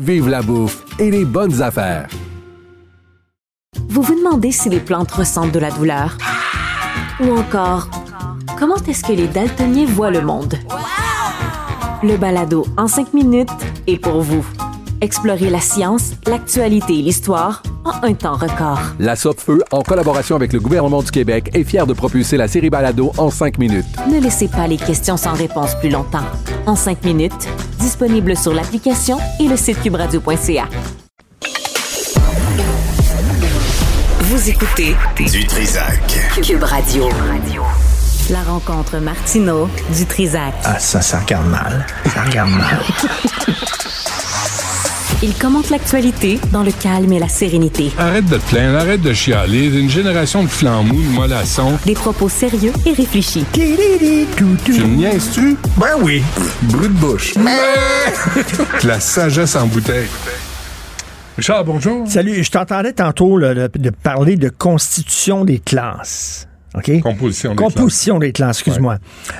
[0.00, 2.08] Vive la bouffe et les bonnes affaires.
[3.90, 6.16] Vous vous demandez si les plantes ressentent de la douleur?
[7.20, 7.90] Ou encore,
[8.58, 10.54] comment est-ce que les daltoniens voient le monde?
[12.02, 13.50] Le balado en cinq minutes
[13.86, 14.46] est pour vous.
[15.02, 18.80] Explorez la science, l'actualité et l'histoire en un temps record.
[18.98, 22.70] La Feu, en collaboration avec le gouvernement du Québec, est fière de propulser la série
[22.70, 23.86] Balado en cinq minutes.
[24.10, 26.24] Ne laissez pas les questions sans réponse plus longtemps.
[26.66, 30.68] En cinq minutes, disponible sur l'application et le site cubradio.ca.
[34.20, 36.20] Vous écoutez du Trisac.
[36.42, 37.08] Cube Radio.
[38.30, 40.54] La rencontre Martino du Trisac.
[40.64, 41.84] Ah, ça, ça regarde mal.
[42.14, 42.80] Ça regarde mal.
[45.22, 47.90] Il commente l'actualité dans le calme et la sérénité.
[47.98, 49.66] Arrête de te plaindre, arrête de chialer.
[49.66, 51.76] Une génération de flambous, de mollassons.
[51.84, 53.44] Des propos sérieux et réfléchis.
[53.52, 55.58] Tu me niaises-tu?
[55.76, 56.22] Ben oui.
[56.62, 57.34] Brut de bouche.
[58.82, 60.08] La sagesse en bouteille.
[61.36, 62.08] Richard, bonjour.
[62.08, 66.48] Salut, je t'entendais tantôt là, de, de parler de constitution des classes.
[67.00, 68.98] Composition des Composition des classes, excuse-moi.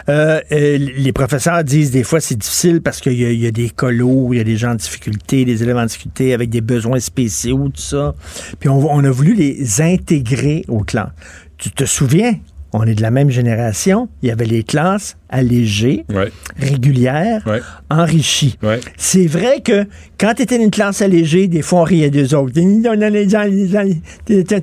[0.08, 3.46] Euh, euh, les professeurs disent des fois c'est difficile parce qu'il y, a- il y
[3.46, 6.50] a des colos, il y a des gens en difficulté, des élèves en difficulté avec
[6.50, 8.14] des besoins spéciaux, tout ça.
[8.58, 11.10] Puis on, on a voulu les intégrer aux classes.
[11.56, 12.34] Tu te souviens?
[12.72, 14.08] On est de la même génération.
[14.22, 16.30] Il y avait les classes allégées, Ouais.
[16.56, 17.60] régulières, Ouais.
[17.90, 18.56] enrichies.
[18.62, 18.78] Ouais.
[18.96, 19.86] C'est vrai que
[20.18, 22.52] quand tu étais dans une classe allégée, des fois on riait des autres.
[22.54, 22.62] T'es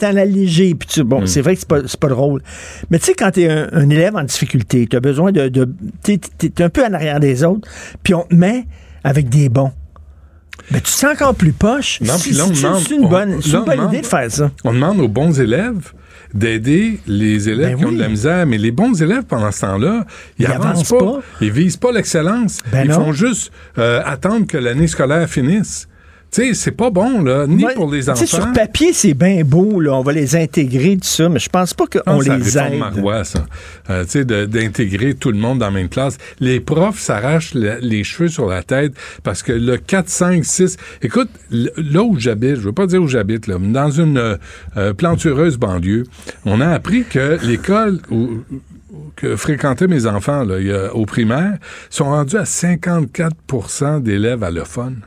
[0.05, 0.75] en allégé.
[0.75, 2.41] Puis tu- bon, c'est vrai que c'est pas, pas drôle.
[2.89, 5.49] Mais tu sais, quand tu es un, un élève en difficulté, tu as besoin de.
[5.49, 5.69] de
[6.03, 7.67] t'es, t'es un peu en arrière des autres,
[8.03, 8.65] puis on te met
[9.03, 9.71] avec des bons.
[10.71, 12.01] Ben, tu te sens encore plus poche.
[12.01, 14.05] Non, Si- puis là, on si- demande- c'est une on- bonne, une demande- idée de
[14.05, 14.51] faire ça.
[14.63, 15.93] On demande aux bons élèves
[16.33, 18.45] d'aider les élèves Ben qui ont de la misère.
[18.45, 20.05] Mais les bons élèves, pendant ce temps-là,
[20.37, 20.97] ils, Ils avancent avancent pas.
[20.99, 21.19] pas.
[21.41, 22.59] Ils visent pas l'excellence.
[22.71, 23.05] Ben ils non.
[23.05, 25.87] font juste euh, attendre que l'année scolaire finisse.
[26.29, 28.25] Tu sais, c'est pas bon, là, ni Ouais, pour les enfants.
[28.25, 31.73] Sur papier, c'est bien beau, là, on va les intégrer, tout ça, mais je pense
[31.73, 32.77] pas qu'on que les aide.
[32.77, 33.45] Marois, ça.
[33.89, 36.17] Euh, tu sais, d'intégrer tout le monde dans la même classe.
[36.41, 40.75] Les profs s'arrachent le- les cheveux sur la tête parce que le 4, 5, 6...
[41.01, 44.35] Écoute, là où j'habite, je veux pas dire où j'habite, là, mais dans une euh,
[44.75, 46.03] euh, plantureuse banlieue,
[46.45, 48.29] on a appris que l'école où
[49.15, 51.57] que fréquentaient mes enfants là, au primaire
[51.89, 55.01] sont rendus à 54% d'élèves allophones.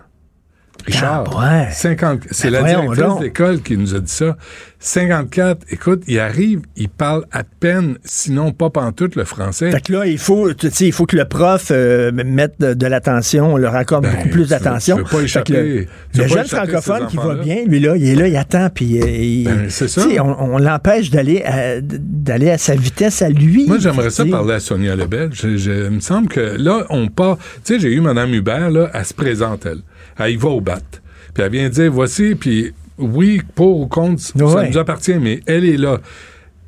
[0.86, 1.68] Richard, Ah, ouais.
[1.72, 4.36] 50, c'est Ben la directrice d'école qui nous a dit ça.
[4.82, 9.70] 54, écoute, il arrive, il parle à peine, sinon pas pantoute le français.
[9.70, 12.72] Fait que là, il faut, tu sais, il faut que le prof euh, mette de,
[12.72, 14.96] de l'attention, on leur accorde Ben, beaucoup plus d'attention.
[14.96, 18.68] Le, le pas jeune francophone qui va bien, lui là, il est là, il attend,
[18.74, 20.02] puis euh, il- Ben, c'est ça.
[20.22, 23.66] On, on l'empêche d'aller à, d'aller à sa vitesse à lui.
[23.66, 25.28] Moi, j'aimerais ça parler à Sonia Lebel.
[25.34, 27.36] Je, je- il me semble que là, on part.
[27.64, 29.80] Tu sais, j'ai eu Mme Hubert, là, elle se présente, elle.
[30.20, 30.80] Elle y va au bat.
[31.34, 35.64] Puis elle vient dire voici, puis oui, pour ou contre, ça nous appartient, mais elle
[35.64, 36.00] est là.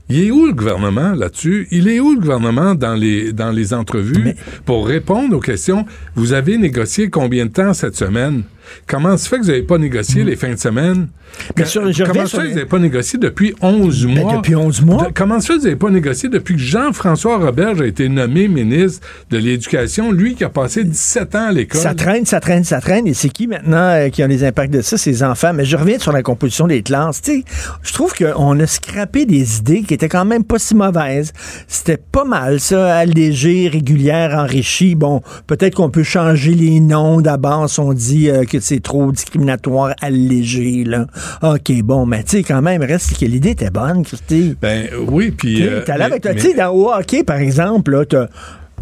[0.08, 1.68] Il est où le gouvernement là-dessus?
[1.70, 4.34] Il est où le gouvernement dans les, dans les entrevues
[4.66, 5.86] pour répondre aux questions?
[6.14, 8.42] Vous avez négocié combien de temps cette semaine?
[8.86, 11.08] Comment se fait que vous n'avez pas négocié les fins de semaine?
[11.56, 14.36] Que- sur- je comment se fait que vous n'avez pas négocié depuis 11 Ben, mois?
[14.36, 15.06] depuis 11 mois.
[15.06, 18.08] De- comment se fait que vous n'avez pas négocié depuis que Jean-François Roberge a été
[18.10, 21.80] nommé ministre de l'Éducation, lui qui a passé 17 ans à l'école?
[21.80, 23.06] Ça traîne, ça traîne, ça traîne.
[23.06, 24.98] Et c'est qui maintenant euh, qui a les impacts de ça?
[24.98, 25.52] Ces enfants.
[25.54, 27.22] Mais je reviens sur la composition des classes.
[27.22, 27.44] Tu sais,
[27.82, 31.32] je trouve qu'on a scrappé des idées qui étaient quand même pas si mauvaises.
[31.66, 34.94] C'était pas mal, ça, allégé, régulière, enrichi.
[34.94, 39.12] Bon, peut-être qu'on peut changer les noms d'abord si on dit euh, que c'est trop
[39.12, 41.06] discriminatoire, allégé, là.
[41.42, 44.56] OK, bon, mais tu sais, quand même, reste que l'idée était bonne, Christy.
[44.60, 45.56] Ben oui, puis...
[45.56, 48.26] Tu euh, avec, tu sais, dans au hockey, par exemple, là, t'as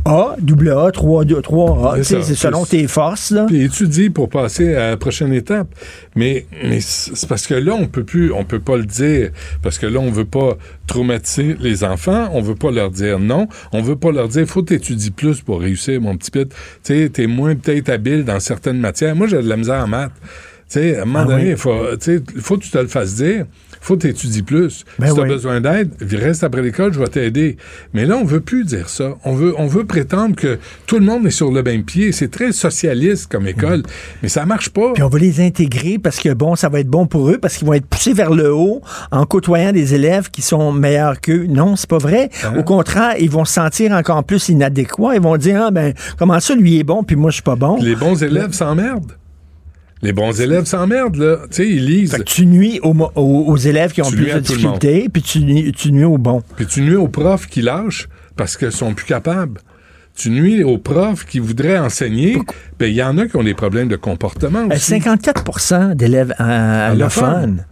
[0.04, 1.96] A, double A, 3, 2, 3 A.
[1.96, 2.22] C'est Tu sais, ça.
[2.28, 3.44] C'est selon tes forces, là.
[3.46, 5.68] Puis étudie pour passer à la prochaine étape.
[6.16, 9.30] Mais, mais c'est parce que là, on peut plus, on peut pas le dire.
[9.62, 12.28] Parce que là, on veut pas traumatiser les enfants.
[12.32, 13.46] On veut pas leur dire non.
[13.72, 16.48] On veut pas leur dire, faut t'étudier plus pour réussir, mon petit pit.
[16.48, 19.14] Tu sais, t'es moins peut-être habile dans certaines matières.
[19.14, 20.12] Moi, j'ai de la misère en maths.
[20.68, 21.50] Tu sais, à un moment Ah donné, oui.
[21.50, 23.44] il faut, tu sais, faut que tu te le fasses dire.
[23.80, 24.84] Faut que tu étudies plus.
[24.98, 25.28] Ben si tu as oui.
[25.28, 27.56] besoin d'aide, reste après l'école, je vais t'aider.
[27.94, 29.16] Mais là, on veut plus dire ça.
[29.24, 32.12] On veut, on veut prétendre que tout le monde est sur le même pied.
[32.12, 33.82] C'est très socialiste comme école,
[34.22, 34.92] mais ça marche pas.
[34.92, 37.56] Puis on va les intégrer parce que, bon, ça va être bon pour eux, parce
[37.56, 41.46] qu'ils vont être poussés vers le haut en côtoyant des élèves qui sont meilleurs qu'eux.
[41.48, 42.30] Non, c'est pas vrai.
[42.44, 42.54] Hein?
[42.58, 45.14] Au contraire, ils vont se sentir encore plus inadéquats.
[45.14, 47.56] Ils vont dire, ah, ben, comment ça, lui est bon, puis moi, je suis pas
[47.56, 47.78] bon.
[47.80, 49.12] Les bons élèves s'emmerdent.
[50.02, 51.36] Les bons élèves s'emmerdent, là.
[51.50, 52.12] Tu sais, ils lisent.
[52.12, 55.08] Fait que tu nuis aux, mo- aux- aux élèves qui ont Tu plus de difficultés,
[55.12, 56.42] puis tu nuis, tu nuis aux bons.
[56.56, 59.60] Puis tu nuis aux profs qui lâchent parce qu'ils sont plus capables.
[60.16, 62.38] Tu nuis aux profs qui voudraient enseigner.
[62.78, 64.94] Ben, il y en a qui ont des problèmes de comportement Euh, aussi.
[64.94, 67.64] 54% d'élèves euh, allophones.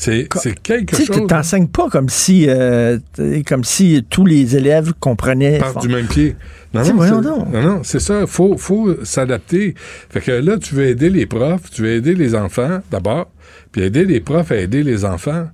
[0.00, 0.28] C'est
[0.62, 1.26] quelque Tu sais, chose.
[1.26, 2.98] t'enseignes pas comme si, euh,
[3.46, 5.58] comme si tous les élèves comprenaient.
[5.58, 6.36] Part du même pied.
[6.72, 7.52] Non, Tu non, voyons donc.
[7.52, 8.26] non, non, c'est ça.
[8.28, 9.74] Faut, faut s'adapter.
[10.10, 13.30] Fait que là, tu veux aider les profs, tu veux aider les enfants d'abord,
[13.72, 15.48] puis aider les profs à aider les enfants.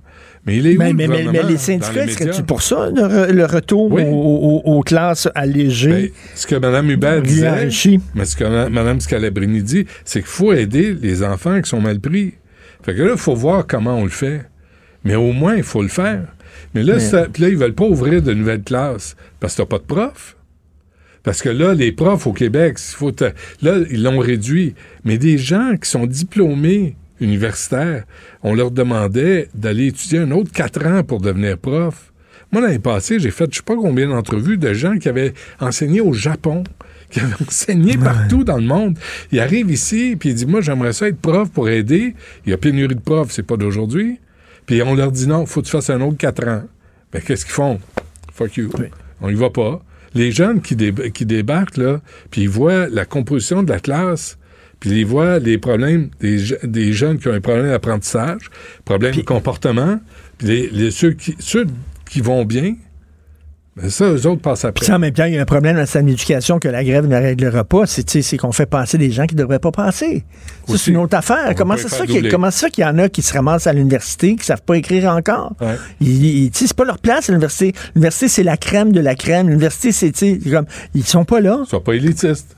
[0.45, 2.43] Mais il est où Mais, le mais, mais- mais les syndicats, médias?
[2.43, 4.03] pour ça, le, re- le retour Oui.
[4.05, 5.89] aux, aux- aux classes allégées?
[5.89, 7.67] Ben, ce que Mme Hubert disait,
[8.13, 11.99] mais ce que Mme Scalabrini dit, c'est qu'il faut aider les enfants qui sont mal
[11.99, 12.35] pris.
[12.85, 14.43] Fait que là, il faut voir comment on le fait.
[15.03, 16.27] Mais au moins, il faut le faire.
[16.73, 19.65] Mais là, Mais- ça- là ils veulent pas ouvrir de nouvelles classes parce que t'as
[19.65, 20.37] pas de profs.
[21.23, 23.31] Parce que là, les profs au Québec, faut te-
[23.63, 24.75] là, ils l'ont réduit.
[25.03, 28.03] Mais des gens qui sont diplômés universitaires,
[28.43, 32.11] on leur demandait d'aller étudier un autre quatre ans pour devenir prof.
[32.51, 36.01] Moi, l'année passée, j'ai fait je sais pas combien d'entrevues de gens qui avaient enseigné
[36.01, 36.63] au Japon,
[37.09, 38.97] qui avaient enseigné partout dans le monde.
[39.31, 42.15] Ils arrivent ici, puis ils disent, moi, j'aimerais ça être prof pour aider.
[42.45, 44.19] Il y a pénurie de profs, c'est pas d'aujourd'hui.
[44.65, 46.63] Puis on leur dit, non, faut que tu fasses un autre quatre ans.
[47.11, 47.79] Ben, qu'est-ce qu'ils font?
[48.33, 48.69] Fuck you.
[49.21, 49.83] On y va pas.
[50.13, 52.01] Les jeunes qui, dé- qui débarquent, là,
[52.31, 54.37] puis ils voient la composition de la classe,
[54.79, 58.49] puis ils voient les problèmes des, je- des jeunes qui ont un problème d'apprentissage,
[58.85, 59.99] problème de comportement,
[60.37, 61.65] puis les, les- ceux, qui, ceux
[62.09, 62.75] qui vont bien,
[63.77, 64.85] ben ça, eux autres passent après.
[64.85, 67.07] Puis en même temps, il y a un problème dans son éducation que la grève
[67.07, 67.85] ne réglera pas.
[67.85, 70.23] C'est, c'est qu'on fait passer des gens qui ne devraient pas passer.
[70.67, 71.47] C'est une autre affaire.
[71.49, 74.43] On Comment va ça, qu'il, y en a qui se ramassent à l'université, qui ne
[74.43, 75.55] savent pas écrire encore?
[75.59, 75.75] Ouais.
[75.99, 77.73] Ils- ils- c'est pas leur place à l'université.
[77.95, 79.49] L'université, c'est la crème de la crème.
[79.49, 81.63] L'université, c'est, c'est comme, ils sont pas là.
[81.67, 82.55] Sois pas élitiste.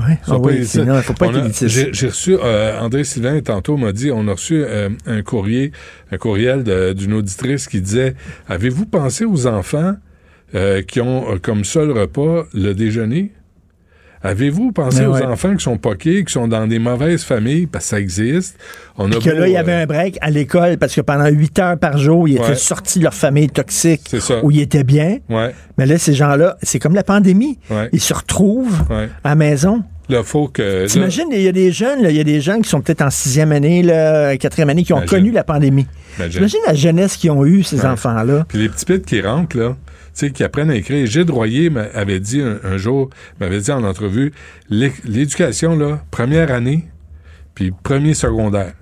[0.00, 0.18] Ouais.
[0.28, 1.26] Ah oui, c'est- faut pas.
[1.66, 5.72] J'ai reçu, euh, André Sylvain, tantôt, m'a dit, on a reçu euh, un courrier,
[6.10, 6.62] un courriel
[6.94, 8.14] d'une auditrice qui disait,
[8.48, 9.94] avez-vous pensé aux enfants
[10.54, 13.32] euh, qui ont euh, comme seul repas le déjeuner?
[14.20, 17.84] Avez-vous pensé Mais aux enfants qui sont poqués, qui sont dans des mauvaises familles, parce
[17.84, 18.58] que ça existe?
[18.96, 21.00] On a que beau, là, il y euh, avait un break à l'école parce que
[21.00, 24.84] pendant huit heures par jour, ils étaient sortis de leur famille toxique où ils étaient
[24.84, 25.18] bien.
[25.28, 27.58] Ouais, Mais là, ces gens-là, c'est comme la pandémie.
[27.92, 29.84] Ils se retrouvent à la maison.
[30.08, 30.86] Là, faut que...
[30.86, 33.10] T'imagines, il y a des jeunes, il y a des jeunes qui sont peut-être en
[33.10, 35.18] sixième année, là, quatrième année, qui ont Imagine.
[35.18, 35.86] connu la pandémie.
[36.18, 36.32] Imagine.
[36.38, 37.86] T'imagines la jeunesse qu'ils ont eue, ces Ouais.
[37.86, 38.46] enfants-là?
[38.48, 39.76] Puis les petits pits qui rentrent, là,
[40.14, 41.06] tu sais, qui apprennent à écrire.
[41.06, 44.32] Gilles Royer m'a- avait dit un, un jour, m'avait dit en entrevue,
[44.70, 46.84] l'é- l'éducation, là, première année,
[47.54, 48.72] puis premier secondaire.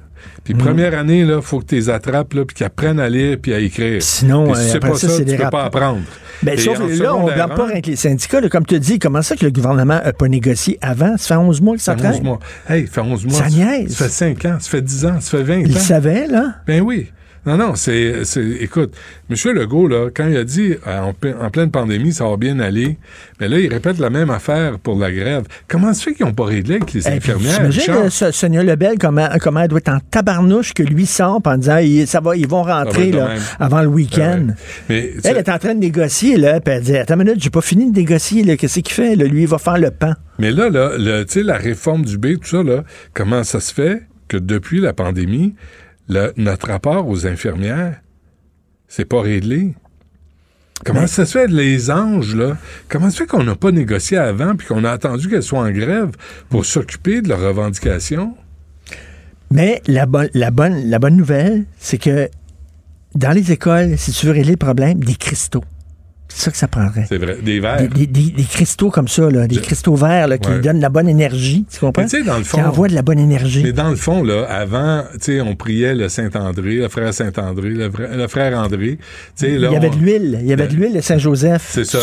[0.46, 0.58] Puis Mm.
[0.58, 3.52] première année, là, faut que tu les attrapes, là, puis qu'ils apprennent à lire puis
[3.52, 4.00] à écrire.
[4.00, 6.00] Sinon, Puis si euh, après pas ça, ça, c'est tu des peux pas apprendre.
[6.42, 8.40] Ben, sauf que là, on ne regarde pas avec les syndicats.
[8.40, 8.48] là.
[8.48, 11.16] comme tu dis, comment ça que le gouvernement n'a pas négocié avant?
[11.16, 12.24] Ça fait 11 mois que ça Ça fait 11 traîne.
[12.24, 12.38] mois.
[12.68, 13.34] Hey, ça fait 11 mois.
[13.42, 13.96] Ça niaise.
[13.96, 15.80] Ça fait 5 ans, ça fait 10 ans, ça fait 20 Ils ans.
[15.80, 16.54] savaient, là?
[16.66, 17.08] Ben oui.
[17.46, 18.92] Non, non, c'est, c'est, écoute,
[19.30, 19.36] M.
[19.54, 22.98] Legault, là, quand il a dit euh, en, pleine pandémie, ça va bien aller,
[23.40, 25.44] mais là, il répète la même affaire pour la grève.
[25.68, 27.62] Comment ça fait qu'ils n'ont pas réglé avec les puis, infirmières?
[27.68, 27.96] Richard?
[28.06, 31.56] euh, So- Sonia Lebel, comment, comment elle doit être en tabarnouche que lui sort en
[31.56, 33.30] disant il- ça va, ils vont rentrer là,
[33.60, 34.46] avant le week-end.
[34.48, 34.54] Ben ouais.
[34.88, 37.50] Mais, Elle est en train de négocier, là, puis elle dit Attends une minute, j'ai
[37.50, 38.56] pas fini de négocier, là.
[38.56, 39.14] Qu'est-ce qu'il fait?
[39.14, 39.24] là?
[39.24, 40.14] Lui, il va faire le pain.
[40.38, 42.82] mais là, là, tu sais, la réforme du B, tout ça, là,
[43.14, 45.54] comment ça se fait que depuis la pandémie,
[46.08, 48.00] le- notre rapport aux infirmières,
[48.88, 49.74] c'est pas réglé?
[50.84, 52.56] Comment ça se fait, les anges, là?
[52.88, 55.70] Comment ça fait qu'on n'a pas négocié avant puis qu'on a attendu qu'elles soient en
[55.70, 56.10] grève
[56.50, 58.36] pour s'occuper de leurs revendications?
[59.50, 62.28] Mais la, bonne la, bonne, la bonne nouvelle, c'est que
[63.14, 65.64] dans les écoles, si tu veux régler le problème, des cristaux.
[66.38, 67.06] C'est ça que ça prendrait.
[67.08, 67.38] C'est vrai.
[67.42, 67.88] Des verres.
[67.88, 70.60] Des, des- cristaux comme ça, là, des cristaux verts là, qui Ouais.
[70.60, 71.64] donnent de la bonne énergie.
[71.72, 72.04] Tu comprends?
[72.12, 73.62] Mais dans le fond- Qui envoient de la bonne énergie.
[73.64, 75.04] Mais dans le fond, là, avant,
[75.46, 78.98] on priait le Saint-André, le frère Saint-André, le, frère- le frère André.
[79.40, 80.38] Là, il y avait de l'huile.
[80.42, 81.68] Il y avait de l'huile de Saint-Joseph.
[81.70, 81.98] C'est ça.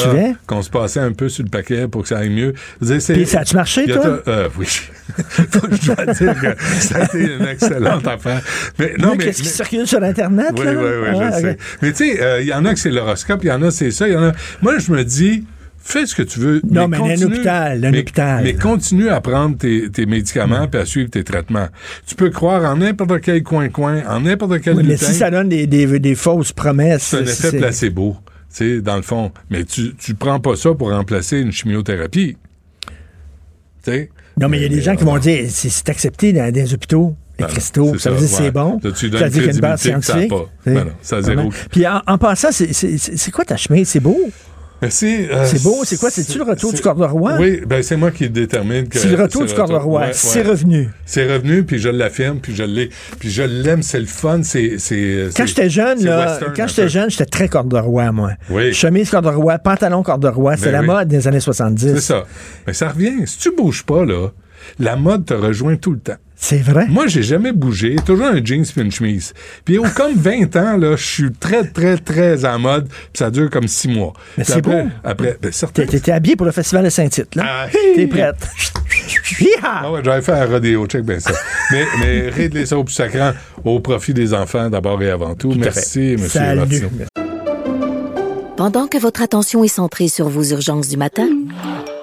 [0.48, 2.54] Qu'on se passait un peu sur le paquet pour que ça aille mieux.
[2.82, 4.20] Puis ça a-tu marché, toi?
[4.28, 4.66] euh, oui.
[5.52, 8.42] Faut que je dois dire que ça a été une excellente affaire.
[8.80, 9.26] Mais non, mais.
[9.26, 10.52] Qu'est-ce qui circule sur Internet?
[10.58, 10.72] oui, là?
[10.74, 11.42] oui, oui, Ah, je ok.
[11.42, 11.58] sais.
[11.82, 13.70] Mais tu sais, euh, il y en a que c'est l'horoscope, il y en a
[13.70, 14.23] c'est ça, il y en a.
[14.62, 15.44] Moi, je me dis,
[15.78, 16.62] fais ce que tu veux.
[16.70, 18.44] Non, mais un continue- hôpital, un mais, hôpital.
[18.44, 21.68] Mais continue à prendre tes, tes médicaments puis à suivre tes traitements.
[22.06, 25.50] Tu peux croire en n'importe quel coin-coin, en n'importe quel Oui, mais si ça donne
[25.50, 27.04] des, des- des fausses promesses.
[27.04, 29.32] C'est un effet placebo, tu sais, dans le fond.
[29.50, 32.38] Mais tu, tu prends pas ça pour remplacer une chimiothérapie.
[33.84, 34.10] Tu sais?
[34.40, 36.74] Non, mais il y a des gens qui vont dire c'est c'est accepté dans des
[36.74, 37.16] hôpitaux.
[37.40, 38.44] Les Ben cristaux, ça veut dire ouais.
[38.46, 38.80] c'est bon.
[38.96, 40.32] Tu donnes ça veut dire qu'il y a une base que scientifique.
[40.66, 41.50] Ben ça zéro.
[41.72, 43.90] Puis en, passant, c'est- quoi ta chemise?
[43.90, 44.20] C'est beau?
[44.84, 45.28] Merci.
[45.32, 46.10] euh, C'est beau, c'est quoi?
[46.10, 47.38] C'est-tu le retour du corps de roi?
[47.40, 49.00] Oui, ben c'est moi qui détermine que.
[49.00, 50.02] C'est le retour du corps de roi.
[50.02, 50.50] Ouais, C'est ouais.
[50.50, 50.90] revenu.
[51.06, 52.90] C'est revenu, puis je l'affirme, puis je l'ai.
[53.18, 54.78] Puis je l'aime, c'est le fun, c'est.
[54.80, 58.32] c'est- Quand j'étais jeune, là, western quand j'étais jeune, j'étais très corde de roi, moi.
[58.50, 58.74] Oui.
[58.74, 60.88] Chemise corde de roi, pantalon corde de roi, c'est Ben la oui.
[60.88, 61.94] mode des années 70.
[61.96, 62.26] C'est ça.
[62.68, 63.26] Mais ça revient.
[63.26, 64.28] Si tu bouges pas, là,
[64.80, 66.18] la mode te rejoint tout le temps.
[66.46, 66.88] C'est vrai?
[66.90, 67.96] Moi, j'ai jamais bougé.
[68.06, 69.34] Toujours un jeans puis une chemise.
[69.64, 72.90] Puis au comme 20 ans, là, je suis très, très, très en mode.
[72.90, 74.12] Puis ça dure comme 6 mois.
[74.38, 74.90] Mais c'est après, beau.
[75.06, 75.84] Après, ben, certain.
[75.84, 77.44] T'es- T'étais habillé pour le festival de Saint-Tite, là.
[77.48, 78.36] Ah, T'es prête.
[79.64, 81.32] Ah ouais, j'avais fait un rodéo, check bien ça.
[81.72, 83.32] mais, mais régler ça au plus sacrant
[83.64, 85.54] au profit des enfants d'abord et avant tout.
[85.54, 86.24] à Merci, fait.
[86.24, 86.28] M.
[86.28, 86.60] Salut.
[86.60, 86.90] Martineau.
[88.58, 91.30] Pendant que votre attention est centrée sur vos urgences du matin,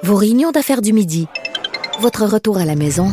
[0.02, 1.28] vos réunions d'affaires du midi,
[2.00, 3.12] votre retour à la maison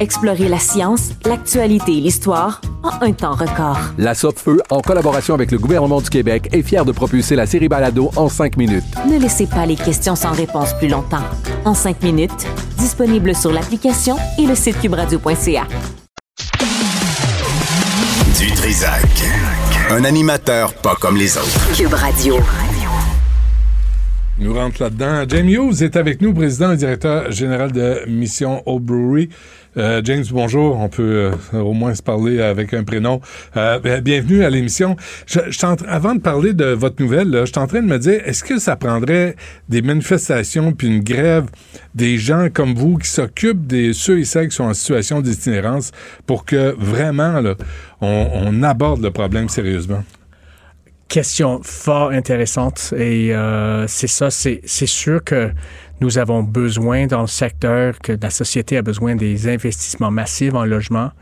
[0.00, 3.78] Explorez la science, l'actualité et l'histoire en un temps record.
[3.96, 7.68] La Feu, en collaboration avec le gouvernement du Québec, est fière de propulser la série
[7.68, 8.84] Balado en cinq minutes.
[9.08, 11.22] Ne laissez pas les questions sans réponse plus longtemps.
[11.64, 15.66] En cinq minutes, disponible sur l'application et le site cubradio.ca.
[18.38, 19.02] Du Trisac.
[19.90, 21.76] Un animateur pas comme les autres.
[21.76, 22.36] Cube Radio.
[24.36, 25.24] Nous rentre là-dedans.
[25.28, 29.28] James Hughes est avec nous, président et directeur général de Mission Old Brewery.
[29.76, 30.78] Euh, James, bonjour.
[30.78, 33.20] On peut euh, au moins se parler avec un prénom.
[33.56, 34.96] Euh, bienvenue à l'émission.
[35.26, 37.98] Je, je avant de parler de votre nouvelle, là, je suis en train de me
[37.98, 39.34] dire, est-ce que ça prendrait
[39.68, 41.46] des manifestations puis une grève
[41.94, 45.90] des gens comme vous qui s'occupent des ceux et celles qui sont en situation d'itinérance
[46.26, 47.54] pour que vraiment là,
[48.00, 50.04] on, on aborde le problème sérieusement?
[51.14, 55.52] Question fort intéressante et euh, c'est ça, c'est sûr que
[56.00, 60.64] nous avons besoin dans le secteur, que la société a besoin des investissements massifs en
[60.64, 61.12] logement.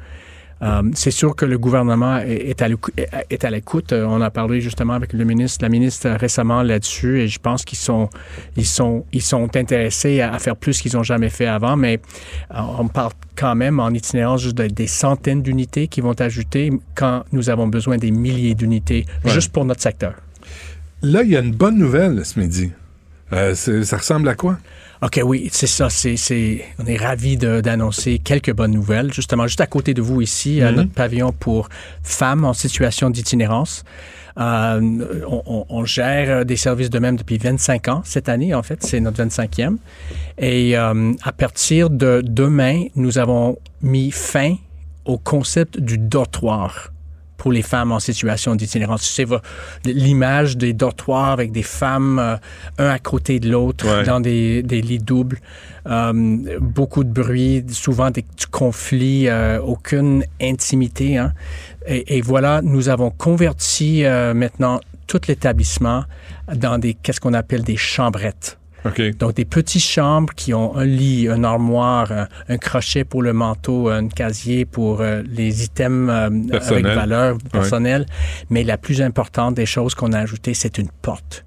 [0.62, 3.92] Euh, c'est sûr que le gouvernement est à l'écoute.
[3.92, 7.78] On a parlé justement avec le ministre, la ministre récemment là-dessus, et je pense qu'ils
[7.78, 8.08] sont,
[8.56, 11.76] ils sont, ils sont intéressés à, faire plus qu'ils n'ont jamais fait avant.
[11.76, 12.00] Mais
[12.54, 17.24] euh, on parle quand même en itinérance juste des centaines d'unités qui vont ajouter quand
[17.32, 20.14] nous avons besoin des milliers d'unités juste pour notre secteur.
[21.02, 22.70] Là, il y a une bonne nouvelle ce midi.
[23.32, 24.58] Euh, ça ressemble à quoi?
[25.02, 25.90] OK, oui, c'est ça.
[25.90, 29.12] C'est, on est ravis d'annoncer quelques bonnes nouvelles.
[29.12, 30.76] Justement, juste à côté de vous ici, à mhm.
[30.76, 31.68] notre pavillon pour
[32.04, 33.84] femmes en situation d'itinérance.
[34.38, 34.80] Euh,
[35.68, 38.02] on, gère des services de même depuis 25 ans.
[38.04, 39.76] Cette année, en fait, c'est notre 25e.
[40.38, 44.54] Et euh, à partir de demain, nous avons mis fin
[45.04, 46.91] au concept du dortoir
[47.42, 49.02] pour les femmes en situation d'itinérance.
[49.02, 49.26] C'est
[49.84, 52.36] l'image des dortoirs avec des femmes euh,
[52.78, 55.40] un à côté de l'autre dans des, des, lits doubles.
[55.88, 56.12] Euh,
[56.60, 61.18] beaucoup de bruit, souvent des conflits, euh, aucune intimité.
[61.18, 61.32] Hein.
[61.84, 64.78] Et, et, voilà, nous avons converti maintenant
[65.08, 66.04] tout l'établissement
[66.54, 68.56] dans des qu'est-ce qu'on appelle des chambrettes.
[69.18, 72.10] Donc, des petites chambres qui ont un lit, une armoire,
[72.48, 78.06] un, crochet pour le manteau, un casier pour euh, les items euh, avec valeur personnelle.
[78.50, 81.44] Mais la plus importante des choses qu'on a ajoutées, c'est une porte.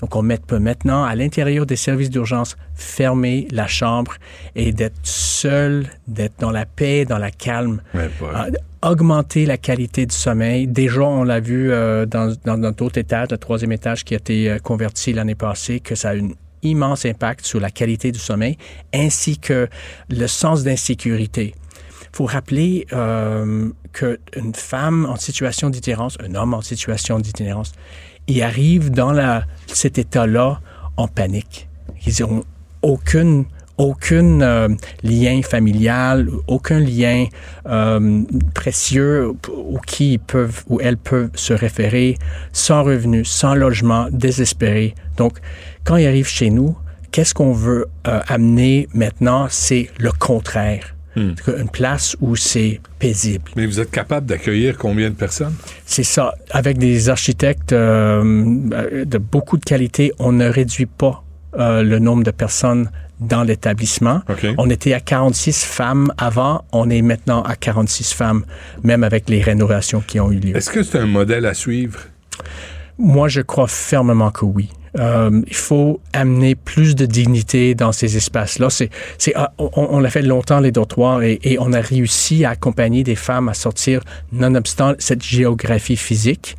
[0.00, 4.14] Donc, on peut maintenant, à l'intérieur des services d'urgence, fermer la chambre
[4.56, 8.08] et d'être seul, d'être dans la paix, dans la calme, euh,
[8.80, 10.66] augmenter la qualité du sommeil.
[10.66, 11.68] Déjà, on l'a vu
[12.06, 15.94] dans, dans notre autre étage, le troisième étage qui a été converti l'année passée, que
[15.94, 18.56] ça a une immense impact sur la qualité du sommeil
[18.94, 19.68] ainsi que
[20.08, 21.54] le sens d'insécurité.
[22.02, 27.72] Il faut rappeler euh, qu'une femme en situation d'itinérance, un homme en situation d'itinérance,
[28.26, 30.60] il arrive dans cet état-là
[30.96, 31.68] en panique.
[32.06, 32.44] Ils n'ont
[32.82, 33.44] aucune
[33.80, 34.68] aucun euh,
[35.02, 37.24] lien familial, aucun lien
[37.66, 38.22] euh,
[38.54, 42.18] précieux où qui peuvent ou elles peuvent se référer,
[42.52, 44.94] sans revenu, sans logement, désespérés.
[45.16, 45.38] Donc,
[45.84, 46.76] quand ils arrivent chez nous,
[47.10, 49.46] qu'est-ce qu'on veut euh, amener maintenant?
[49.50, 50.94] C'est le contraire.
[51.16, 51.32] Hmm.
[51.58, 53.50] Une place où c'est paisible.
[53.56, 55.54] Mais vous êtes capable d'accueillir combien de personnes?
[55.84, 56.34] C'est ça.
[56.50, 61.24] Avec des architectes de beaucoup de qualité, on ne réduit pas
[61.58, 64.22] le nombre de personnes dans l'établissement.
[64.58, 68.44] On était à 46 femmes avant, on est maintenant à 46 femmes,
[68.82, 70.56] même avec les rénovations qui ont eu lieu.
[70.56, 72.00] Est-ce que c'est un modèle à suivre?
[72.98, 74.70] Moi, je crois fermement que oui.
[74.98, 78.70] Euh, il faut amener plus de dignité dans ces espaces-là.
[78.70, 82.44] C'est, c'est, ah, on, on l'a fait longtemps, les dortoirs, et, et, on a réussi
[82.44, 86.56] à accompagner des femmes à sortir, nonobstant cette géographie physique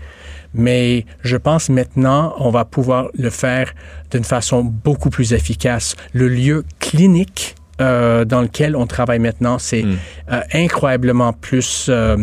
[0.53, 3.73] mais je pense maintenant, on va pouvoir le faire
[4.11, 5.95] d'une façon beaucoup plus efficace.
[6.13, 9.95] Le lieu clinique euh, dans lequel on travaille maintenant, c'est Hmm.
[10.31, 12.17] euh, incroyablement plus euh,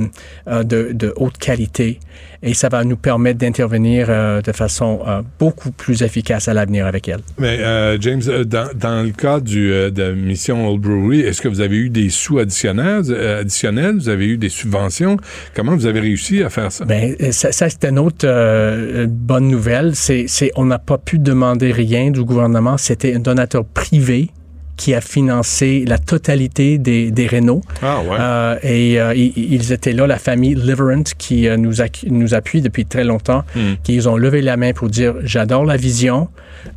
[0.46, 1.98] euh, de, de haute qualité
[2.42, 6.86] et ça va nous permettre d'intervenir euh, de façon euh, beaucoup plus efficace à l'avenir
[6.86, 7.20] avec elle.
[7.38, 11.42] Mais euh, James, euh, dans, dans le cas du, euh, de Mission Old Brewery, est-ce
[11.42, 13.96] que vous avez eu des sous additionnels, euh, additionnels?
[13.96, 15.16] Vous avez eu des subventions?
[15.54, 16.84] Comment vous avez réussi à faire ça?
[16.84, 19.94] Ben, euh, ça, ça c'est une autre euh, bonne nouvelle.
[19.94, 22.76] C'est, c'est, on n'a pas pu demander rien du gouvernement.
[22.78, 24.30] C'était un donateur privé
[24.78, 27.60] qui a financé la totalité des, des rénaux.
[27.82, 28.16] Ah ouais.
[28.18, 31.74] Euh, et euh, ils, étaient là, la famille Liverant, qui euh, nous,
[32.06, 33.74] nous appuie depuis très longtemps, Hmm.
[33.82, 36.28] qui ils ont levé la main pour dire j'adore la vision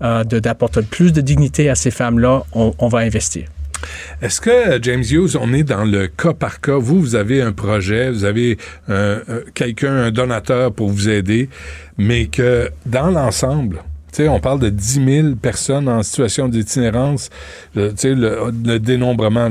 [0.02, 3.45] de d'apporter plus de dignité à ces femmes-là, on, on va investir.
[4.22, 6.78] Est-ce que, James Hughes, on est dans le cas par cas?
[6.78, 8.58] Vous, vous avez un projet, vous avez
[8.89, 9.20] euh,
[9.54, 11.49] quelqu'un, un donateur pour vous aider,
[11.97, 13.84] mais que dans l'ensemble,
[14.20, 17.30] on parle de 10 000 personnes en situation d'itinérance.
[17.76, 19.47] Le- Tu sais, le, le dénombrement,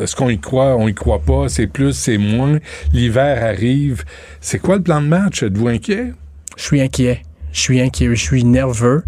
[0.00, 2.58] est-ce qu'on y croit, on y croit pas, c'est plus, c'est moins,
[2.92, 4.04] l'hiver arrive.
[4.40, 5.42] C'est quoi le plan de match?
[5.42, 6.12] Êtes-vous inquiet?
[6.56, 7.22] Je suis inquiet.
[7.54, 9.02] Je suis inquiet, je suis nerveux.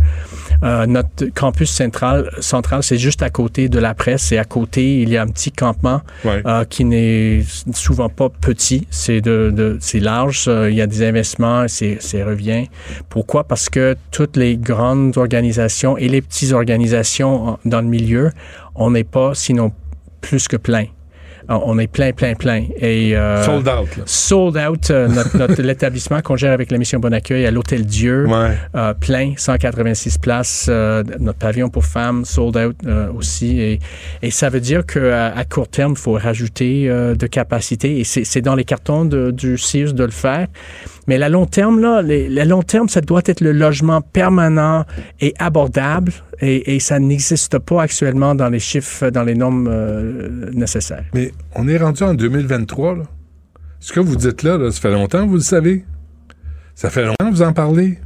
[0.62, 4.30] Euh, notre campus central, central c'est juste à côté de la presse.
[4.32, 6.42] Et à côté, il y a un petit campement Ouais.
[6.46, 7.44] euh, qui n'est
[7.74, 8.86] souvent pas petit.
[8.90, 10.44] C'est de, de- c'est large.
[10.48, 11.66] euh, il y a des investissements.
[11.68, 12.68] C'est, c'est revient.
[13.10, 13.44] Pourquoi?
[13.44, 18.30] Parce que toutes les grandes organisations et les petites organisations dans le milieu,
[18.76, 19.72] on n'est pas sinon
[20.20, 20.86] plus que plein.
[21.48, 22.64] Euh, On est plein, plein, plein.
[22.80, 24.02] Et, euh, Sold out, là.
[24.06, 27.86] Sold out, euh, notre, notre- l'établissement qu'on gère avec la mission Bon Accueil à l'Hôtel
[27.86, 28.56] Dieu, Ouais.
[28.74, 30.66] euh, plein, 186 places.
[30.68, 33.60] euh, notre pavillon pour femmes, sold out euh, aussi.
[33.60, 33.78] Et,
[34.22, 37.98] et ça veut dire qu'à à court terme, il faut rajouter euh, de capacité.
[37.98, 40.46] Et c'est c'est dans les cartons de- du CIUS de le faire.
[41.06, 44.84] Mais la long terme, là, long terme, ça doit être le logement permanent
[45.20, 46.12] et abordable.
[46.40, 51.04] Et, ça n'existe pas actuellement dans les chiffres, dans les normes euh, nécessaires.
[51.14, 53.02] Mais on est rendu en 2023, là.
[53.80, 55.84] Ce que vous dites là, là, ça fait longtemps vous le savez.
[56.74, 57.98] Ça fait longtemps que vous en parlez.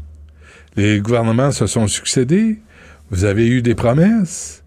[0.76, 2.60] Les gouvernements se sont succédés.
[3.10, 4.62] Vous avez eu des promesses.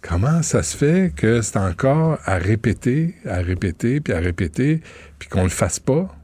[0.00, 4.80] Comment ça se fait que c'est encore à répéter, à répéter, puis à répéter,
[5.18, 6.14] puis qu'on le fasse pas?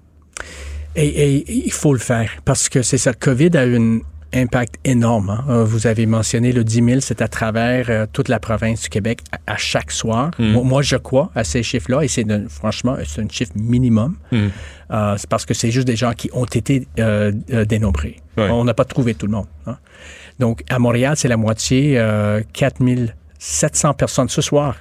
[0.97, 3.12] Et, et il faut le faire parce que c'est ça.
[3.12, 3.99] COVID a eu un
[4.32, 5.30] impact énorme.
[5.30, 5.45] hein.
[5.49, 8.88] Euh, Vous avez mentionné le 10 000, c'est à travers euh, toute la province du
[8.88, 10.30] Québec à, à chaque soir.
[10.38, 10.53] Mm.
[10.53, 14.16] Moi, moi, je crois à ces chiffres-là et c'est franchement, c'est un chiffre minimum.
[14.32, 14.47] Mm.
[14.93, 18.16] Euh, c'est parce que c'est juste des gens qui ont été euh, euh, dénombrés.
[18.36, 19.47] On n'a pas trouvé tout le monde.
[19.66, 19.76] hein.
[20.38, 22.78] Donc, à Montréal, c'est la moitié, euh, 4
[23.38, 24.76] 700 personnes ce soir,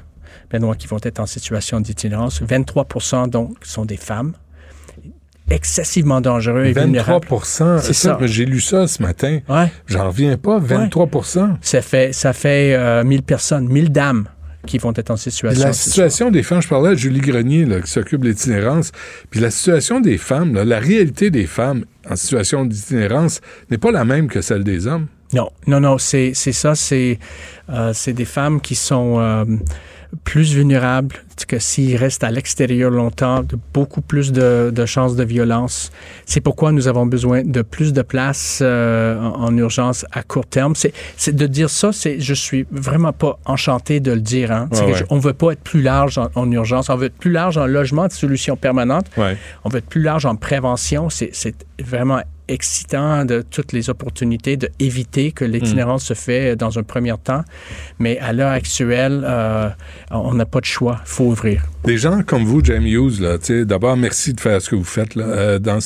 [0.52, 2.42] Benoît, qui vont être en situation d'itinérance.
[2.42, 4.34] 23% donc sont des femmes
[5.50, 7.82] excessivement dangereux et 23 vulnérables.
[7.82, 8.18] C'est ça.
[8.22, 9.40] J'ai lu ça ce matin.
[9.48, 9.72] Ouais.
[9.88, 10.60] J'en reviens pas.
[10.60, 14.28] 23% Ça fait, ça fait euh, 1000 personnes, 1000 dames
[14.66, 15.68] qui vont être en situation.
[15.68, 18.92] La situation des femmes, je parlais à Julie Grenier, là, qui s'occupe de l'itinérance,
[19.30, 23.42] puis la situation des femmes, là, la réalité des femmes en situation d'itinérance
[23.72, 25.08] n'est pas la même que celle des hommes.
[25.34, 27.20] Non, non, non, c'est ça, c'est
[27.70, 29.46] euh, c'est des femmes qui sont euh,
[30.24, 31.16] plus vulnérables
[31.48, 35.92] que s'ils restent à l'extérieur longtemps, de beaucoup plus de, de chances de violence.
[36.26, 40.46] C'est pourquoi nous avons besoin de plus de places euh, en, en urgence à court
[40.46, 40.74] terme.
[40.76, 44.52] C'est de dire ça, c'est je suis vraiment pas enchanté de le dire.
[44.52, 44.68] Hein.
[44.72, 44.94] Ouais, que ouais.
[44.96, 47.58] je- on veut pas être plus large en, en urgence, on veut être plus large
[47.58, 49.08] en logement de solutions permanentes.
[49.18, 49.38] Ouais.
[49.64, 51.10] On veut être plus large en prévention.
[51.10, 56.78] C'est c'est vraiment excitant de toutes les opportunités de éviter que l'itinérance se fait dans
[56.78, 57.44] un premier temps.
[58.00, 59.70] Mais à l'heure actuelle, euh,
[60.12, 61.00] on n'a pas de choix.
[61.06, 61.64] Il faut ouvrir.
[61.86, 63.22] Des gens comme vous, Jamie Hughes,
[63.66, 65.16] d'abord, merci de faire ce que vous faites.
[65.16, 65.80] Euh, dans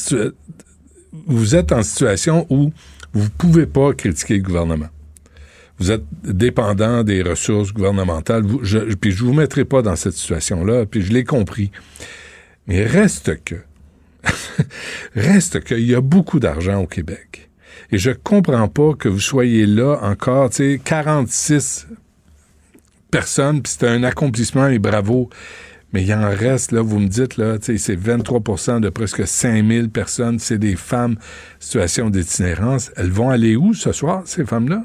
[1.27, 2.71] vous êtes en situation où
[3.13, 4.87] vous ne pouvez pas critiquer le gouvernement.
[5.79, 8.43] Vous êtes dépendant des ressources gouvernementales.
[8.61, 11.71] Je, puis je vous mettrai pas dans cette situation-là, puis je l'ai compris.
[12.67, 13.55] Mais reste que,
[15.15, 17.49] reste qu'il y a beaucoup d'argent au Québec.
[17.91, 21.87] Et je comprends pas que vous soyez là encore, tu sais, 46
[23.11, 25.29] personnes, puis c'est un accomplissement et bravo.
[25.91, 29.27] Mais il en reste, là, vous me dites, là, tu sais, c'est 23% de presque
[29.27, 31.17] 5000 personnes, c'est des femmes,
[31.59, 32.91] situation d'itinérance.
[32.95, 34.83] Elles vont aller où ce soir, ces femmes-là?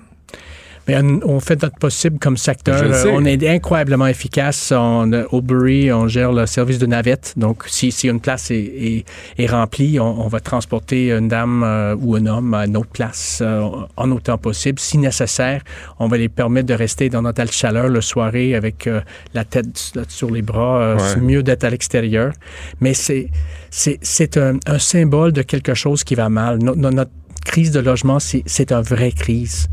[0.88, 2.80] Mais on, on fait notre possible comme secteur.
[2.82, 4.72] Euh, On est incroyablement efficace.
[4.74, 7.34] On, euh, au Bury, on gère le service de navette.
[7.36, 9.04] Donc, si, si une place est, est-
[9.38, 12.88] est remplie, on, on va transporter une dame euh, ou un homme à une autre
[12.90, 14.78] place euh, en autant possible.
[14.80, 15.62] Si nécessaire,
[15.98, 19.00] on va les permettre de rester dans notre chaleur le soirée avec euh,
[19.34, 20.80] la tête sur les bras.
[20.80, 21.02] Euh, Ouais.
[21.14, 22.32] C'est mieux d'être à l'extérieur.
[22.80, 23.28] Mais c'est
[23.70, 26.58] c'est c'est un, un symbole de quelque chose qui va mal.
[26.58, 27.10] No- no- notre
[27.48, 29.68] crise de logement, c'est une vraie crise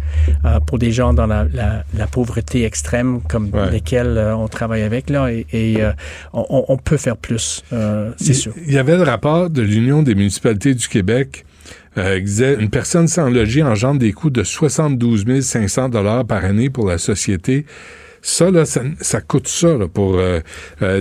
[0.46, 4.82] euh, pour des gens dans la, la, la pauvreté extrême comme lesquels euh, on travaille
[4.84, 5.92] avec là, et, et, euh,
[6.34, 8.54] on, on peut faire plus, euh, c'est sûr.
[8.66, 11.46] Il y avait le rapport de l'Union des municipalités du Québec
[11.98, 16.46] euh, qui disait une personne sans logis engendre des coûts de 72 500 dollars par
[16.46, 17.66] année pour la société.
[18.28, 20.40] Ça, là, ça, ça coûte ça là, pour euh,
[20.82, 21.00] euh,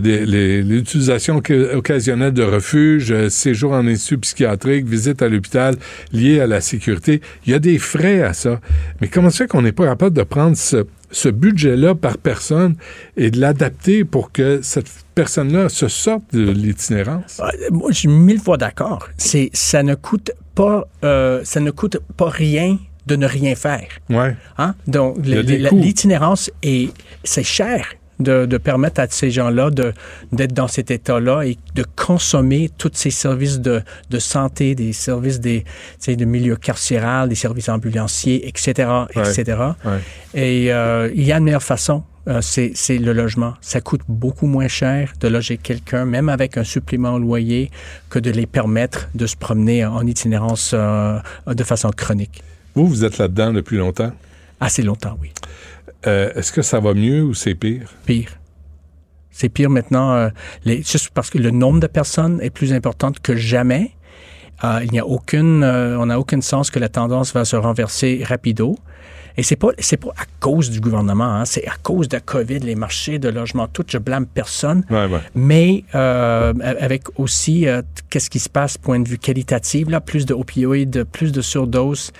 [0.63, 1.41] l'utilisation
[1.75, 5.77] occasionnelle de refuge, euh, séjour en institut psychiatrique, visite à l'hôpital
[6.13, 7.23] liée à la sécurité.
[7.47, 8.61] Il y a des frais à ça.
[9.01, 12.77] Mais comment ça fait qu'on n'est pas capable de prendre ce, ce budget-là par personne
[13.17, 17.41] et de l'adapter pour que cette personne-là se sorte de l'itinérance?
[17.41, 19.09] Euh, Moi, je suis mille fois d'accord.
[19.17, 23.89] C'est, ça ne coûte pas, euh, ça ne coûte pas rien de ne rien faire.
[24.11, 24.37] Ouais.
[24.59, 24.75] Hein?
[24.87, 26.93] Donc, l'itinérance est,
[27.23, 27.87] c'est cher.
[28.21, 33.11] De, de permettre à ces gens-là d'être dans cet état-là et de consommer tous ces
[33.11, 35.65] services de, de santé, des services des,
[36.07, 39.59] de milieu carcéral, des services ambulanciers, etc., etc.
[39.85, 39.91] Ouais.
[40.33, 43.55] Et euh, il y a une meilleure façon, euh, c'est c'est le logement.
[43.61, 47.73] Ça coûte beaucoup moins cher de loger quelqu'un, même avec un supplément au loyer,
[48.11, 51.19] que de les permettre de se promener en itinérance euh,
[51.49, 52.45] de façon chronique.
[52.75, 54.13] Vous, vous êtes là-dedans depuis longtemps?
[54.61, 55.31] Assez longtemps, oui.
[56.07, 57.89] Euh, Est-ce que ça va mieux ou c'est pire?
[58.05, 58.31] Pire.
[59.31, 60.29] C'est pire maintenant, euh,
[60.65, 63.93] les, juste parce que le nombre de personnes est plus important que jamais.
[64.63, 68.23] Euh, il n'y a aucune, on n'a aucun sens que la tendance va se renverser
[68.25, 68.77] rapido.
[69.37, 72.21] Et c'est pas, c'est pas à cause du gouvernement, hein, c'est à cause de la
[72.21, 73.85] COVID, les marchés de logement, tout.
[73.89, 74.85] Je blâme personne.
[74.91, 75.19] Ouais, ouais.
[75.35, 80.25] Mais euh, avec aussi, euh, qu'est-ce qui se passe point de vue qualitatif, là, plus
[80.27, 82.13] de opioïdes, plus de surdoses.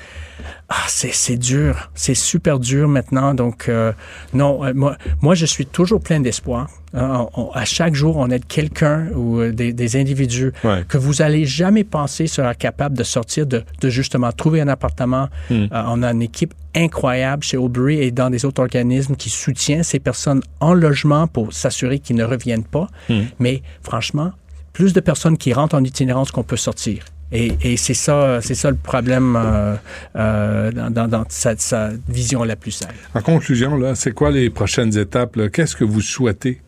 [0.69, 1.91] Ah, c'est, c'est dur.
[1.95, 3.35] C'est super dur maintenant.
[3.35, 3.93] Donc, euh,
[4.33, 6.69] non, moi, moi, je suis toujours plein d'espoir.
[6.95, 10.85] Hein, à chaque jour, on aide quelqu'un ou des, des individus Ouais.
[10.89, 15.29] que vous allez jamais penser sera capable de sortir, de, de justement trouver un appartement.
[15.51, 19.83] Euh, on a une équipe incroyable chez Aubry et dans des autres organismes qui soutient
[19.83, 22.89] ces personnes en logement pour s'assurer qu'ils ne reviennent pas.
[23.09, 23.23] Hmm.
[23.39, 24.33] Mais franchement,
[24.73, 27.05] plus de personnes qui rentrent en itinérance qu'on peut sortir.
[27.33, 29.75] Et, et c'est ça, c'est ça le problème euh,
[30.17, 32.95] euh, dans, dans- dans sa, sa vision la plus simple.
[33.15, 35.37] En conclusion, là, c'est quoi les prochaines étapes?
[35.37, 35.49] là?
[35.49, 36.61] Qu'est-ce que vous souhaitez?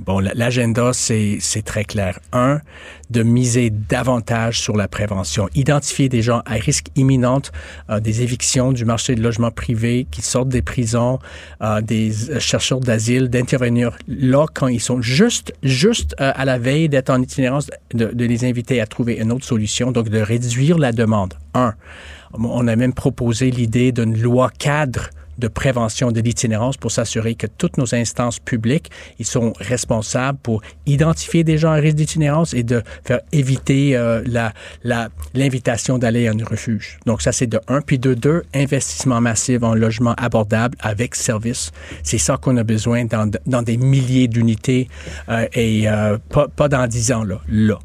[0.00, 2.20] Bon, la- l'agenda, c'est très clair.
[2.32, 2.60] Un,
[3.10, 5.48] de miser davantage sur la prévention.
[5.54, 7.42] Identifier des gens à risque imminent,
[7.90, 11.18] euh, des évictions du marché de logement privé qui sortent des prisons,
[11.62, 16.88] euh, des euh, chercheurs d'asile, d'intervenir là quand ils sont juste, juste à la veille
[16.88, 20.78] d'être en itinérance, de, de les inviter à trouver une autre solution, donc de réduire
[20.78, 21.34] la demande.
[21.54, 21.74] Un,
[22.34, 27.46] on a même proposé l'idée d'une loi cadre de prévention de l'itinérance pour s'assurer que
[27.46, 32.62] toutes nos instances publiques, ils sont responsables pour identifier des gens à risque d'itinérance et
[32.62, 34.52] de faire éviter euh, la,
[35.34, 36.98] l'invitation d'aller en refuge.
[37.06, 37.80] Donc ça, c'est de un.
[37.80, 41.72] Puis de deux, investissement massif en logement abordable avec service.
[42.02, 44.88] C'est ça qu'on a besoin dans, dans des milliers d'unités
[45.28, 47.78] euh, et euh, pas, pas dans dix ans, là.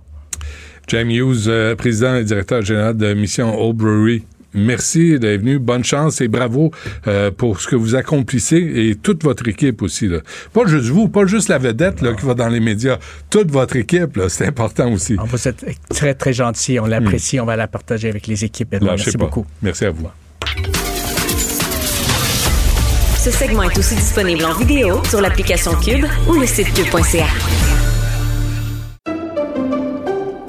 [0.87, 4.25] James Hughes, président et directeur général de Mission Old Brewery.
[4.53, 5.59] Merci d'être venu.
[5.59, 6.71] Bonne chance et bravo
[7.07, 10.07] euh, pour ce que vous accomplissez et toute votre équipe aussi.
[10.07, 10.19] Là.
[10.53, 12.97] Pas juste vous, pas juste la vedette là, qui va dans les médias.
[13.29, 15.15] Toute votre équipe, là, c'est important aussi.
[15.19, 16.79] On vous êtes très, très gentil.
[16.79, 17.39] On l'apprécie.
[17.39, 18.73] On va la partager avec les équipes.
[18.73, 19.25] Lâchez Merci pas.
[19.25, 19.45] beaucoup.
[19.61, 20.07] Merci à vous.
[23.23, 27.27] Ce segment est aussi disponible en vidéo sur l'application Cube ou le site cube.ca.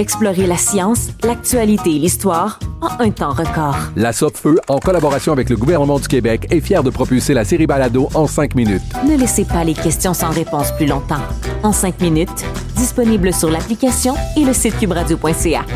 [0.00, 3.76] Explorez la science, l'actualité et l'histoire en un temps record.
[3.96, 7.66] La Feu, en collaboration avec le gouvernement du Québec, est fière de propulser la série
[7.66, 8.80] Balado en cinq minutes.
[9.06, 11.20] Ne laissez pas les questions sans réponse plus longtemps.
[11.62, 12.46] En cinq minutes,
[12.76, 15.66] disponible sur l'application et le site cubradio.ca.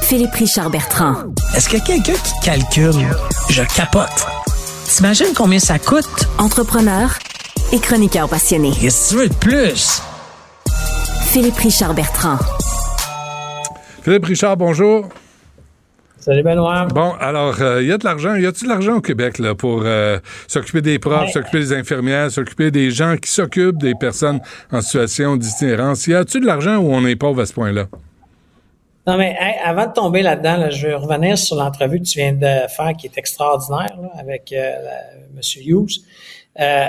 [0.00, 1.14] Philippe Richard Bertrand.
[1.54, 3.06] Est-ce qu'il y a quelqu'un qui calcule?
[3.50, 4.26] Je capote.
[4.86, 6.26] T'imagines combien ça coûte?
[6.38, 7.16] Entrepreneur
[7.70, 8.72] et chroniqueur passionné.
[8.80, 10.02] Qu'est-ce que tu veux de plus?
[11.28, 12.38] Philippe Richard Bertrand.
[14.02, 15.08] Philippe Richard, bonjour.
[16.18, 16.84] Salut Benoît.
[16.86, 18.34] Bon, alors, il y a de l'argent.
[18.34, 20.18] Y a-t-il de l'argent au Québec là, pour euh,
[20.48, 21.32] s'occuper des profs, Ouais.
[21.32, 24.40] s'occuper des infirmières, s'occuper des gens qui s'occupent des personnes
[24.70, 26.06] en situation d'itinérance?
[26.06, 27.86] Y a-t-il de l'argent où on est pauvre à ce point-là?
[29.06, 32.18] Non, mais hey, avant de tomber là-dedans, là, je veux revenir sur l'entrevue que tu
[32.18, 34.72] viens de faire qui est extraordinaire là, avec euh,
[35.34, 35.40] M.
[35.64, 36.02] Hughes.
[36.60, 36.86] Euh,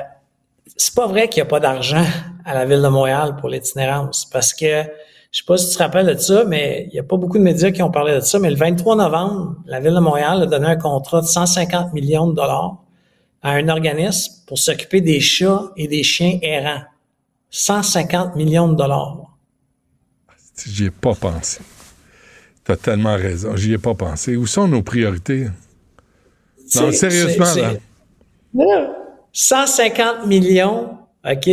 [0.75, 2.05] c'est pas vrai qu'il n'y a pas d'argent
[2.45, 4.83] à la Ville de Montréal pour l'itinérance parce que
[5.31, 7.37] je sais pas si tu te rappelles de ça, mais il n'y a pas beaucoup
[7.37, 10.43] de médias qui ont parlé de ça, mais le 23 novembre, la Ville de Montréal
[10.43, 12.83] a donné un contrat de 150 millions de dollars
[13.41, 16.83] à un organisme pour s'occuper des chats et des chiens errants.
[17.49, 19.37] 150 millions de dollars.
[20.65, 21.61] J'y ai pas pensé.
[22.63, 23.55] T'as tellement raison.
[23.55, 24.35] J'y ai pas pensé.
[24.35, 25.47] Où sont nos priorités?
[26.75, 27.45] Non, sérieusement.
[28.53, 28.95] Là,
[29.31, 31.49] 150 millions, OK,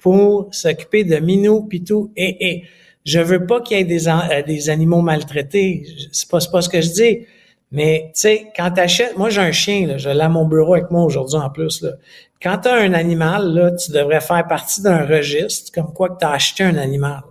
[0.00, 2.64] pour s'occuper de Minou, Pitou et et.
[3.04, 5.86] Je veux pas qu'il y ait des, euh, animaux maltraités.
[6.12, 7.26] C'est pas, pas ce que je dis.
[7.70, 10.74] Mais, tu sais, quand t'achètes, moi, j'ai un chien, là, je l'ai à mon bureau
[10.74, 11.92] avec moi aujourd'hui en plus, là.
[12.40, 16.30] Quand t'as un animal, là, tu devrais faire partie d'un registre comme quoi que t'as
[16.30, 17.22] acheté un animal.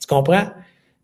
[0.00, 0.48] Tu comprends?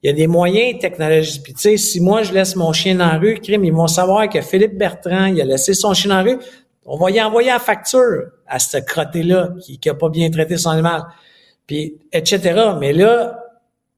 [0.03, 1.45] Il y a des moyens technologiques.
[1.45, 4.29] Puis, tu sais, si moi, je laisse mon chien la rue, crime, ils vont savoir
[4.29, 6.39] que Philippe Bertrand, il a laissé son chien dans la rue.
[6.85, 10.57] On va y envoyer la facture à ce crotté-là qui, qui a pas bien traité
[10.57, 11.05] son animal.
[11.69, 12.73] Puis, etc.
[12.81, 13.39] Mais là,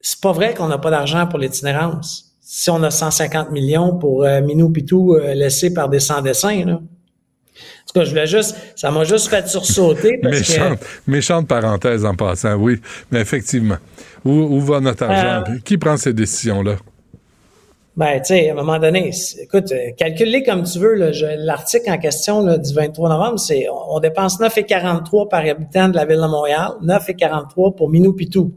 [0.05, 2.37] c'est pas vrai qu'on n'a pas d'argent pour l'itinérance.
[2.43, 6.75] Si on a 150 millions pour euh, Minou Pitou euh, laissé par des sans-dessins, là.
[6.75, 11.49] En tout cas, je voulais juste, ça m'a juste fait sursauter parce Méchante, que, méchante
[11.49, 12.81] parenthèse en passant, oui.
[13.11, 13.77] Mais effectivement,
[14.25, 15.41] où, où va notre argent?
[15.41, 16.77] Euh, Puis Qui prend ces décisions-là?
[17.97, 19.11] ben, tu sais, à un moment donné,
[19.41, 20.95] écoute, euh, calcule-les comme tu veux,
[21.39, 25.97] L'article en question, là, du 23 novembre, c'est, on, on dépense 9,43 par habitant de
[25.97, 28.53] la ville de Montréal, 9,43 pour Minou Pitou.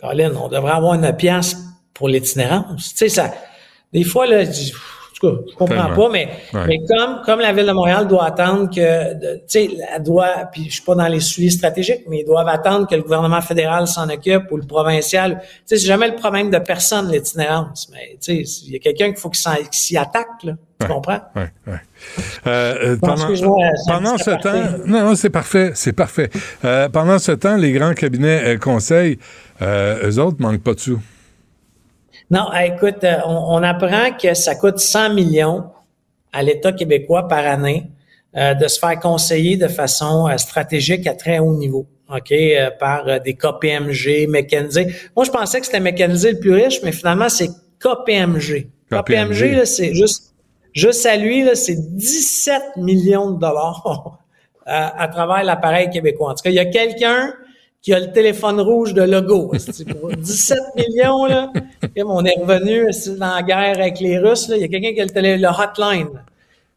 [0.00, 1.56] Colin, on devrait avoir une pièce
[1.94, 2.90] pour l'itinérance.
[2.90, 3.32] Tu sais, ça,
[3.92, 5.96] des fois, là, je dis, en tout cas, je comprends Tellement.
[5.96, 6.66] pas, mais, Ouais.
[6.66, 10.66] mais comme, comme la Ville de Montréal doit attendre que, tu sais, elle doit, puis
[10.66, 13.86] je suis pas dans les souliers stratégiques, mais ils doivent attendre que le gouvernement fédéral
[13.86, 15.40] s'en occupe ou le provincial.
[15.40, 17.88] Tu sais, c'est jamais le problème de personne, l'itinérance.
[17.90, 19.40] Mais, tu sais, il y a quelqu'un qu'il faut qu'il
[19.70, 20.52] s'y attaque, là.
[20.78, 21.20] Tu comprends?
[21.34, 21.72] Oui, oui.
[22.46, 23.26] Euh, euh, pendant
[23.86, 26.28] pendant ce temps, non, non, c'est parfait, c'est parfait.
[26.66, 29.18] Euh, pendant ce temps, les grands cabinets euh, conseils,
[29.62, 31.00] euh, eux autres manquent pas de sous.
[32.30, 35.64] Non, écoute, euh, on, on apprend que ça coûte 100 millions
[36.32, 37.90] à l'État québécois par année
[38.36, 41.86] euh, de se faire conseiller de façon euh, stratégique à très haut niveau.
[42.14, 44.88] OK, euh, par des KPMG, McKinsey.
[45.16, 47.48] Moi, je pensais que c'était McKinsey le plus riche, mais finalement, c'est
[47.80, 48.68] KPMG.
[48.90, 50.34] KPMG, là, c'est juste,
[50.74, 54.18] juste à lui, là, c'est 17 millions de dollars
[54.66, 56.32] à, à travers l'appareil québécois.
[56.32, 57.32] En tout cas, il y a quelqu'un
[57.86, 59.52] qui a le téléphone rouge de logo.
[59.58, 61.52] C'est pour 17 millions, là.
[62.04, 64.56] On est revenu c'est dans la guerre avec les Russes, là.
[64.56, 66.08] Il y a quelqu'un qui a le, télé, le hotline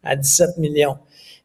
[0.04, 0.98] à 17 millions.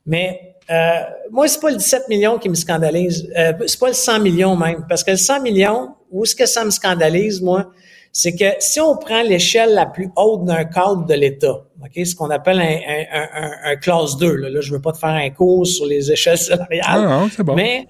[0.04, 1.00] Mais euh,
[1.30, 3.26] moi, c'est pas le 17 millions qui me scandalise.
[3.38, 4.84] Euh, c'est pas le 100 millions même.
[4.86, 7.70] Parce que le 100 millions, où est-ce que ça me scandalise, moi?
[8.12, 12.14] C'est que si on prend l'échelle la plus haute d'un cadre de l'État, ok, ce
[12.14, 15.08] qu'on appelle un, un, un, un, classe 2, là, là, je veux pas te faire
[15.08, 17.54] un cours sur les échelles salariales, Ah, non, c'est bon.
[17.54, 17.86] mais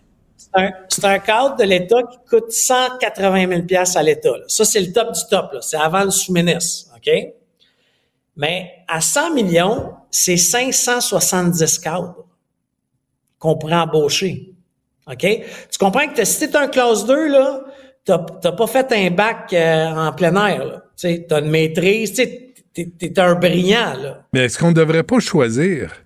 [0.88, 4.30] c'est un, un cadre de l'État qui coûte 180 000 à l'État.
[4.48, 5.56] Ça, c'est le top du top.
[5.60, 6.90] C'est avant le sous-ministre.
[6.96, 7.10] OK?
[8.36, 12.24] Mais à 100 millions, c'est 570 cadres
[13.38, 14.52] qu'on pourrait embaucher.
[15.06, 15.18] OK?
[15.20, 17.60] Tu comprends que si t'es un classe 2, là,
[18.04, 20.82] t'as pas fait un bac euh, en plein air.
[20.96, 22.12] Tu t'as une maîtrise.
[22.12, 23.94] Tu t'es un brillant.
[24.00, 24.24] Là.
[24.32, 26.03] Mais est-ce qu'on ne devrait pas choisir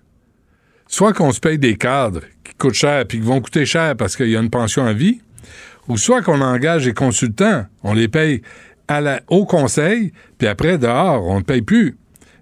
[0.89, 4.17] soit qu'on se paye des cadres qui coûtent cher puis qui vont coûter cher parce
[4.17, 5.21] qu'il y a une pension à vie,
[5.87, 8.41] ou soit qu'on engage des consultants, on les paye
[8.89, 11.97] à la, au conseil, puis après, dehors, on ne paye plus.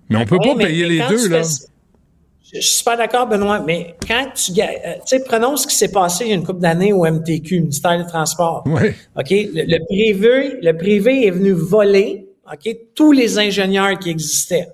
[0.10, 1.44] Mais on peut Oui, pas mais- payer mais les deux, là.
[1.44, 1.66] fais-
[2.54, 4.64] Je suis super d'accord, Benoît, mais quand tu euh,
[5.06, 7.60] tu sais, prenons ce qui s'est passé il y a une couple d'années au MTQ,
[7.60, 8.64] ministère des Transports.
[8.66, 8.92] Oui.
[9.18, 9.30] OK?
[9.30, 14.68] Le, le privé, le privé est venu voler, OK, tous les ingénieurs qui existaient.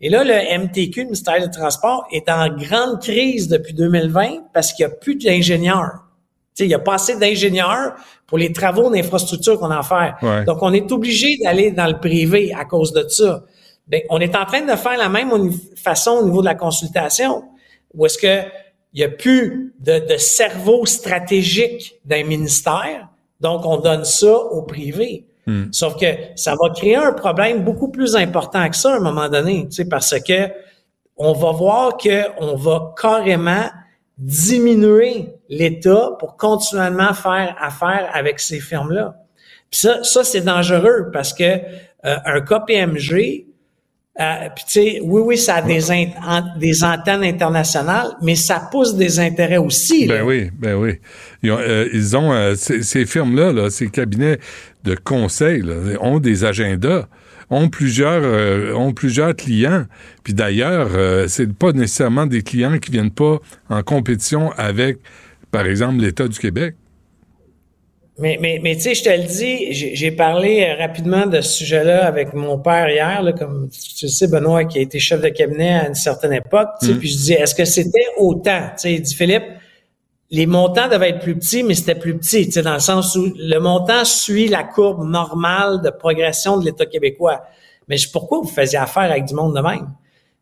[0.00, 4.72] Et là, le MTQ, le ministère des Transports, est en grande crise depuis 2020 parce
[4.72, 6.04] qu'il n'y a plus d'ingénieurs.
[6.54, 7.94] Tu sais, il n'y a pas assez d'ingénieurs
[8.26, 10.16] pour les travaux d'infrastructure qu'on a à faire.
[10.22, 10.44] Ouais.
[10.44, 13.44] Donc, on est obligé d'aller dans le privé à cause de ça.
[13.88, 15.30] Ben, on est en train de faire la même
[15.76, 17.44] façon au niveau de la consultation,
[17.94, 18.42] où est-ce que
[18.94, 23.08] il y a plus de, de cerveau stratégique d'un ministère,
[23.40, 25.27] donc on donne ça au privé.
[25.48, 25.72] Hmm.
[25.72, 26.04] Sauf que
[26.36, 29.76] ça va créer un problème beaucoup plus important que ça à un moment donné, tu
[29.76, 30.50] sais, parce que
[31.16, 33.64] on va voir que on va carrément
[34.18, 39.16] diminuer l'État pour continuellement faire affaire avec ces firmes-là.
[39.70, 43.46] Puis ça, ça c'est dangereux parce que euh, un KPMG,
[44.20, 45.80] euh, puis tu sais, oui, oui, ça a des,
[46.58, 50.08] des antennes internationales, mais ça pousse des intérêts aussi.
[50.08, 50.98] Ben oui, ben oui.
[51.42, 54.40] Ils ont, euh, ils ont euh, ces, ces firmes-là, là, ces cabinets
[54.88, 57.08] de conseil, là, ont des agendas
[57.50, 59.84] ont plusieurs euh, ont plusieurs clients.
[60.24, 63.38] Puis d'ailleurs, euh, c'est pas nécessairement des clients qui viennent pas
[63.68, 64.98] en compétition avec,
[65.50, 66.74] par exemple, l'État du Québec.
[68.20, 71.58] Mais, mais, mais tu sais, je te le dis, j'ai parlé euh, rapidement de ce
[71.58, 75.28] sujet-là avec mon père hier, là, comme tu sais, Benoît, qui a été chef de
[75.28, 76.68] cabinet à une certaine époque.
[76.80, 76.98] tu sais, mm.
[76.98, 78.70] Puis je dis, est-ce que c'était autant?
[78.70, 79.44] Tu sais, il dit, Philippe,
[80.30, 83.16] les montants devaient être plus petits, mais c'était plus petit, tu sais, dans le sens
[83.16, 87.42] où le montant suit la courbe normale de progression de l'État québécois.
[87.88, 89.88] Mais pourquoi vous faisiez affaire avec du monde de même?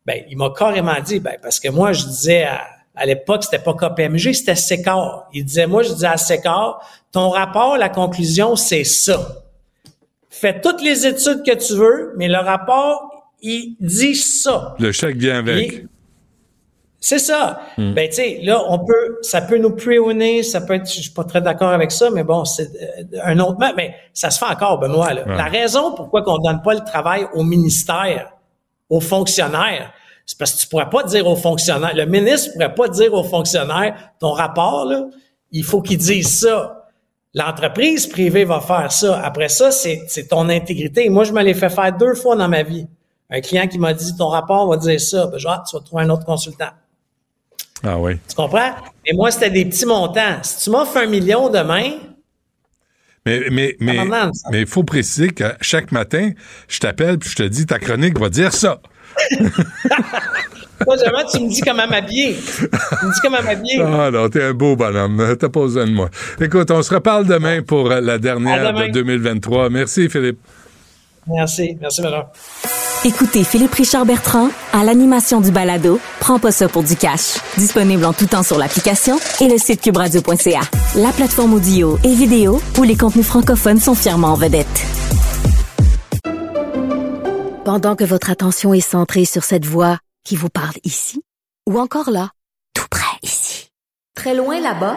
[0.05, 2.63] Ben, il m'a carrément dit, ben, parce que moi, je disais à,
[2.97, 5.29] à l'époque, c'était pas KPMG, c'était SECAR.
[5.33, 6.81] Il disait, moi, je disais à SECAR,
[7.13, 9.45] ton rapport, la conclusion, c'est ça.
[10.31, 14.75] Fais toutes les études que tu veux, mais le rapport, il dit ça.
[14.79, 15.85] Le chèque vient avec.
[17.07, 17.61] C'est ça.
[17.79, 17.93] Hmm.
[17.93, 21.11] Ben, tu sais, là, on peut, ça peut nous préoner, ça peut être, je suis
[21.13, 24.53] pas très d'accord avec ça, mais bon, c'est euh, un autre, mais ça se fait
[24.53, 25.23] encore, Benoît, là.
[25.25, 28.33] La raison pourquoi qu'on donne pas le travail au ministère,
[28.91, 29.93] aux fonctionnaires,
[30.27, 33.23] c'est parce que tu pourrais pas dire aux fonctionnaires, le ministre pourrait pas dire aux
[33.23, 35.05] fonctionnaires, ton rapport, là,
[35.53, 36.89] il faut qu'il dise ça.
[37.35, 39.21] L'entreprise privée va faire ça.
[39.23, 41.09] Après ça, c'est ton intégrité.
[41.09, 42.89] Moi, je me l'ai fait faire deux fois dans ma vie.
[43.31, 45.29] Un client qui m'a dit, ton rapport va dire ça.
[45.29, 46.71] Ben, genre, tu vas trouver un autre consultant.
[47.85, 48.15] Ah oui.
[48.29, 48.75] Tu comprends?
[49.05, 50.43] Mais moi, c'était des petits montants.
[50.43, 51.93] Si tu m'offres un million demain,
[53.25, 53.99] mais mais mais
[54.51, 56.31] mais il faut préciser que chaque matin,
[56.69, 58.81] je t'appelle puis je te dis ta chronique va dire ça.
[60.87, 62.37] Moi, jamais tu me dis comment m'habiller.
[62.37, 63.81] Tu me dis comment m'habiller.
[63.83, 65.37] Ah non, t'es un beau bonhomme.
[65.39, 66.11] T'as pas besoin de moi.
[66.41, 69.71] Écoute, on se reparle demain pour la dernière de 2023.
[69.71, 70.39] Merci, Philippe.
[71.27, 71.77] Merci.
[71.81, 72.27] Merci, madame.
[73.05, 77.37] Écoutez Philippe Richard Bertrand à l'animation du balado Prends pas ça pour du cash.
[77.57, 80.61] Disponible en tout temps sur l'application et le site cubradio.ca.
[80.97, 84.67] La plateforme audio et vidéo où les contenus francophones sont fièrement en vedette.
[87.65, 91.23] Pendant que votre attention est centrée sur cette voix qui vous parle ici,
[91.69, 92.31] ou encore là,
[92.75, 93.71] tout près ici,
[94.17, 94.97] très loin là-bas,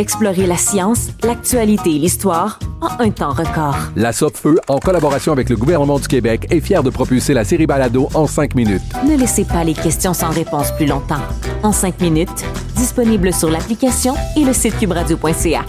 [0.00, 3.76] Explorez la science, l'actualité et l'histoire en un temps record.
[3.96, 7.66] La Feu, en collaboration avec le gouvernement du Québec, est fière de propulser la série
[7.66, 8.80] Balado en cinq minutes.
[9.06, 11.20] Ne laissez pas les questions sans réponse plus longtemps.
[11.62, 12.46] En cinq minutes,
[12.76, 15.66] disponible sur l'application et le site cubradio.ca.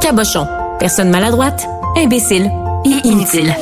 [0.00, 0.46] Cabochon.
[0.78, 1.66] Personne maladroite,
[1.96, 2.48] imbécile
[2.84, 3.56] et inutile.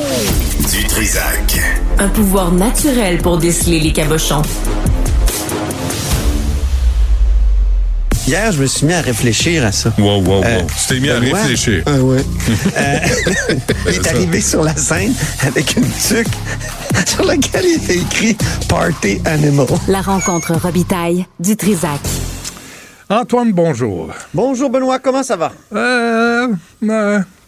[0.70, 1.59] Du Trisac.
[1.98, 4.42] Un pouvoir naturel pour déceler les cabochons.
[8.32, 9.92] Hier, je me suis mis à réfléchir à ça.
[9.98, 10.42] Wow, wow, wow.
[10.42, 11.82] Euh, tu t'es mis à réfléchir.
[11.84, 12.16] Ah ouais.
[12.78, 12.98] euh,
[13.86, 16.32] il est arrivé sur la scène avec une tuque
[17.06, 18.34] sur laquelle il était écrit
[18.70, 19.66] Party Animal.
[19.86, 22.00] La rencontre Robitaille du Trisac.
[23.10, 24.09] Antoine, bonjour.
[24.32, 24.98] Bonjour, Benoît.
[24.98, 25.52] Comment ça va?
[25.74, 26.48] Euh,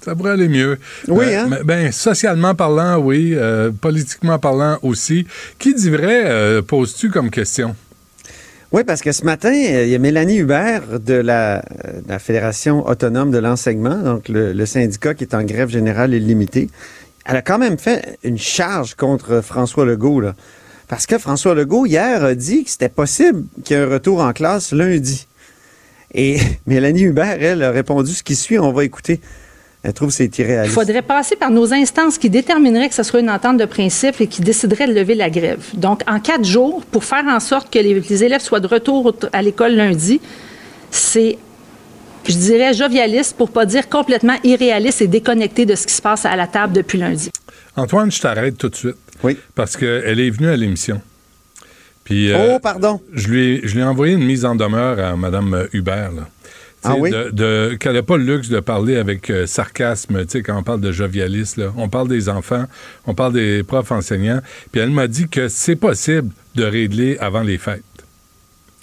[0.04, 0.78] ça pourrait aller mieux.
[1.08, 1.60] Oui, euh, hein?
[1.64, 3.32] ben, socialement parlant, oui.
[3.34, 5.26] Euh, politiquement parlant aussi.
[5.58, 7.74] Qui dit vrai, euh, poses-tu comme question?
[8.74, 11.62] Oui, parce que ce matin, il y a Mélanie Hubert de la,
[12.18, 16.68] Fédération autonome de l'enseignement, donc le, syndicat qui est en grève générale illimitée.
[17.24, 20.34] Elle a quand même fait une charge contre François Legault, là.
[20.88, 24.18] Parce que François Legault, hier, a dit que c'était possible qu'il y ait un retour
[24.18, 25.28] en classe lundi.
[26.12, 28.58] Et Mélanie Hubert, elle, a répondu ce qui suit.
[28.58, 29.20] On va écouter.
[29.84, 30.72] Elle trouve que c'est irréaliste.
[30.72, 34.18] Il faudrait passer par nos instances qui détermineraient que ce soit une entente de principe
[34.18, 35.62] et qui décideraient de lever la grève.
[35.74, 39.42] Donc, en quatre jours, pour faire en sorte que les, élèves soient de retour à
[39.42, 40.22] l'école lundi,
[40.90, 41.36] c'est
[42.26, 46.24] je dirais, jovialiste pour pas dire complètement irréaliste et déconnecté de ce qui se passe
[46.24, 47.28] à la table depuis lundi.
[47.76, 48.96] Antoine, je t'arrête tout de suite.
[49.22, 49.36] Oui.
[49.54, 51.02] Parce qu'elle est venue à l'émission.
[52.04, 53.02] Puis, euh, Oh, pardon.
[53.12, 56.12] Je lui, ai- je lui ai envoyé une mise en demeure à Mme Hubert.
[56.12, 56.28] Là.
[56.84, 57.10] Ah oui?
[57.10, 60.58] de, de- qu'elle n'a pas le luxe de parler avec euh, sarcasme, tu sais, quand
[60.58, 61.62] on parle de jovialisme.
[61.62, 61.72] Là.
[61.76, 62.64] On parle des enfants,
[63.06, 64.40] on parle des profs enseignants.
[64.72, 67.82] Puis elle m'a dit que c'est possible de régler avant les fêtes.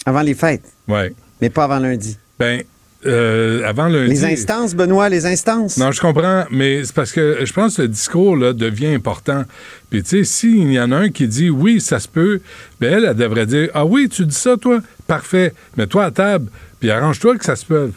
[0.04, 1.12] Avant les fêtes, Ouais.
[1.40, 2.18] mais pas avant lundi?
[2.38, 2.62] Ben,
[3.06, 4.10] euh, avant lundi.
[4.10, 5.76] Les instances, Benoît, les instances?
[5.76, 9.44] Non, je comprends, mais c'est parce que je pense que le discours là, devient important.
[9.90, 12.40] Puis, tu sais, s'il y en a un qui dit oui, ça se peut,
[12.80, 15.52] ben elle, elle devrait dire Ah oui, tu dis ça, toi Parfait.
[15.76, 16.48] Mets-toi à table,
[16.82, 17.92] puis arrange-toi que ça se peut.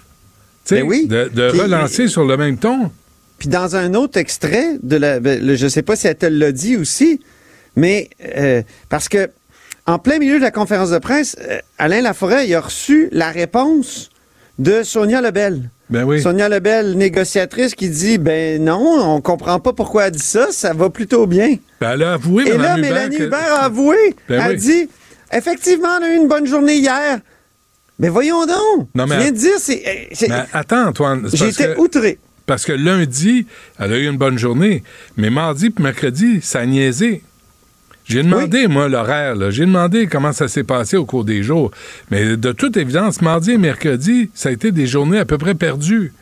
[0.63, 1.07] Tu sais, Ben oui.
[1.07, 2.91] de, de Puis- relancer sur le même ton.
[3.39, 6.27] Puis dans un autre extrait de la, ben, le- je sais pas si elle te
[6.27, 7.19] l'a dit aussi,
[7.75, 9.31] mais euh, parce que
[9.87, 13.31] en plein milieu de la conférence de presse, euh, Alain Laforêt il a reçu la
[13.31, 14.11] réponse
[14.59, 15.71] de Sonia Lebel.
[15.89, 16.21] Ben oui.
[16.21, 20.73] Sonia Lebel, négociatrice, qui dit ben non, on comprend pas pourquoi elle dit ça, ça
[20.73, 21.57] va plutôt bien.
[21.81, 23.97] Ben, elle a avoué, Et là, Hubert, Mélanie que- Hubert a avoué.
[24.29, 24.57] Ben elle oui.
[24.57, 24.89] dit
[25.33, 27.19] effectivement, on a eu une bonne journée hier.
[27.99, 28.87] Mais voyons donc.
[28.93, 29.83] Non, mais- tu viens de dire, c'est.
[29.87, 31.29] euh, Mais attends, Antoine.
[31.33, 32.17] J'étais outré.
[32.45, 33.47] Parce que lundi,
[33.79, 34.83] elle a eu une bonne journée,
[35.17, 37.23] mais mardi puis mercredi, ça a niaisé.
[38.07, 39.35] J'ai demandé, moi, l'horaire.
[39.35, 39.49] là.
[39.49, 41.71] J'ai demandé comment ça s'est passé au cours des jours.
[42.11, 45.55] Mais de toute évidence, mardi et mercredi, ça a été des journées à peu près
[45.55, 46.13] perdues.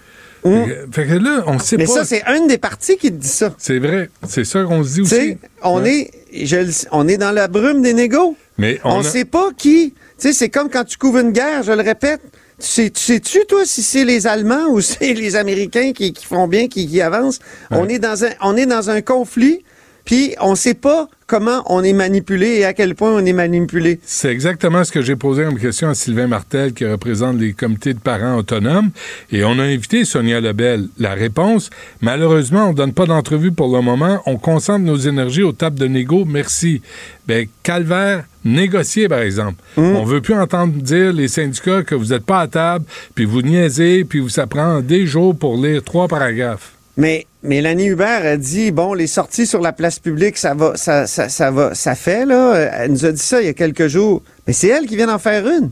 [0.44, 1.82] Fait que- Fait que là, on sait Hum.
[1.82, 1.92] Mais pas.
[1.94, 3.54] ça, c'est une des parties qui te dit ça.
[3.58, 4.10] C'est vrai.
[4.28, 5.38] C'est ça qu'on se dit aussi.
[5.62, 6.10] on, Ouais.
[6.34, 8.38] est, je on est dans la brume des négos.
[8.58, 9.94] Mais On on ne a- sait pas qui.
[10.24, 12.22] Tu sais, c'est comme quand tu couvres une guerre, je le répète.
[12.58, 16.26] Tu sais- tu sais-tu, toi, si c'est les Allemands ou c'est les Américains qui, qui
[16.26, 17.40] font bien, qui, qui avancent?
[17.72, 19.66] On, est dans un, on est dans un conflit,
[20.06, 23.34] puis on ne sait pas comment on est manipulé et à quel point on est
[23.34, 24.00] manipulé.
[24.04, 27.94] C'est exactement ce que j'ai posé comme question à Sylvain Martel, qui représente les comités
[27.94, 28.92] de parents autonomes.
[29.32, 30.90] Et on a invité Sonia Lebel.
[31.00, 31.70] La réponse,
[32.02, 34.22] malheureusement, on ne donne pas d'entrevue pour le moment.
[34.26, 36.26] On concentre nos énergies aux tables de négo.
[36.26, 36.82] Merci.
[37.26, 39.64] Ben, calvaire, négocier, par exemple.
[39.78, 42.86] On veut plus entendre dire, les syndicats, que vous n'êtes pas à table,
[43.16, 46.74] puis vous niaisez, puis vous, ça prend des jours pour lire trois paragraphes.
[46.96, 51.08] Mais Mélanie Hubert a dit bon les sorties sur la place publique ça va ça
[51.08, 53.88] ça, ça va ça fait là elle nous a dit ça il y a quelques
[53.88, 55.72] jours mais c'est elle qui vient d'en faire une.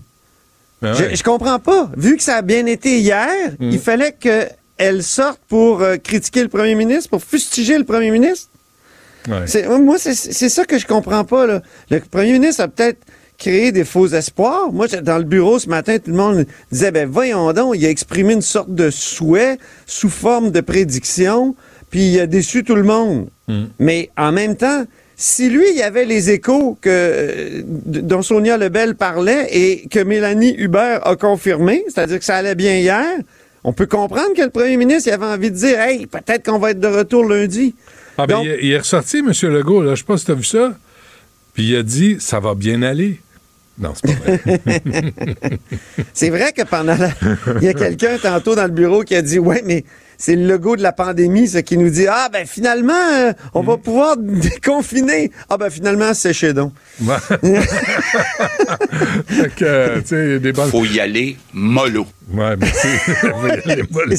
[0.82, 1.16] Ben je, ouais.
[1.16, 3.28] je comprends pas vu que ça a bien été hier
[3.60, 3.70] Mm.
[3.72, 8.10] il fallait que elle sorte pour euh, critiquer le premier ministre pour fustiger le premier
[8.10, 8.48] ministre.
[9.30, 9.46] Ouais.
[9.80, 11.62] Moi c'est c'est ça que je comprends pas là.
[11.92, 12.98] Le premier ministre a peut-être
[13.42, 14.72] créé des faux espoirs.
[14.72, 17.90] Moi, dans le bureau ce matin, tout le monde disait, ben voyons donc, il a
[17.90, 21.56] exprimé une sorte de souhait sous forme de prédiction,
[21.90, 23.28] puis il a déçu tout le monde.
[23.80, 24.86] Mais en même temps,
[25.18, 30.00] si lui, il y avait les échos que, euh, dont Sonia Lebel parlait et que
[30.00, 33.06] Mélanie Hubert a confirmé, c'est-à-dire que ça allait bien hier,
[33.64, 36.58] on peut comprendre que le premier ministre il avait envie de dire, hey, peut-être qu'on
[36.60, 37.76] va être de retour lundi.
[38.18, 39.32] Ah, ben, Donc- il, est- il est ressorti, M.
[39.52, 39.96] Legault, là.
[39.96, 40.74] Je sais pas si tu as vu ça.
[41.54, 43.20] Puis il a dit, ça va bien aller.
[43.80, 44.82] Non, c'est pas vrai.
[46.14, 47.10] C'est vrai que pendant la...
[47.62, 49.86] Il y a quelqu'un tantôt dans le bureau qui a dit Ouais, mais
[50.22, 53.64] c'est le logo de la pandémie, ce qui nous dit Ah, ben finalement, euh, on
[53.64, 55.32] va pouvoir déconfiner.
[55.50, 56.74] Ah, ben finalement, séchez donc.
[57.02, 57.16] Ouais.
[59.26, 60.70] Fait que, euh, tu sais, il y a des bonnes...
[60.70, 62.06] Faut y aller mollo.
[62.32, 62.88] Ouais, merci.
[63.20, 64.16] Faut y aller mollo.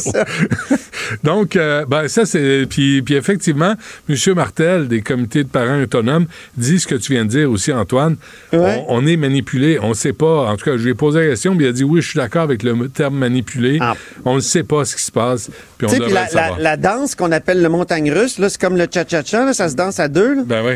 [1.22, 2.66] Donc, euh, ben, ça, c'est.
[2.68, 3.74] Puis, puis effectivement,
[4.08, 4.16] M.
[4.34, 6.26] Martel, des comités de parents autonomes,
[6.56, 8.16] dit ce que tu viens de dire aussi, Antoine.
[8.52, 9.78] On, on est manipulé.
[9.80, 10.50] On ne sait pas.
[10.50, 12.10] En tout cas, je lui ai posé la question, puis il a dit oui, je
[12.10, 13.78] suis d'accord avec le terme manipulé.
[14.24, 15.50] On ne sait pas ce qui se passe.
[15.78, 18.76] Puis sais, puis la, la- la danse qu'on appelle le montagne russe, là, c'est comme
[18.76, 20.34] le cha-cha-cha, là, ça se danse à deux.
[20.34, 20.42] Là.
[20.46, 20.74] Ben oui.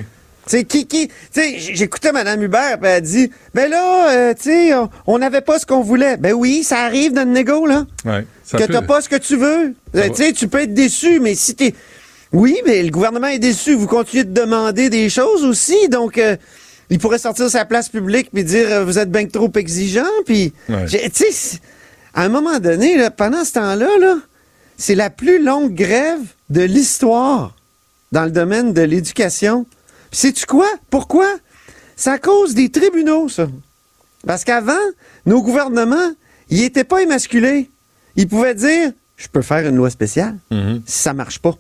[0.49, 4.11] Tu sais, qui, qui, tu sais, j- j'écoutais Mme Hubert, puis elle dit, ben là,
[4.13, 4.71] euh, tu sais,
[5.07, 6.17] on- n'avait pas ce qu'on voulait.
[6.17, 7.85] Ben oui, ça arrive dans le négo, là.
[8.05, 9.75] Ouais, ça que t'as pas ce que tu veux.
[9.93, 10.09] Va.
[10.09, 11.75] Tu sais, tu peux être déçu, mais si t'es...
[12.33, 13.75] Oui, mais le gouvernement est déçu.
[13.75, 16.17] Vous continuez de demander des choses aussi, donc...
[16.19, 16.37] euh,
[16.89, 20.53] il pourrait sortir sa place publique puis dire euh, vous êtes bien trop exigeant puis
[20.69, 20.85] Ouais.
[20.87, 21.59] tu sais
[22.15, 24.15] à un moment donné là, pendant ce temps-là là,
[24.77, 26.21] c'est la plus longue grève
[26.51, 27.55] de l'histoire
[28.13, 29.67] dans le domaine de l'éducation.
[30.13, 30.69] Sais-tu quoi?
[30.91, 31.27] Pourquoi?
[31.97, 33.49] C'est à cause des tribunaux ça.
[34.27, 34.73] Parce qu'avant,
[35.25, 36.13] nos gouvernements,
[36.51, 37.71] ils n'étaient pas émasculés.
[38.17, 40.37] Ils pouvaient dire je peux faire une loi spéciale
[40.87, 41.55] si ça marche pas.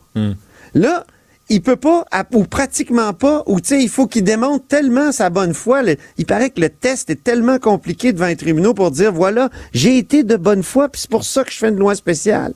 [0.74, 1.06] Là,
[1.48, 5.30] il peut pas, ou pratiquement pas, ou tu sais, il faut qu'il démontre tellement sa
[5.30, 5.82] bonne foi.
[5.82, 9.48] Le- il paraît que le test est tellement compliqué devant les tribunaux pour dire voilà,
[9.72, 12.52] j'ai été de bonne foi, puis c'est pour ça que je fais une loi spéciale.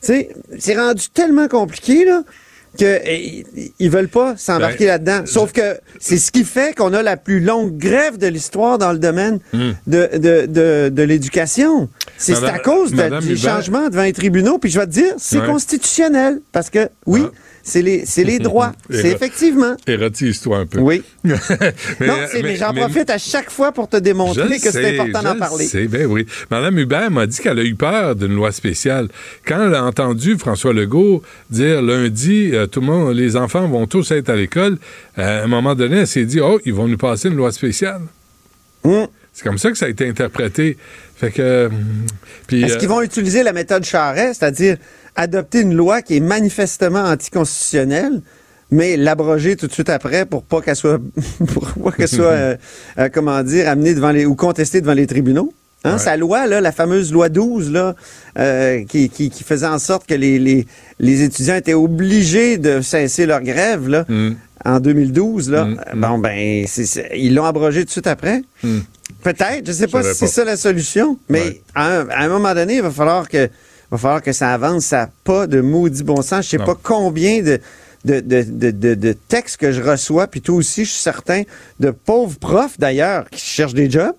[0.00, 2.22] Sais, c'est rendu tellement compliqué, là,
[2.78, 3.44] que eh,
[3.80, 5.26] ils veulent pas s'embarquer Ben, là-dedans.
[5.26, 8.92] Sauf que c'est ce qui fait qu'on a la plus longue grève de l'histoire dans
[8.92, 9.70] le domaine Hmm.
[9.86, 11.88] de, de, de, de l'éducation.
[12.16, 15.14] C'est à cause de- du Hubert- changement devant les tribunaux, puis je vais te dire,
[15.18, 15.46] c'est Ouais.
[15.46, 17.22] constitutionnel, parce que, oui,
[17.68, 18.72] c'est les, c'est les droits.
[18.90, 19.76] C'est effectivement.
[19.86, 20.80] Érotise-toi un peu.
[20.80, 21.02] Oui.
[21.24, 21.34] mais,
[22.06, 25.34] non, c'est- mais, j'en profite à chaque fois pour te démontrer que c'est important d'en
[25.34, 25.66] le parler.
[25.66, 26.26] sais, ben oui.
[26.50, 29.08] Madame Hubert m'a dit qu'elle a eu peur d'une loi spéciale.
[29.46, 33.86] Quand elle a entendu François Legault dire lundi, euh, tout le monde, les enfants vont
[33.86, 34.78] tous être à l'école,
[35.18, 37.52] euh, à un moment donné, elle s'est dit, oh, ils vont nous passer une loi
[37.52, 38.00] spéciale.
[38.84, 39.06] Hum.
[39.32, 40.76] C'est comme ça que ça a été interprété.
[41.16, 41.42] Fait que.
[41.42, 41.68] euh,
[42.50, 44.76] Est-ce euh, qu'ils vont utiliser la méthode Charest, c'est-à-dire
[45.18, 48.22] adopter une loi qui est manifestement anticonstitutionnelle,
[48.70, 50.98] mais l'abroger tout de suite après pour pas qu'elle soit,
[51.52, 52.56] pour pas qu'elle soit, euh,
[52.98, 55.52] euh, comment dire, amenée devant les ou contestée devant les tribunaux?
[55.84, 57.94] Hein, Sa loi, là, la fameuse loi 12, là,
[58.38, 60.66] euh, qui, qui, qui faisait en sorte que les, les,
[60.98, 64.30] les étudiants étaient obligés de cesser leur grève là, Mm.
[64.64, 65.50] en 2012.
[65.50, 65.68] Là.
[65.68, 68.42] Euh, Bon, ben, c'est- c'est- ils l'ont abrogé tout de suite après.
[68.64, 68.78] Mm.
[69.22, 72.54] Peut-être, je sais pas si c'est ça la solution, mais à, un, à un moment
[72.54, 73.48] donné, il va falloir que,
[73.90, 74.84] va falloir que ça avance.
[74.86, 76.44] Ça n'a pas de maudit bon sens.
[76.44, 76.64] Je sais Non.
[76.66, 77.58] pas combien de,
[78.04, 81.42] de, de, de, de- textes que je reçois, puis toi aussi, je suis certain,
[81.80, 84.14] de pauvres profs d'ailleurs qui cherchent des jobs,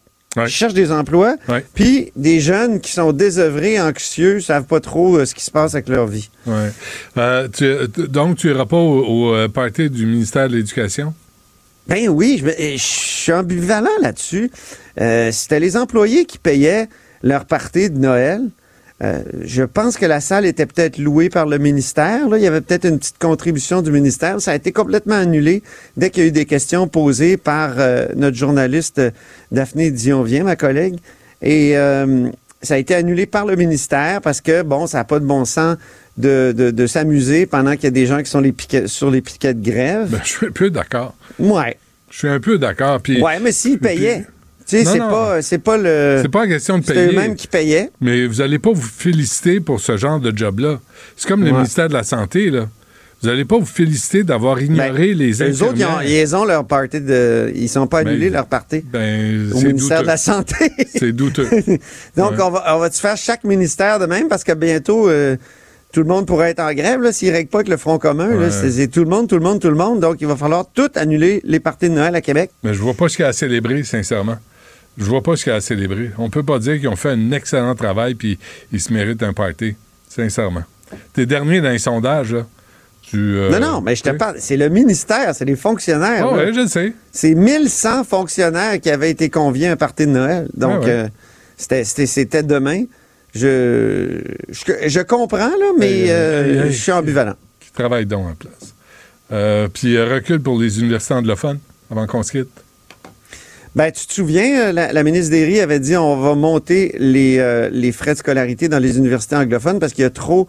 [0.45, 1.35] qui cherchent des emplois,
[1.73, 5.73] puis des jeunes qui sont désœuvrés, anxieux, savent pas trop euh, ce qui se passe
[5.73, 6.29] avec leur vie.
[6.45, 6.71] ouais.
[7.17, 11.13] Euh, tu- donc, tu iras pas au, au, euh, party du ministère de l'Éducation?
[11.87, 14.51] Ben oui, je, me- je suis ambivalent là-dessus.
[15.01, 16.87] Euh, C'était les employés qui payaient
[17.23, 18.41] leur partie de Noël.
[19.01, 22.27] Euh, je pense que la salle était peut-être louée par le ministère.
[22.27, 22.37] Là.
[22.37, 24.41] Il y avait peut-être une petite contribution du ministère.
[24.41, 25.63] Ça a été complètement annulé
[25.95, 29.11] dès qu'il y a eu des questions posées par euh, notre journaliste euh,
[29.53, 30.97] Daphné Dionvien, ma collègue.
[31.41, 32.27] Et euh,
[32.61, 35.45] ça a été annulé par le ministère parce que, bon, ça n'a pas de bon
[35.45, 35.77] sens
[36.17, 39.09] de, de- de s'amuser pendant qu'il y a des gens qui sont les piquets- sur
[39.09, 40.09] les piquets de grève.
[40.09, 41.15] Ben, je suis un peu d'accord.
[41.39, 41.77] Ouais.
[42.11, 42.99] Je suis un peu d'accord.
[43.21, 44.25] Ouais, mais s'ils payaient.
[44.77, 46.19] Sais, c'est pas, c'est pas le.
[46.21, 47.07] C'est pas une question de c'est payer.
[47.13, 47.89] eux-mêmes qui payaient.
[48.01, 50.79] Mais vous n'allez pas vous féliciter pour ce genre de job-là.
[51.15, 52.67] C'est comme le ministère de la Santé, là.
[53.21, 56.21] Vous n'allez pas vous féliciter d'avoir ignoré les Les Ben, autres, ils ont, infirmières.
[56.23, 57.51] ils ont leur party de.
[57.53, 58.81] Ils sont pas Ben, annulés leur party.
[58.89, 60.01] Ben, au c'est ministère douteux.
[60.03, 60.55] de la Santé.
[60.95, 61.49] C'est douteux.
[62.15, 62.41] Donc, Ouais.
[62.41, 64.29] on va, on va-tu faire chaque ministère de même?
[64.29, 65.35] Parce que bientôt, euh,
[65.91, 67.97] tout le monde pourrait être en grève, là, s'ils ne règlent pas avec le Front
[67.97, 68.29] commun.
[68.37, 68.51] Ouais.
[68.51, 69.99] C'est, c'est tout le monde, tout le monde, tout le monde.
[69.99, 72.51] Donc, il va falloir tout annuler les parties de Noël à Québec.
[72.63, 74.37] Mais je vois pas ce qu'il y a à célébrer, sincèrement.
[74.99, 76.11] Je vois pas ce qu'il y a à célébrer.
[76.17, 78.37] On peut pas dire qu'ils ont fait un excellent travail puis
[78.71, 79.75] ils se méritent un party,
[80.09, 80.63] sincèrement.
[81.13, 82.45] T'es dernier dans les sondages, là.
[83.01, 84.35] Tu, euh, non, non, mais je te parle.
[84.39, 86.27] C'est le ministère, c'est les fonctionnaires.
[86.29, 86.93] Ah ouais, je le sais.
[87.11, 90.47] C'est 1100 fonctionnaires qui avaient été conviés à un party de Noël.
[90.53, 90.89] Donc, Ah ouais.
[90.91, 91.07] euh,
[91.57, 92.83] c'était, c'était, c'était demain.
[93.33, 97.35] Je, je, je comprends, là, mais euh, je suis ambivalent.
[97.59, 99.69] Qui travaille donc en place.
[99.73, 101.59] Puis recul pour les universités anglophones
[101.89, 102.49] avant qu'on se quitte.
[103.75, 107.37] Ben, tu te souviens, euh, la, la ministre Derry avait dit on va monter les,
[107.37, 110.47] euh, les frais de scolarité dans les universités anglophones parce qu'il y a trop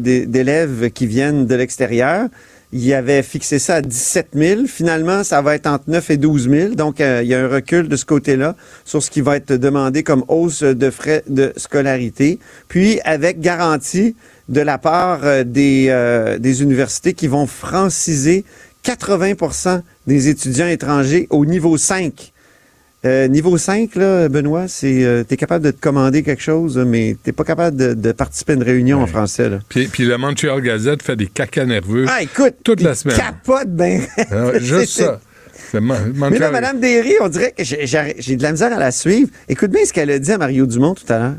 [0.00, 2.26] des- d'élèves qui viennent de l'extérieur.
[2.72, 4.60] Il avait fixé ça à 17 000.
[4.66, 6.74] Finalement, ça va être entre 9 et 12 000.
[6.74, 9.54] Donc, euh, il y a un recul de ce côté-là sur ce qui va être
[9.54, 12.38] demandé comme hausse de frais de scolarité.
[12.68, 14.16] Puis, avec garantie
[14.50, 18.44] de la part des, euh, des universités qui vont franciser
[18.88, 22.32] 80% des étudiants étrangers au niveau 5.
[23.04, 27.16] Euh, niveau 5, là, Benoît, c'est euh, t'es capable de te commander quelque chose, mais
[27.22, 29.50] t'es pas capable de, de participer à une réunion en français.
[29.50, 29.58] Là.
[29.68, 33.16] Puis, puis le Montreal Gazette fait des cacas nerveux Ah, écoute, toute la semaine.
[33.16, 34.02] Capote, ben.
[34.60, 35.20] Juste ça.
[35.74, 39.28] Mais là, Mme Derry, on dirait que j'ai de la misère à la suivre.
[39.48, 41.34] Écoute bien ce qu'elle a dit à Mario Dumont tout à l'heure.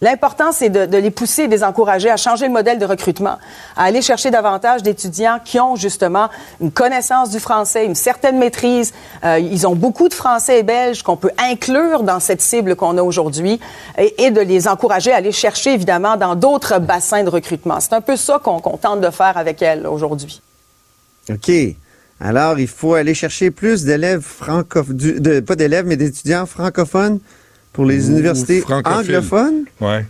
[0.00, 3.36] L'important, c'est de, les pousser de les encourager à changer le modèle de recrutement,
[3.76, 6.28] à aller chercher davantage d'étudiants qui ont justement
[6.60, 8.94] une connaissance du français, une certaine maîtrise.
[9.24, 12.96] Euh, ils ont beaucoup de Français et Belges qu'on peut inclure dans cette cible qu'on
[12.96, 13.58] a aujourd'hui
[13.96, 17.80] et, de les encourager à aller chercher, évidemment, dans d'autres bassins de recrutement.
[17.80, 20.40] C'est un peu ça qu'on tente de faire avec elle aujourd'hui.
[21.28, 21.50] OK.
[22.20, 27.18] Alors, il faut aller chercher plus d'élèves francophones, pas d'élèves, mais d'étudiants francophones
[27.72, 29.64] pour les universités anglophones?
[29.80, 30.04] Ouais.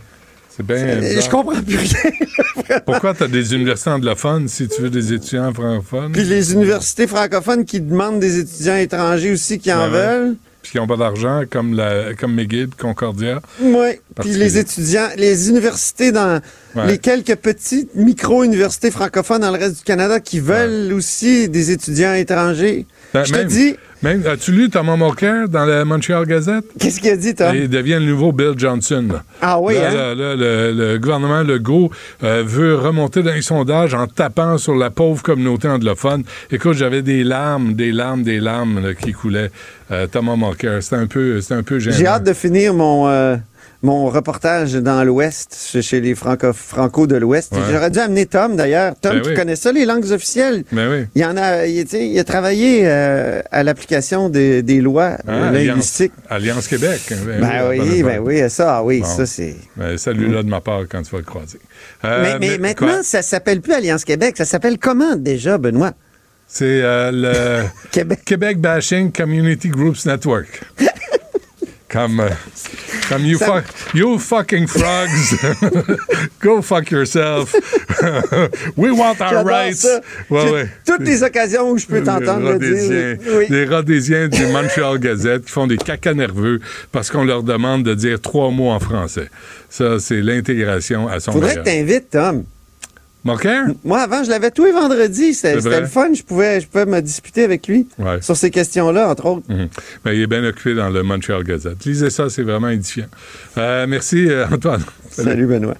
[0.49, 1.01] C'est bien.
[1.01, 2.79] Je comprends plus rien.
[2.85, 6.11] Pourquoi tu as des universités anglophones si tu veux des étudiants francophones?
[6.11, 9.89] Puis les universités francophones qui demandent des étudiants étrangers aussi qui en Ouais, ouais.
[9.91, 10.35] veulent.
[10.61, 13.39] Puis qui n'ont pas d'argent, comme, la, comme McGill, Concordia.
[13.61, 13.91] Oui.
[14.19, 16.41] Puis les étudiants, les universités dans
[16.75, 16.85] Ouais.
[16.87, 22.13] les quelques petites micro-universités francophones dans le reste du Canada qui veulent aussi des étudiants
[22.13, 22.85] étrangers.
[23.13, 26.63] Ben, Je te dis, Même, as-tu lu Thomas Mulcair dans la Montreal Gazette?
[26.79, 27.55] qu'est-ce qu'il a dit, Tom?
[27.55, 29.03] Il devient le nouveau Bill Johnson.
[29.11, 29.23] là.
[29.41, 30.15] Ah oui, Là, hein?
[30.15, 31.89] là, le, le gouvernement Legault
[32.23, 36.23] euh, veut remonter dans les sondages en tapant sur la pauvre communauté anglophone.
[36.51, 39.49] Écoute, j'avais des larmes, des larmes, des larmes qui coulaient.
[39.91, 41.97] Euh, Thomas Mulcair, c'était un peu, c'était un peu gênant.
[41.97, 43.37] J'ai hâte de finir mon, euh,
[43.81, 47.53] mon reportage dans l'Ouest, chez les franco, franco de l'Ouest.
[47.53, 47.59] Ouais.
[47.71, 48.93] J'aurais dû amener Tom, d'ailleurs.
[48.99, 49.35] Tom, Ben tu oui.
[49.35, 50.65] connais ça, les langues officielles?
[50.71, 51.05] Ben oui.
[51.15, 54.81] Il y en a, il, tu sais, il a travaillé euh, à l'application des, des
[54.81, 56.11] lois Ah, euh, Alliance, linguistiques.
[56.29, 56.99] Alliance Québec.
[57.09, 59.05] Ben, Ben bonne oui, ben oui, ça, ah oui, Bon.
[59.05, 59.55] ça c'est.
[59.77, 61.59] Ben, Salut-là de ma part quand tu vas le croiser.
[62.03, 63.03] Euh, mais, mais maintenant, quoi?
[63.03, 65.93] ça s'appelle plus Alliance Québec, ça s'appelle comment déjà, Benoît?
[66.47, 67.63] C'est euh, le
[68.25, 68.59] Québec.
[68.59, 70.47] Bashing Community Groups Network.
[71.89, 72.29] comme, euh,
[73.09, 73.63] comme you, fuck,
[73.93, 75.35] you fucking frogs,
[76.41, 77.53] go fuck yourself.
[78.77, 79.85] We want our rights.
[80.29, 80.69] Ouais.
[80.85, 83.17] Toutes les occasions où je peux t'entendre le dire.
[83.37, 83.45] Oui.
[83.49, 86.59] Les Rhodésiens du Montreal Gazette qui font des caca nerveux
[86.91, 89.29] parce qu'on leur demande de dire trois mots en français.
[89.69, 91.87] Ça, c'est l'intégration à son Faudrait que meilleur.
[91.87, 92.43] t'invites, Tom.
[93.25, 93.61] Moquer?
[93.83, 95.33] Moi, avant, je l'avais tous les vendredis.
[95.33, 96.13] C'était le fun.
[96.13, 98.21] Je pouvais, je pouvais me disputer avec lui Ouais.
[98.21, 99.43] sur ces questions-là, entre autres.
[99.49, 99.67] Mhm.
[100.05, 101.83] Ben, il est bien occupé dans le Montreal Gazette.
[101.85, 103.07] Lisez ça, c'est vraiment édifiant.
[103.57, 104.83] Euh, merci, euh, Antoine.
[105.11, 105.75] Salut, Benoît.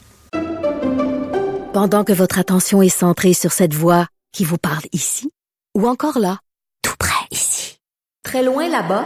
[1.74, 5.30] Pendant que votre attention est centrée sur cette voix qui vous parle ici,
[5.78, 6.40] ou encore là,
[6.82, 7.80] tout près ici,
[8.24, 9.06] très loin là-bas,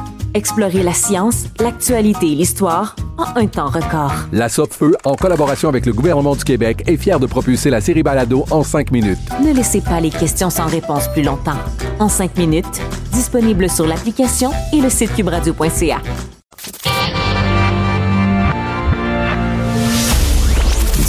[0.33, 4.13] Explorez la science, l'actualité et l'histoire en un temps record.
[4.31, 8.03] La Feu, en collaboration avec le gouvernement du Québec, est fière de propulser la série
[8.03, 9.19] Balado en cinq minutes.
[9.43, 11.57] Ne laissez pas les questions sans réponse plus longtemps.
[11.99, 12.81] En cinq minutes,
[13.11, 16.01] disponible sur l'application et le site cubradio.ca.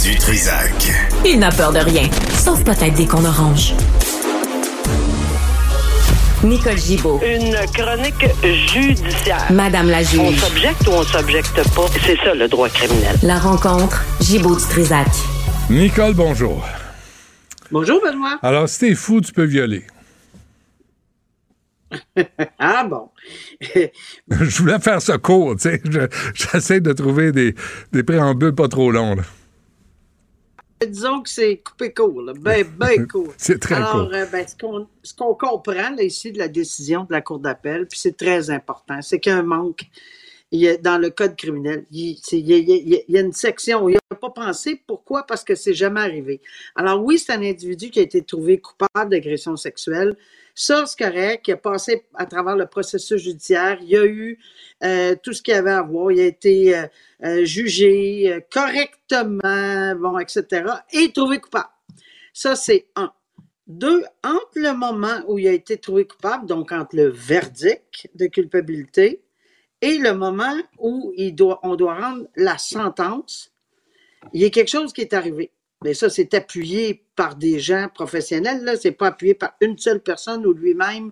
[0.03, 0.91] Du Trisac.
[1.25, 3.73] Il n'a peur de rien, sauf peut-être des qu'on orange.
[6.43, 7.19] Nicole Gibaud.
[7.23, 9.51] Une chronique judiciaire.
[9.51, 10.19] Madame la juge.
[10.19, 11.85] On s'objecte ou on s'objecte pas?
[12.05, 13.15] C'est ça le droit criminel.
[13.23, 15.07] La rencontre, Gibaud du Trisac.
[15.69, 16.65] Nicole, bonjour.
[17.71, 18.37] Bonjour, Benoît.
[18.41, 19.85] Alors, si t'es fou, tu peux violer.
[22.59, 23.09] ah bon.
[24.29, 25.81] Je voulais faire ça court, tu sais.
[25.89, 27.55] Je- J'essaie de trouver des,
[27.93, 29.15] des préambules pas trop longs.
[29.15, 29.23] là.
[30.85, 32.33] Disons que c'est coupé court, là.
[32.39, 33.33] ben, ben court.
[33.37, 34.11] C'est très Alors, court.
[34.13, 37.99] euh, ben, ce qu'on comprend là, ici de la décision de la Cour d'appel, puis
[37.99, 39.85] c'est très important, c'est qu'il y a un manque
[40.81, 41.85] dans le code criminel.
[41.91, 44.81] Il, y a, une section où il n'a pas pensé.
[44.85, 45.25] Pourquoi?
[45.25, 46.41] Parce que c'est jamais arrivé.
[46.75, 50.15] Alors oui, c'est un individu qui a été trouvé coupable d'agression sexuelle.
[50.55, 51.47] Ça, c'est correct.
[51.47, 53.79] Il a passé à travers le processus judiciaire.
[53.81, 54.39] Il a eu
[54.83, 56.11] euh, tout ce qu'il y avait à voir.
[56.11, 56.85] Il a été euh,
[57.23, 60.65] euh, jugé correctement, bon, etc.
[60.91, 61.69] Et trouvé coupable.
[62.31, 63.11] Ça, c'est un.
[63.65, 68.27] Deux, entre le moment où il a été trouvé coupable, donc entre le verdict de
[68.27, 69.22] culpabilité
[69.83, 73.51] et le moment où il doit, on doit rendre la sentence,
[74.31, 75.51] il y a quelque chose qui est arrivé.
[75.83, 78.77] Mais ça, c'est appuyé par des gens professionnels, là.
[78.77, 81.11] C'est pas appuyé par une seule personne ou lui-même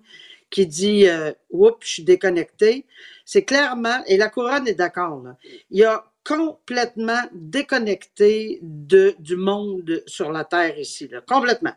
[0.50, 2.86] qui dit euh, Oups, je suis déconnecté.
[3.26, 5.22] C'est clairement, et la couronne est d'accord,
[5.70, 11.74] il a complètement déconnecté de, du monde sur la Terre ici, là, complètement.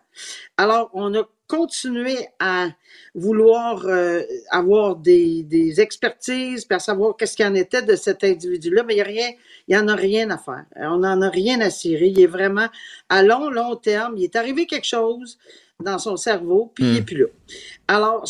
[0.57, 2.69] Alors, on a continué à
[3.15, 8.83] vouloir euh, avoir des, expertises, puis à savoir qu'est-ce qu'il en était de cet individu-là,
[8.83, 9.31] mais il y a rien,
[9.69, 10.65] il y en a rien à faire.
[10.77, 12.09] On n'en a rien à cirer.
[12.09, 12.69] Il est vraiment
[13.09, 14.15] à long, long terme.
[14.17, 15.39] Il est arrivé quelque chose
[15.81, 17.27] dans son cerveau, puis il n'est plus là.
[17.89, 18.25] Alors,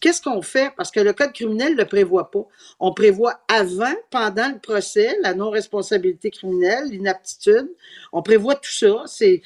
[0.00, 0.72] qu'est-ce qu'on fait?
[0.76, 2.46] Parce que le code criminel ne le prévoit pas.
[2.78, 7.68] On prévoit avant, pendant le procès, la non-responsabilité criminelle, l'inaptitude.
[8.12, 9.04] On prévoit tout ça.
[9.06, 9.42] C'est,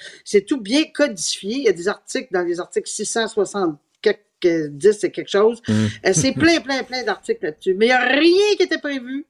[0.47, 1.55] tout bien codifié.
[1.56, 5.62] Il y a des articles dans les articles 660 quelques- 10 et quelque chose.
[5.68, 5.72] Mm.
[6.06, 7.74] Euh, C'est plein, plein, plein d'articles là-dessus.
[7.74, 9.26] Mais il n'y a rien qui était prévu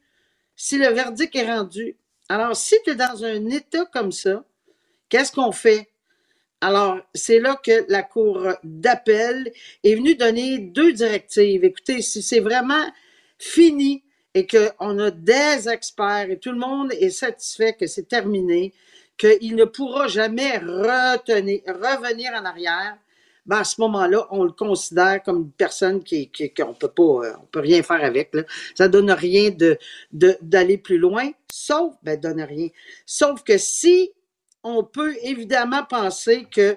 [0.57, 1.97] si le verdict est rendu.
[2.31, 4.45] Alors, si tu es dans un état comme ça,
[5.11, 5.89] qu'est-ce qu'on fait?
[6.67, 9.53] Alors, c'est là que la Cour d'appel
[9.85, 11.63] est venue donner deux directives.
[11.63, 12.87] Écoutez, si c'est vraiment
[13.37, 18.73] fini et qu'on a des experts et tout le monde est satisfait que c'est terminé,
[19.19, 22.97] qu'il ne pourra jamais revenir en arrière,
[23.45, 27.27] ben à ce moment-là, on le considère comme une personne qui, qui qu'on peut pas,
[27.27, 28.33] euh, on peut rien faire avec.
[28.33, 28.45] Là.
[28.75, 29.51] Ça donne rien
[30.11, 32.69] d'aller plus loin, sauf, ben rien.
[33.05, 34.13] Sauf que si
[34.65, 36.77] on peut évidemment penser que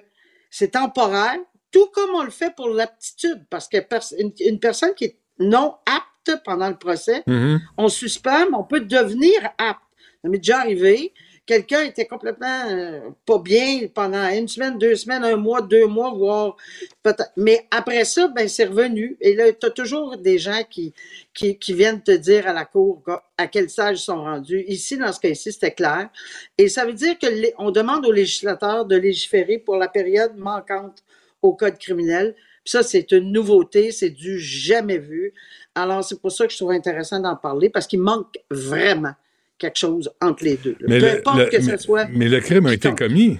[0.50, 1.38] c'est temporaire,
[1.72, 5.18] tout comme on le fait pour l'aptitude, parce que pers- une, une personne qui est
[5.38, 7.60] non apte pendant le procès, Mhm.
[7.76, 9.80] on suspend, mais on peut devenir apte.
[10.22, 11.12] Ça m'est déjà arrivé.
[11.48, 16.12] Quelqu'un était complètement euh, pas bien pendant une semaine, deux semaines, un mois, deux mois,
[16.12, 16.58] voire
[17.02, 17.32] peut-être.
[17.38, 19.16] Mais après ça, ben c'est revenu.
[19.22, 20.92] Et là, tu as toujours des gens qui,
[21.32, 23.02] qui, viennent te dire à la cour
[23.38, 24.62] à quel stage ils sont rendus.
[24.68, 26.10] Ici, dans ce cas-ci, c'était clair.
[26.58, 30.36] Et ça veut dire que les- on demande aux législateurs de légiférer pour la période
[30.36, 31.02] manquante
[31.40, 32.36] au code criminel.
[32.62, 35.32] Ça, c'est une nouveauté, c'est du jamais vu.
[35.74, 39.14] Alors, c'est pour ça que je trouve intéressant d'en parler, parce qu'il manque vraiment
[39.58, 40.76] quelque chose entre les deux.
[40.86, 42.06] Mais Peu le, importe le- que ce mais- soit.
[42.12, 43.38] mais le crime a été commis.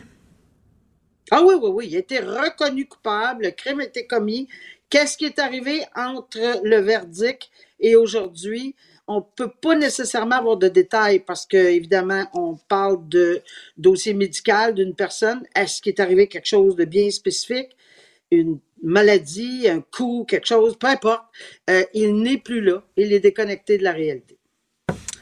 [1.30, 4.48] Ah oui, oui, oui, il a été reconnu coupable, le crime a été commis.
[4.90, 7.50] Qu'est-ce qui est arrivé entre le verdict
[7.80, 8.74] et aujourd'hui?
[9.06, 13.40] On peut pas nécessairement avoir de détails parce que, évidemment, on parle de
[13.76, 15.42] dossier médical d'une personne.
[15.54, 17.70] Est-ce qu'il est arrivé quelque chose de bien spécifique?
[18.30, 21.24] Une maladie, un coup, quelque chose, peu importe.
[21.70, 22.82] Euh, il n'est plus là.
[22.96, 24.37] Il est déconnecté de la réalité.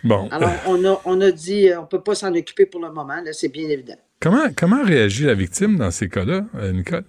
[0.04, 0.28] Bon.
[0.30, 3.20] Alors, on a, on a dit, euh, on peut pas s'en occuper pour le moment,
[3.22, 3.96] là, c'est bien évident.
[4.20, 7.04] Comment, comment réagit la victime dans ces cas-là, euh, Nicole?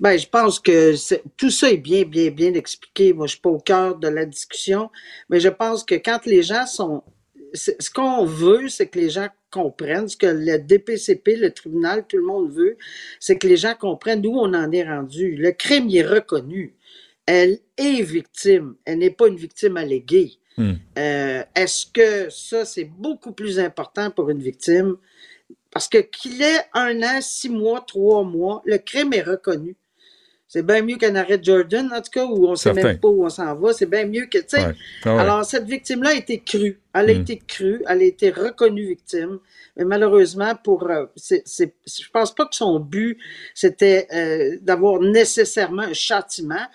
[0.00, 0.94] Ben, je pense que
[1.36, 3.12] tout ça est bien, bien, bien expliqué.
[3.12, 4.90] Moi, je suis pas au cœur de la discussion,
[5.28, 7.02] mais je pense que quand les gens sont,
[7.54, 10.08] ce qu'on veut, c'est que les gens comprennent.
[10.08, 12.76] Ce que le DPCP, le tribunal, tout le monde veut,
[13.20, 15.36] c'est que les gens comprennent d'où on en est rendu.
[15.36, 16.74] Le crime il est reconnu.
[17.26, 18.74] Elle est victime.
[18.84, 20.38] Elle n'est pas une victime alléguée.
[20.58, 20.72] Hmm.
[20.98, 24.96] Euh, Est-ce que ça, c'est beaucoup plus important pour une victime?
[25.70, 29.76] Parce que qu'il ait un an, six mois, trois mois, le crime est reconnu.
[30.46, 32.88] C'est bien mieux qu'un arrêt de Jordan, en tout cas, où on sait Certain.
[32.88, 33.72] même pas où on s'en va.
[33.72, 34.66] C'est bien mieux que, tu sais.
[34.66, 34.74] Ouais.
[35.04, 35.20] Ah ouais.
[35.22, 36.78] Alors, cette victime-là a été crue.
[36.92, 37.20] Elle a Mm.
[37.22, 37.82] été crue.
[37.88, 39.38] Elle a été reconnue victime.
[39.78, 43.16] Mais malheureusement, pour, euh, c'est- je pense pas que son but,
[43.54, 46.66] c'était euh, d'avoir nécessairement un châtiment.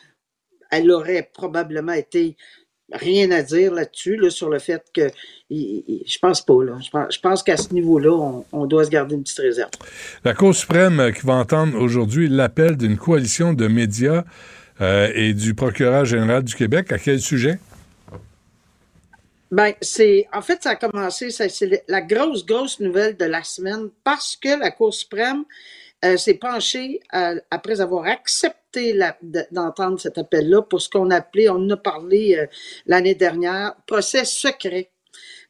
[0.72, 2.36] Elle aurait probablement été
[2.92, 5.10] rien à dire là-dessus, là, sur le fait que,
[5.50, 6.78] il- il- je pense pas, là.
[7.10, 9.72] Je pense, qu'à ce niveau-là, on, on doit se garder une petite réserve.
[10.24, 14.24] La Cour suprême qui va entendre aujourd'hui l'appel d'une coalition de médias
[14.80, 16.92] euh, et du procureur général du Québec.
[16.92, 17.60] À quel sujet?
[19.50, 23.90] Ben, c'est, en fait, ça a commencé, c'est la grosse, grosse nouvelle de la semaine
[24.04, 25.46] parce que la Cour suprême
[26.06, 29.00] euh, s'est penchée euh, après avoir accepté
[29.50, 32.46] d'entendre cet appel-là pour ce qu'on appelait, on en a parlé euh,
[32.86, 34.92] l'année dernière, procès secret.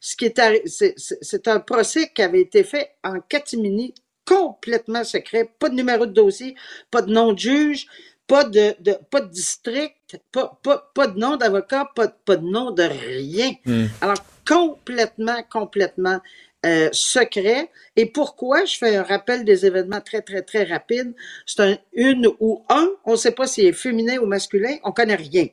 [0.00, 3.92] Ce qui est, c'est, un procès qui avait été fait en catimini,
[4.24, 6.54] complètement secret, pas de numéro de dossier,
[6.90, 7.86] pas de nom de juge,
[8.26, 12.46] pas de, de pas de district, pas, pas, pas de nom d'avocat, pas, pas de
[12.46, 13.52] nom de rien.
[14.00, 16.20] Alors, complètement, complètement
[16.66, 17.70] euh, secret.
[17.94, 18.64] Et pourquoi?
[18.64, 21.14] Je fais un rappel des événements très, très, très rapide.
[21.46, 22.88] C'est un une ou un.
[23.04, 24.76] On ne sait pas s'il est féminin ou masculin.
[24.82, 25.46] On connaît rien.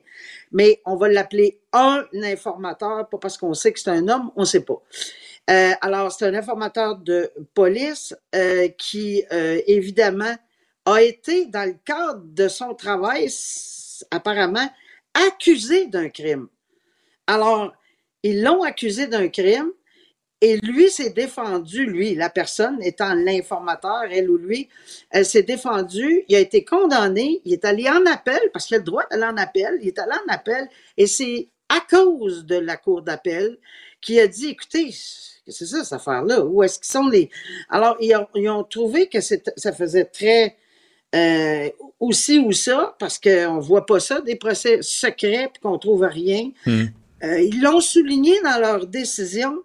[0.50, 4.40] Mais on va l'appeler un informateur, pas parce qu'on sait que c'est un homme, on
[4.40, 4.82] ne sait pas.
[5.48, 10.34] Euh, alors, c'est un informateur de police euh, qui, évidemment,
[10.86, 13.28] a été, dans le cadre de son travail,
[14.10, 14.68] apparemment,
[15.14, 16.48] accusé d'un crime.
[17.26, 17.72] Alors,
[18.22, 19.70] ils l'ont accusé d'un crime
[20.40, 24.68] et lui s'est défendu, lui, la personne étant l'informateur, elle ou lui,
[25.10, 28.78] elle s'est défendue, il a été condamné, il est allé en appel, parce qu'il a
[28.78, 32.56] le droit d'aller en appel, il est allé en appel, et c'est à cause de
[32.56, 33.58] la cour d'appel
[34.00, 37.30] qu'il a dit, écoutez, c'est ça cette affaire-là, où est-ce qu'ils sont les...
[37.70, 40.56] Alors, ils ont, ils ont trouvé que ça faisait très...
[41.14, 46.50] euh, aussi ou ça, parce qu'on voit pas ça, des procès secrets, qu'on trouve rien.
[47.24, 49.62] Euh, ils l'ont souligné dans leur décision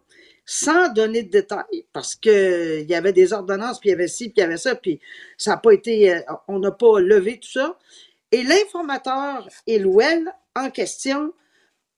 [0.53, 4.09] sans donner de détails parce que il y avait des ordonnances, puis il y avait
[4.09, 4.99] ci, puis il y avait ça, puis
[5.37, 6.19] ça n'a pas été, euh,
[6.49, 7.79] on n'a pas levé tout ça.
[8.33, 11.31] Et l'informateur et l'OL en question,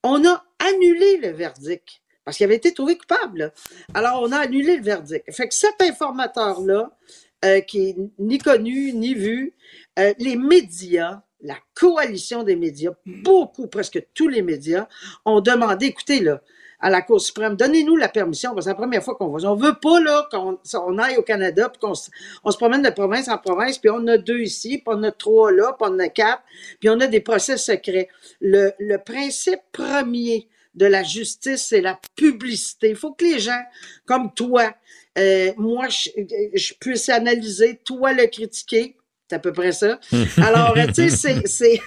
[0.04, 3.52] on a annulé le verdict parce qu'il avait été trouvé coupable.
[3.92, 5.32] Alors, on a annulé le verdict.
[5.32, 6.96] Fait que cet informateur-là,
[7.44, 9.54] euh, qui est ni connu, ni vu,
[9.98, 14.86] euh, les médias, la coalition des médias, beaucoup, presque tous les médias,
[15.24, 16.40] ont demandé, écoutez, là,
[16.84, 19.50] à la Cour suprême, donnez-nous la permission, c'est la première fois qu'on va.
[19.50, 22.10] On veut pas, là, qu'on on aille au Canada, puis qu'on se,
[22.58, 25.74] promène de province en province, puis on a deux ici, puis on a trois là,
[25.80, 26.42] puis on a quatre,
[26.80, 28.08] puis on a des procès secrets.
[28.42, 32.90] Le, principe premier de la justice, c'est la publicité.
[32.90, 33.62] Il faut que les gens,
[34.04, 34.74] comme toi,
[35.16, 38.94] euh, moi, je puisse analyser, toi le critiquer,
[39.34, 39.98] À peu près ça.
[40.36, 41.80] Alors, euh, tu sais, c'est,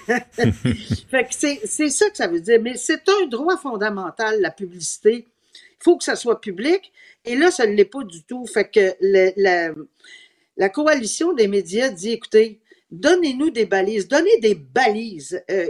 [1.66, 2.60] c'est, ça que ça veut dire.
[2.62, 5.26] Mais c'est un droit fondamental, la publicité.
[5.56, 6.92] Il faut que ça soit public.
[7.24, 8.46] Et là, ça ne l'est pas du tout.
[8.46, 8.96] Fait que
[10.58, 12.60] la, coalition des médias dit, écoutez,
[12.92, 15.70] donnez-nous des balises, donnez des balises euh,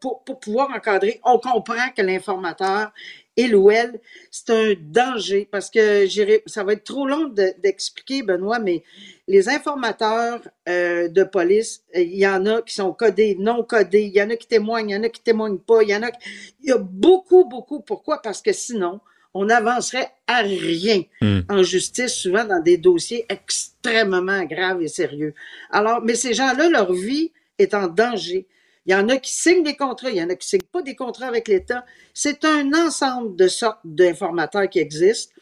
[0.00, 1.20] pour, pour pouvoir encadrer.
[1.24, 2.90] On comprend que l'informateur,
[3.36, 3.98] il ou elle,
[4.30, 8.82] c'est un danger parce que j'irai- ça va être trop long de- d'expliquer, Benoît, mais
[9.26, 14.02] les informateurs euh, de police, euh, il y en a qui sont codés, non codés,
[14.02, 15.96] il y en a qui témoignent, il y en a qui témoignent pas, il y
[15.96, 16.28] en a qui...
[16.62, 17.80] Il y a beaucoup, beaucoup.
[17.80, 18.20] Pourquoi?
[18.20, 19.00] Parce que sinon,
[19.34, 21.40] on n'avancerait à rien Hmm.
[21.48, 25.34] en justice, souvent dans des dossiers extrêmement graves et sérieux.
[25.70, 28.46] Alors, mais ces gens-là, leur vie est en danger.
[28.86, 30.82] Il y en a qui signent des contrats, il y en a qui signent pas
[30.82, 31.84] des contrats avec l'État.
[32.14, 35.32] C'est un ensemble de sortes d'informateurs qui existent.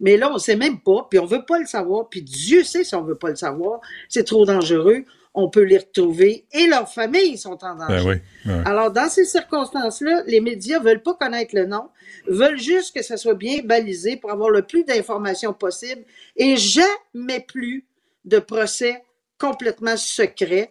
[0.00, 2.82] Mais là, on sait même pas, puis on veut pas le savoir, puis Dieu sait
[2.82, 3.80] si on veut pas le savoir.
[4.08, 5.04] C'est trop dangereux.
[5.34, 8.04] On peut les retrouver et leurs familles sont en danger.
[8.04, 8.52] Ben oui.
[8.52, 8.62] ouais.
[8.66, 11.88] Alors, dans ces circonstances-là, les médias veulent pas connaître le nom,
[12.26, 16.02] veulent juste que ça soit bien balisé pour avoir le plus d'informations possible
[16.36, 17.86] et jamais plus
[18.26, 19.02] de procès
[19.42, 20.70] complètement secrets.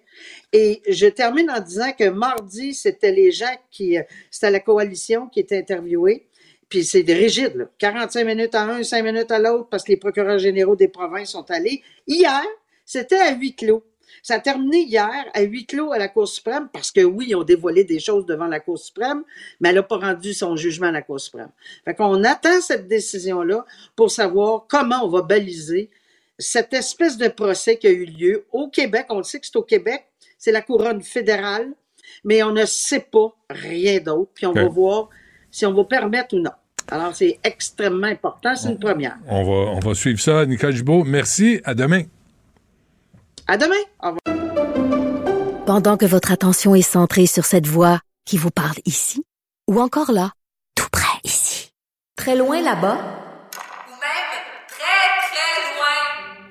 [0.54, 3.98] Et je termine en disant que mardi, c'était les gens qui,
[4.30, 6.28] c'était la coalition qui était interviewée.
[6.70, 7.66] Puis c'est rigide, là.
[7.80, 11.32] 45 minutes à un, 5 minutes à l'autre, parce que les procureurs généraux des provinces
[11.32, 11.84] sont allés.
[12.08, 12.46] Hier,
[12.86, 13.84] c'était à huis clos.
[14.24, 17.36] Ça a terminé hier à huis clos à la Cour suprême parce que oui, ils
[17.36, 19.24] ont dévoilé des choses devant la Cour suprême,
[19.60, 21.50] mais elle n'a pas rendu son jugement à la Cour suprême.
[21.84, 23.66] Fait qu'on attend cette décision-là
[23.96, 25.90] pour savoir comment on va baliser
[26.42, 29.06] cette espèce de procès qui a eu lieu au Québec.
[29.10, 30.06] On le sait que c'est au Québec,
[30.38, 31.72] c'est la couronne fédérale,
[32.24, 34.32] mais on ne sait pas rien d'autre.
[34.34, 35.10] Puis on va voir
[35.50, 36.52] si on va permettre ou non.
[36.90, 38.56] Alors, c'est extrêmement important.
[38.56, 39.18] C'est une première.
[39.28, 40.46] On va, on va suivre ça.
[40.46, 41.62] Nicole Gibault, merci.
[41.64, 42.04] À demain.
[43.48, 43.76] À demain.
[44.04, 45.66] Au revoir.
[45.66, 49.24] Pendant que votre attention est centrée sur cette voix qui vous parle ici,
[49.70, 50.32] ou encore là,
[50.76, 51.72] tout près ici,
[52.18, 54.32] très loin là-bas, Ou même
[54.68, 56.51] très, très loin.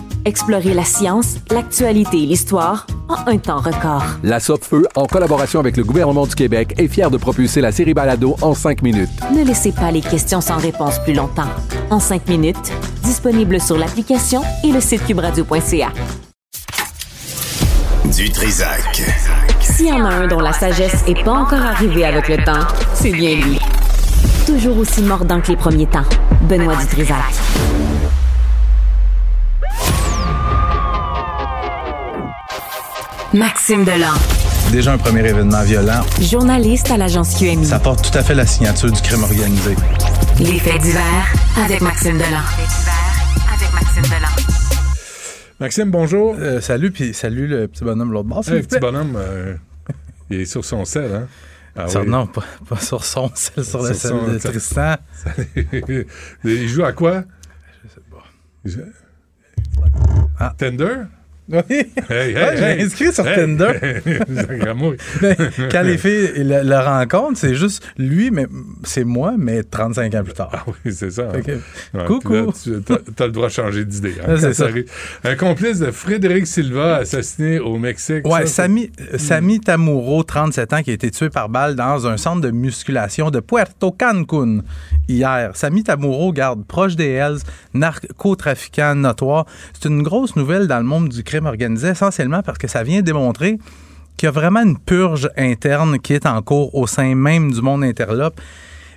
[0.23, 4.03] Explorez la science, l'actualité et l'histoire en un temps record.
[4.23, 7.95] La Feu, en collaboration avec le gouvernement du Québec, est fière de propulser la série
[7.95, 9.09] Balado en cinq minutes.
[9.35, 11.49] Ne laissez pas les questions sans réponse plus longtemps.
[11.89, 12.71] En cinq minutes,
[13.03, 15.89] disponible sur l'application et le site cubradio.ca.
[18.15, 19.01] Du Trisac.
[19.59, 22.67] S'il y en a un dont la sagesse n'est pas encore arrivée avec le temps,
[22.93, 23.59] c'est bien lui.
[24.45, 26.05] Toujours aussi mordant que les premiers temps.
[26.47, 27.17] Benoît Dutrisac.
[33.33, 34.13] Maxime Delan.
[34.71, 36.01] Déjà un premier événement violent.
[36.19, 37.65] Journaliste à l'agence QMI.
[37.65, 39.75] Ça porte tout à fait la signature du crime organisé.
[40.39, 41.33] Les faits divers
[41.63, 42.41] avec Maxime Delan.
[43.53, 44.27] avec Maxime Delan.
[45.59, 46.35] Maxime, bonjour.
[46.39, 48.43] Euh, salut, puis salut le petit bonhomme de l'autre bord.
[48.49, 49.55] Hey, vous petit bonhomme, euh,
[50.29, 51.27] il est sur son sel, hein?
[51.75, 52.09] Ah Sur- oui.
[52.09, 54.95] Non, pas, pas sur son, c'est sur le sel de Tristan.
[56.43, 57.23] il joue à quoi?
[58.65, 58.81] Je sais
[60.37, 60.53] pas.
[60.57, 60.95] Tender?
[61.51, 61.61] Oui.
[61.69, 62.81] Hey, hey, Ouais, j'ai hey.
[62.83, 63.23] inscrit sur.
[63.23, 63.71] Tinder.
[65.21, 65.35] Ben,
[65.71, 68.47] quand les filles le, le rencontrent, c'est juste lui, mais
[68.83, 70.49] c'est moi, mais 35 ans plus tard.
[70.53, 71.29] Ah oui, c'est ça.
[71.31, 71.51] Fait que,
[71.97, 72.33] Ouais, coucou.
[72.33, 72.71] là, tu
[73.15, 74.15] t'as le droit de changer d'idée.
[74.27, 74.67] hein, c'est ça.
[75.23, 78.25] Un complice de Frédéric Silva assassiné au Mexique.
[78.27, 82.07] Ouais, ça, Sami, euh, Sami Tamuro, 37 ans, qui a été tué par balle dans
[82.07, 84.59] un centre de musculation de Puerto Cancun
[85.07, 85.51] hier.
[85.55, 87.39] Sami Tamuro garde proche des Hells,
[87.73, 89.45] narcotrafiquant notoire.
[89.73, 93.01] C'est une grosse nouvelle dans le monde du crime organisé, essentiellement parce que ça vient
[93.01, 93.57] démontrer
[94.17, 97.61] qu'il y a vraiment une purge interne qui est en cours au sein même du
[97.61, 98.39] monde interlope.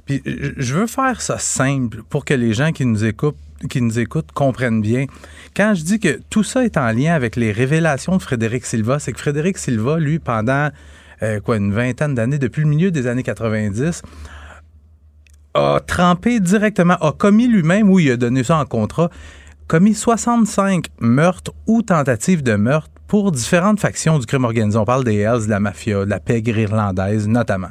[0.06, 3.36] Puis je- je veux faire ça simple pour que les gens qui nous écoutent
[3.70, 5.06] qui nous écoutent comprennent bien.
[5.56, 8.98] Quand je dis que tout ça est en lien avec les révélations de Frédéric Silva,
[8.98, 10.68] c'est que Frédéric Silva, lui, pendant
[11.22, 14.02] euh, quoi, une vingtaine d'années, depuis le milieu des années 90,
[15.54, 19.08] a trempé directement, a commis lui-même, oui, il a donné ça en contrat,
[19.68, 24.78] commis 65 meurtres ou tentatives de meurtre pour différentes factions du crime organisé.
[24.78, 27.68] On parle des Hells, de la mafia, de la pègre irlandaise notamment.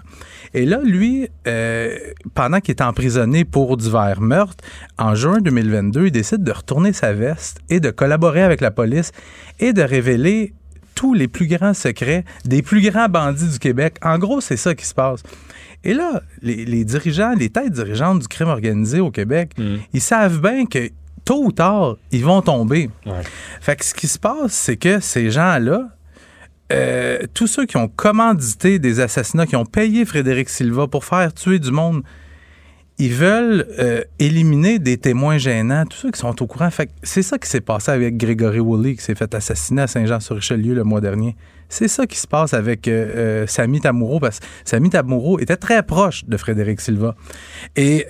[0.54, 1.96] Et là, lui, euh,
[2.36, 4.64] pendant qu'il est emprisonné pour divers meurtres,
[4.98, 9.12] en juin 2022, il décide de retourner sa veste et de collaborer avec la police
[9.60, 10.54] et de révéler
[10.94, 13.98] tous les plus grands secrets des plus grands bandits du Québec.
[14.04, 15.24] En gros, c'est ça qui se passe.
[15.84, 19.52] Et là, les, les dirigeants, les têtes dirigeantes du crime organisé au Québec,
[19.92, 20.90] ils savent bien que
[21.26, 22.90] tôt ou tard, ils vont tomber.
[23.62, 25.90] Fait que ce qui se passe, c'est que ces gens-là,
[26.72, 31.34] euh, tous ceux qui ont commandité des assassinats, qui ont payé Frédéric Silva pour faire
[31.34, 32.04] tuer du monde,
[33.00, 36.70] ils veulent euh, éliminer des témoins gênants, tous ceux qui sont au courant.
[36.70, 39.88] Fait que c'est ça qui s'est passé avec Grégory Woolley, qui s'est fait assassiner à
[39.88, 41.36] Saint-Jean-sur-Richelieu le mois dernier.
[41.70, 45.82] C'est ça qui se passe avec euh, Samy Tamouro, parce que Samy Tamouro était très
[45.82, 47.16] proche de Frédéric Silva.
[47.76, 48.06] Et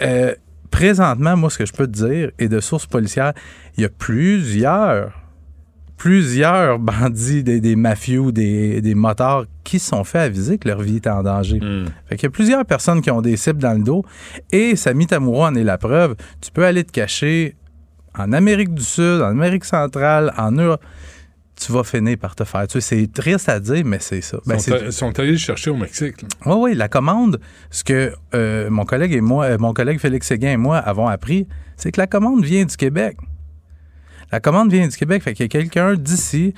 [0.73, 3.33] présentement, moi, ce que je peux te dire, et de sources policières,
[3.77, 5.13] il y a plusieurs,
[5.97, 10.81] plusieurs bandits, des, des mafieux, des, des motards qui se sont fait aviser que leur
[10.81, 11.59] vie était en danger.
[12.07, 14.03] Fait qu'il y a plusieurs personnes qui ont des cibles dans le dos.
[14.51, 16.15] Et Samy Tamouro en est la preuve.
[16.41, 17.55] Tu peux aller te cacher
[18.17, 20.81] en Amérique du Sud, en Amérique centrale, en Europe.
[21.55, 22.81] Tu vas finir par te faire tuer.
[22.81, 24.39] C'est triste à dire, mais c'est ça.
[24.45, 26.25] Ben, Ils sont, allés le chercher au Mexique.
[26.45, 27.39] oui, oui, la commande,
[27.69, 31.07] ce que euh, mon collègue et moi, euh, mon collègue Félix Séguin et moi avons
[31.07, 31.47] appris,
[31.77, 33.17] c'est que la commande vient du Québec.
[34.31, 36.53] La commande vient du Québec, fait qu'il y a quelqu'un d'ici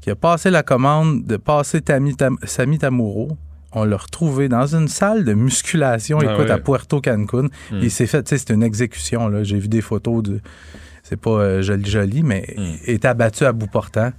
[0.00, 3.36] qui a passé la commande de passer Tami Tam- Samy Tamouro.
[3.72, 6.50] On l'a retrouvé dans une salle de musculation, Ah écoute, ouais.
[6.50, 7.44] à Puerto Cancun.
[7.70, 7.80] Hmm.
[7.82, 9.44] Il s'est fait, tu sais, c'est une exécution, là.
[9.44, 10.40] J'ai vu des photos de.
[11.02, 12.54] C'est pas euh, joli, joli, mais
[12.86, 14.12] il est abattu à bout portant.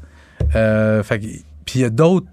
[0.55, 2.27] Euh, fait puis il y a d'autres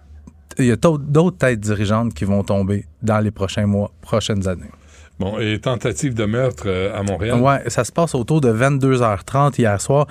[0.58, 4.70] il y a d'autres têtes dirigeantes qui vont tomber dans les prochains mois, prochaines années.
[5.18, 7.40] Bon, et tentative de meurtre euh, à Montréal?
[7.40, 10.06] Ouais, ça se passe autour de 22h30 hier soir.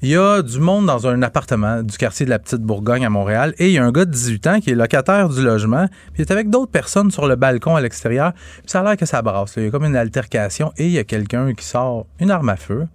[0.00, 3.10] Il y a du monde dans un appartement du quartier de la Petite Bourgogne à
[3.10, 5.86] Montréal et il y a un gars de 18 ans qui est locataire du logement,
[6.12, 8.32] puis il est avec d'autres personnes sur le balcon à l'extérieur.
[8.32, 9.56] Puis ça a l'air que ça brasse.
[9.56, 9.62] là.
[9.62, 12.48] Il y a comme une altercation et il y a quelqu'un qui sort une arme
[12.48, 12.86] à feu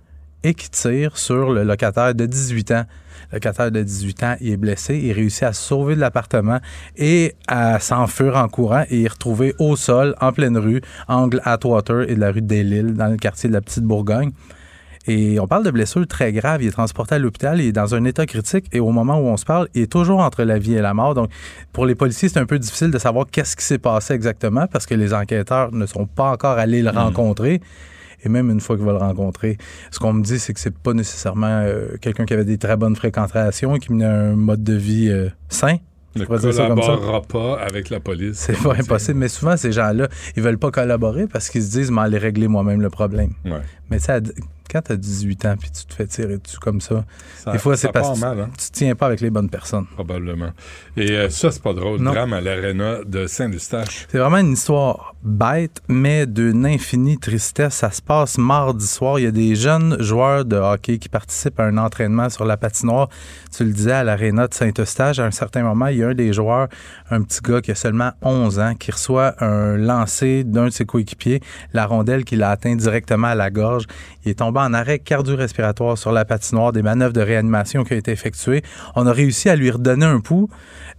[0.43, 2.85] et qui tire sur le locataire de 18 ans.
[3.31, 6.59] Le locataire de 18 ans, il est blessé, il réussit à se sauver de l'appartement
[6.97, 11.41] et à s'enfuir en courant et il est retrouvé au sol, en pleine rue, angle
[11.45, 14.31] Atwater et de la rue des Lilles, dans le quartier de la Petite Bourgogne.
[15.07, 16.61] Et on parle de blessures très graves.
[16.61, 19.27] Il est transporté à l'hôpital, il est dans un état critique et au moment où
[19.27, 21.15] on se parle, il est toujours entre la vie et la mort.
[21.15, 21.29] Donc,
[21.73, 24.85] pour les policiers, c'est un peu difficile de savoir qu'est-ce qui s'est passé exactement parce
[24.85, 27.61] que les enquêteurs ne sont pas encore allés le rencontrer.
[28.23, 29.57] Et même une fois qu'il va le rencontrer,
[29.91, 32.77] ce qu'on me dit, c'est que c'est pas nécessairement euh, quelqu'un qui avait des très
[32.77, 35.77] bonnes fréquentations, qui menait un mode de vie euh, sain.
[36.15, 36.63] Ne ça ça.
[36.67, 38.35] collaborera pas avec la police.
[38.35, 41.89] C'est pas impossible, mais souvent, ces gens-là, ils veulent pas collaborer parce qu'ils se disent,
[41.89, 43.31] mais aller régler moi-même le problème.
[43.45, 43.61] Ouais.
[43.89, 44.19] Mais à-
[44.71, 47.03] quand tu as 18 ans puis tu te fais tirer dessus comme ça,
[47.43, 48.49] Ça- des fois, c'est parce que hein?
[48.57, 49.85] tu te tiens pas avec les bonnes personnes.
[49.93, 50.51] Probablement.
[50.97, 51.99] Et euh, ça, c'est pas drôle.
[51.99, 52.11] Non.
[52.13, 54.07] Drame à l'aréna de Saint-Eustache.
[54.09, 57.75] C'est vraiment une histoire bête, mais d'une infinie tristesse.
[57.75, 59.19] Ça se passe mardi soir.
[59.19, 62.57] Il y a des jeunes joueurs de hockey qui participent à un entraînement sur la
[62.57, 63.09] patinoire.
[63.55, 65.19] Tu le disais, à l'aréna de Saint-Eustache.
[65.19, 66.67] À un certain moment, il y a un des joueurs,
[67.09, 70.85] un petit gars qui a seulement 11 ans, qui reçoit un lancer d'un de ses
[70.85, 71.41] coéquipiers,
[71.73, 73.85] la rondelle qui l'a atteint directement à la gorge.
[74.25, 77.97] Il est tombé en arrêt cardio-respiratoire sur la patinoire, des manœuvres de réanimation qui ont
[77.97, 78.61] été effectuées.
[78.95, 80.49] On a réussi à lui redonner un pouls.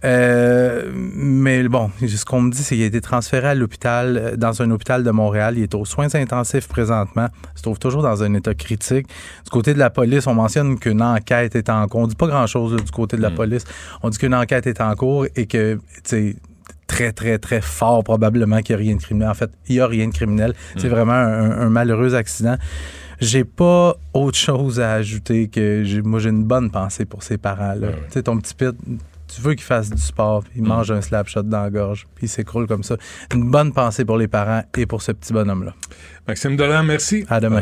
[0.03, 4.35] Euh, mais bon, ce qu'on me dit, c'est qu'il a été transféré à l'hôpital, euh,
[4.35, 5.55] dans un hôpital de Montréal.
[5.57, 7.27] Il est aux soins intensifs présentement.
[7.55, 9.07] Il se trouve toujours dans un état critique.
[9.45, 12.01] Du côté de la police, on mentionne qu'une enquête est en cours.
[12.01, 13.63] On dit pas grand-chose du côté de la police.
[14.01, 16.35] On dit qu'une enquête est en cours et que, tu
[16.85, 19.29] très, très, très fort probablement qu'il n'y a rien de criminel.
[19.29, 20.53] En fait, il n'y a rien de criminel.
[20.77, 22.57] C'est vraiment un, un malheureux accident.
[23.25, 27.37] J'ai pas autre chose à ajouter que j'ai- moi j'ai une bonne pensée pour ces
[27.37, 27.87] parents-là.
[28.07, 28.75] Tu sais, ton petit pit,
[29.33, 32.05] tu veux qu'il fasse du sport, puis il mange un slap shot dans la gorge,
[32.15, 32.97] puis il s'écroule comme ça.
[33.33, 35.73] Une bonne pensée pour les parents et pour ce petit bonhomme-là.
[36.27, 37.23] Maxime Dolan, merci.
[37.29, 37.61] À demain.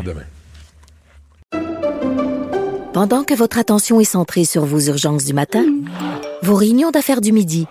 [2.92, 5.64] Pendant que votre attention est centrée sur vos urgences du matin,
[6.42, 7.68] vos réunions d'affaires du midi,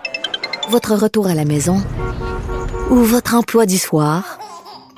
[0.70, 1.76] votre retour à la maison
[2.90, 4.38] ou votre emploi du soir,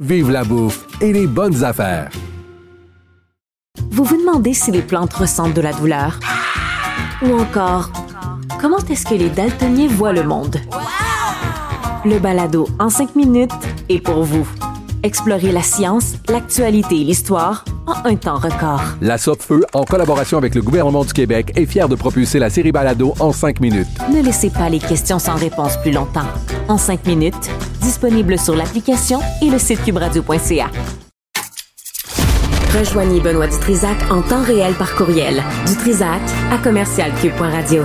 [0.00, 2.10] vive la bouffe et les bonnes affaires.
[3.90, 6.18] Vous vous demandez si les plantes ressentent de la douleur?
[7.22, 7.90] Ou encore,
[8.58, 10.56] comment est-ce que les daltoniens voient le monde?
[12.06, 13.52] Le balado en cinq minutes
[13.90, 14.48] est pour vous.
[15.02, 18.82] Explorez la science, l'actualité et l'histoire en un temps record.
[19.00, 22.72] La Feu, en collaboration avec le gouvernement du Québec, est fière de propulser la série
[22.72, 23.88] Balado en cinq minutes.
[24.12, 26.26] Ne laissez pas les questions sans réponse plus longtemps.
[26.68, 27.50] En cinq minutes,
[27.80, 30.70] disponible sur l'application et le site cubradio.ca.
[32.78, 35.42] Rejoignez Benoît Dutrisac en temps réel par courriel.
[35.66, 36.22] Dutrisac
[36.52, 37.84] à commercialcube.radio.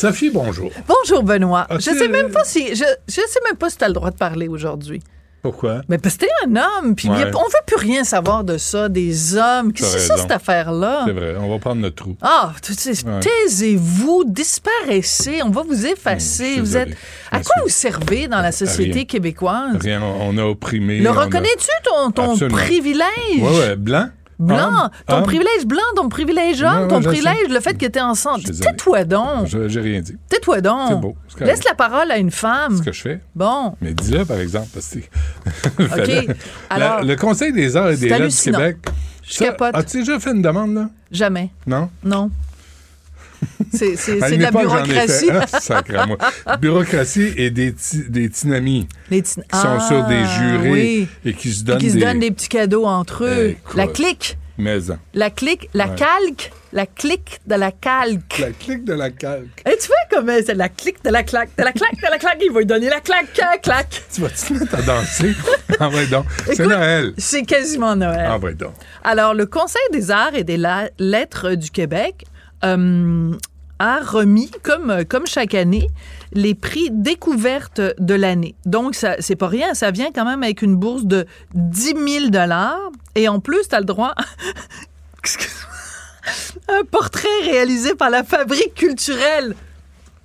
[0.00, 0.70] Sophie, bonjour.
[0.88, 1.66] Bonjour, Benoît.
[1.74, 2.74] Je sais même pas si.
[2.74, 5.02] Je, je sais même pas si tu as le droit de parler aujourd'hui.
[5.42, 5.82] Pourquoi?
[5.90, 7.16] Mais parce que t'es un homme, puis Ouais.
[7.34, 9.72] on veut plus rien savoir de ça, des hommes.
[9.74, 11.04] Qu'est-ce que c'est ça, cette affaire-là?
[11.06, 12.16] C'est vrai, on va prendre notre trou.
[12.22, 13.20] Ah, Ouais.
[13.20, 16.54] taisez-vous, disparaissez, on va vous effacer.
[16.56, 16.90] Hum, vous êtes.
[17.30, 19.04] À quoi vous servez dans la société rien.
[19.04, 19.76] québécoise?
[19.82, 21.00] Rien, on a opprimé.
[21.00, 23.04] Le a- reconnais-tu ton, ton privilège?
[23.38, 24.08] Ouais, ouais, blanc.
[24.40, 25.22] Blanc, Homme, ton homme.
[25.24, 27.52] privilège blanc, ton privilège homme, ton privilège, sais.
[27.52, 28.42] le fait que t'es enceinte.
[28.42, 29.46] Tais-toi donc.
[29.46, 30.16] Je- J'ai rien dit.
[30.30, 30.88] Tais-toi donc.
[30.88, 31.14] C'est beau.
[31.40, 32.78] Laisse la parole à une femme.
[32.78, 33.20] Ce que je fais.
[33.34, 33.74] Bon.
[33.82, 36.26] Mais dis-le, par exemple, parce que Fallait-
[36.70, 38.50] Alors, La- le Conseil des arts et des lettres du.
[38.50, 38.76] Québec.
[39.22, 39.76] Je ça, capote.
[39.76, 40.88] As-tu déjà fait une demande, là?
[41.12, 41.50] Jamais.
[41.66, 41.90] Non?
[42.02, 42.30] Non.
[43.72, 43.92] C'est
[44.36, 45.30] de la bureaucratie.
[46.46, 46.56] Ah.
[46.56, 47.74] Bureaucratie et des,
[48.08, 51.08] des tinamis Les tin- qui sont sur des Ah, jurés oui.
[51.24, 52.00] et qui se Et donnent qui se des...
[52.00, 53.48] donnent des petits cadeaux entre eux.
[53.50, 53.76] Écoute.
[53.76, 54.36] La clique.
[54.58, 54.98] maisons.
[55.14, 55.68] La clique.
[55.74, 55.94] La Ouais.
[55.96, 56.52] calque.
[56.72, 58.38] La clique de la calque.
[58.38, 59.60] La clique de la calque.
[59.68, 62.08] Et tu vois comme euh, c'est la clique de la claque, de la claque, de
[62.08, 64.02] la claque, il va lui donner la claque, claque, claque.
[64.14, 65.34] Tu vas-tu te mettre à danser?
[65.80, 66.26] ah ouais, donc.
[66.46, 67.12] C'est Noël.
[67.18, 68.24] C'est quasiment Noël.
[68.28, 68.74] Ah ouais, donc.
[69.02, 70.60] Alors, le Conseil des arts et des
[71.00, 72.24] lettres du Québec
[72.64, 73.32] euh,
[73.78, 75.88] a remis, comme, euh, comme chaque année,
[76.32, 78.54] les prix découvertes de l'année.
[78.66, 81.94] Donc, ça, c'est pas rien, ça vient quand même avec une bourse de 10
[82.30, 82.44] 000
[83.14, 84.14] Et en plus, tu as le droit...
[86.68, 89.54] un portrait réalisé par la Fabrique culturelle.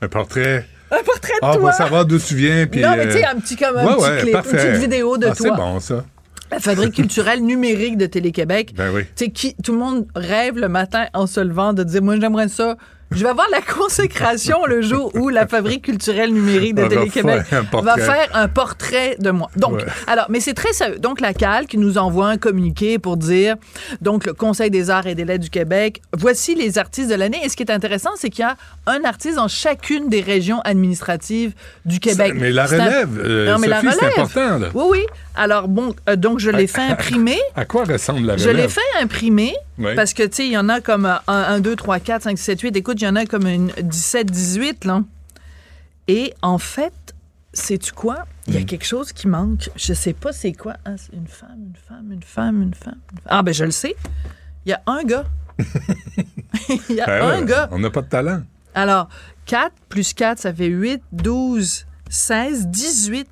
[0.02, 0.68] Un portrait.
[0.92, 1.72] Un portrait de Ah, on toi.
[1.72, 2.68] va savoir d'où tu viens.
[2.68, 4.42] Puis, non, mais euh, tu sais, un petit, comme un ouais, petit ouais, clip, une
[4.58, 5.48] petite vidéo de Ah, toi.
[5.50, 6.06] C'est bon, ça.
[6.52, 8.74] La Fabrique culturelle numérique de Télé-Québec.
[8.76, 9.04] Ben oui.
[9.16, 12.20] Tu sais, qui, tout le monde rêve le matin en se levant de dire, moi,
[12.20, 12.76] j'aimerais ça.
[13.12, 17.96] Je vais avoir la consécration le jour où la Fabrique culturelle numérique de Télé-Québec va
[17.98, 19.48] faire un portrait de moi.
[19.56, 19.86] Donc, Ouais.
[20.08, 20.98] alors, mais c'est très sérieux.
[20.98, 23.56] Donc, la CAL qui nous envoie un communiqué pour dire,
[24.02, 27.40] donc, le Conseil des arts et des lettres du Québec, voici les artistes de l'année.
[27.44, 28.58] Et ce qui est intéressant, c'est qu'il y a
[28.88, 31.54] un artiste dans chacune des régions administratives
[31.86, 32.34] du Québec.
[32.36, 34.20] Mais la un- relève, euh, Non, mais la Sophie, c'est relève.
[34.20, 34.68] important, là.
[34.74, 35.06] Oui, oui.
[35.36, 37.38] Alors, bon, euh, donc, je l'ai fait imprimer.
[37.56, 38.64] À quoi ressemble la Je relève?
[38.64, 39.94] l'ai fait imprimer Oui.
[39.96, 42.44] parce que, tu sais, il y en a comme 1, 2, 3, 4, 5, 6,
[42.44, 42.76] 7, 8.
[42.78, 45.04] Écoute, il y en a comme une 17, 18, là.
[46.08, 46.94] Et en fait,
[47.54, 48.26] sais-tu quoi?
[48.48, 48.66] Il y a Mm.
[48.66, 49.70] quelque chose qui manque.
[49.76, 50.76] Je sais pas c'est quoi.
[50.86, 52.94] Ah, c'est une femme, une femme, une femme, une femme.
[53.12, 53.26] une femme.
[53.28, 53.96] Ah, ben, je le sais.
[54.66, 55.26] Il y a un gars.
[56.90, 57.68] Il y a Ben un ouais, gars.
[57.72, 58.42] On n'a pas de talent.
[58.74, 59.10] Alors,
[59.46, 63.28] 4 plus 4, ça fait 8, 12, 16, 18.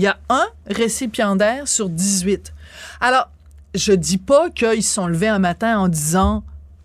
[0.00, 2.54] Il y a un récipiendaire sur 18.
[3.02, 3.28] Alors,
[3.74, 6.42] je dis pas qu'ils se sont levés un matin en disant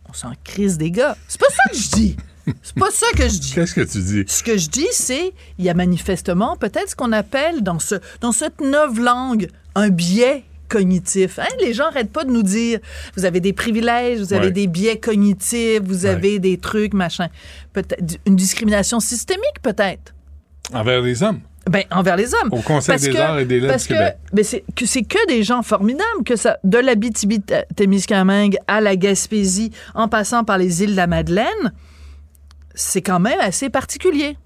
[0.09, 1.15] on s'en crise des gars.
[1.29, 2.17] C'est pas ça que je dis.
[2.61, 3.53] C'est pas ça que je dis.
[3.53, 4.25] Qu'est-ce que tu dis?
[4.27, 7.95] Ce que je dis, c'est il y a manifestement peut-être ce qu'on appelle dans, ce,
[8.19, 11.39] dans cette langue un biais cognitif.
[11.39, 11.47] Hein?
[11.61, 12.79] Les gens n'arrêtent pas de nous dire
[13.15, 14.51] vous avez des privilèges, vous avez Ouais.
[14.51, 17.29] des biais cognitifs, vous avez des trucs, machin.
[17.71, 20.13] Peut-être une discrimination systémique, peut-être.
[20.73, 21.39] Envers les hommes.
[21.69, 22.49] Ben, envers les hommes.
[22.51, 23.93] Au Conseil Parce des que- arts et des lettres parce que,
[24.33, 29.71] ben, c'est que c'est que des gens formidables, que ça, de l'Abitibi-Témiscamingue à la Gaspésie,
[29.95, 31.73] en passant par les îles de la Madeleine,
[32.75, 34.37] c'est quand même assez particulier.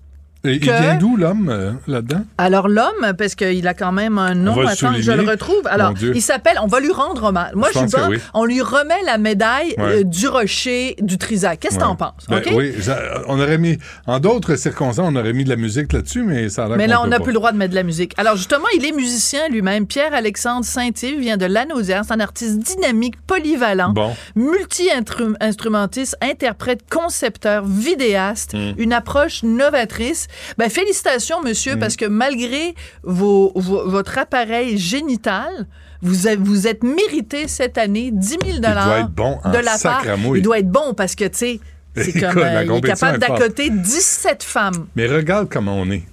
[0.45, 2.21] Et il vient d'où, l'homme, euh, là-dedans?
[2.37, 5.61] Alors l'homme, parce qu'il a quand même un nom, attends que je le retrouve.
[5.65, 7.51] Alors, il s'appelle, on va lui rendre hommage.
[7.55, 8.19] Moi, Je suis pas, oui.
[8.33, 9.99] on lui remet la médaille Ouais.
[9.99, 11.59] euh, du rocher du Trisac.
[11.59, 12.25] Qu'est-ce que t'en penses?
[12.29, 12.41] Ben?
[12.53, 12.73] Oui,
[13.27, 16.63] on aurait mis, en d'autres circonstances, on aurait mis de la musique là-dessus, mais ça
[16.65, 18.13] a l'air Mais là, on n'a plus le droit de mettre de la musique.
[18.17, 19.87] Alors, justement, il est musicien lui-même.
[19.87, 22.03] Pierre-Alexandre Saint-Yves vient de Lanaudière.
[22.07, 24.13] C'est un artiste dynamique, polyvalent, Bon.
[24.35, 28.73] multi-instrumentiste, interprète, concepteur, vidéaste, Mm.
[28.77, 30.27] une approche novatrice.
[30.57, 31.79] Ben, félicitations, monsieur, Mm.
[31.79, 35.67] parce que malgré vos, vos- votre appareil génital,
[36.01, 39.77] vous, avez- vous êtes mérité cette année 10 000 doit être bon en de la
[39.77, 40.03] part.
[40.35, 41.59] Il doit être bon parce que, tu sais,
[41.95, 44.87] C'est comme, euh, il est capable d'accoter 17 femmes.
[44.95, 46.03] Mais regarde comment on est.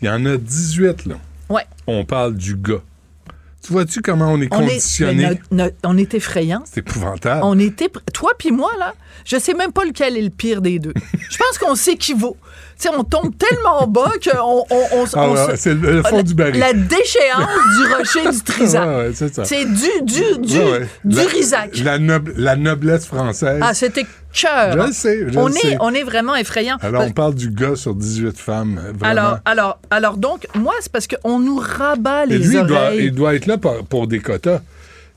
[0.00, 1.16] Il y en a 18, là.
[1.50, 1.64] Ouais.
[1.86, 2.80] On parle du gars.
[3.62, 5.40] Tu vois-tu comment on est On conditionné?
[5.50, 6.62] notre- on est effrayant.
[6.66, 7.40] C'est épouvantable.
[7.42, 8.94] On était, toi puis moi là,
[9.24, 10.94] je sais même pas lequel est le pire des deux.
[11.30, 12.36] Je pense qu'on s'équivaut.
[12.78, 16.22] Sais, on tombe tellement bas qu'on on, on, Ah on se- c'est le- fond la,
[16.22, 16.58] du baril.
[16.58, 17.48] La déchéance
[17.78, 18.86] du rocher du Trisac.
[18.86, 21.78] Ouais, ouais, c'est du du du, Ouais, du La- Risac.
[21.82, 23.60] La, noble- la noblesse française.
[23.62, 24.72] Ah, c'était cœur.
[24.72, 25.76] Je le sais, je on le est sais.
[25.80, 26.76] on est vraiment effrayant.
[26.82, 28.78] Alors, on parle du gars sur 18 femmes.
[28.98, 29.10] Vraiment.
[29.22, 33.04] alors, alors, alors, donc, moi, c'est parce qu'on nous rabat les lui, il doit, oreilles.
[33.06, 34.60] il doit être là pour, pour des quotas.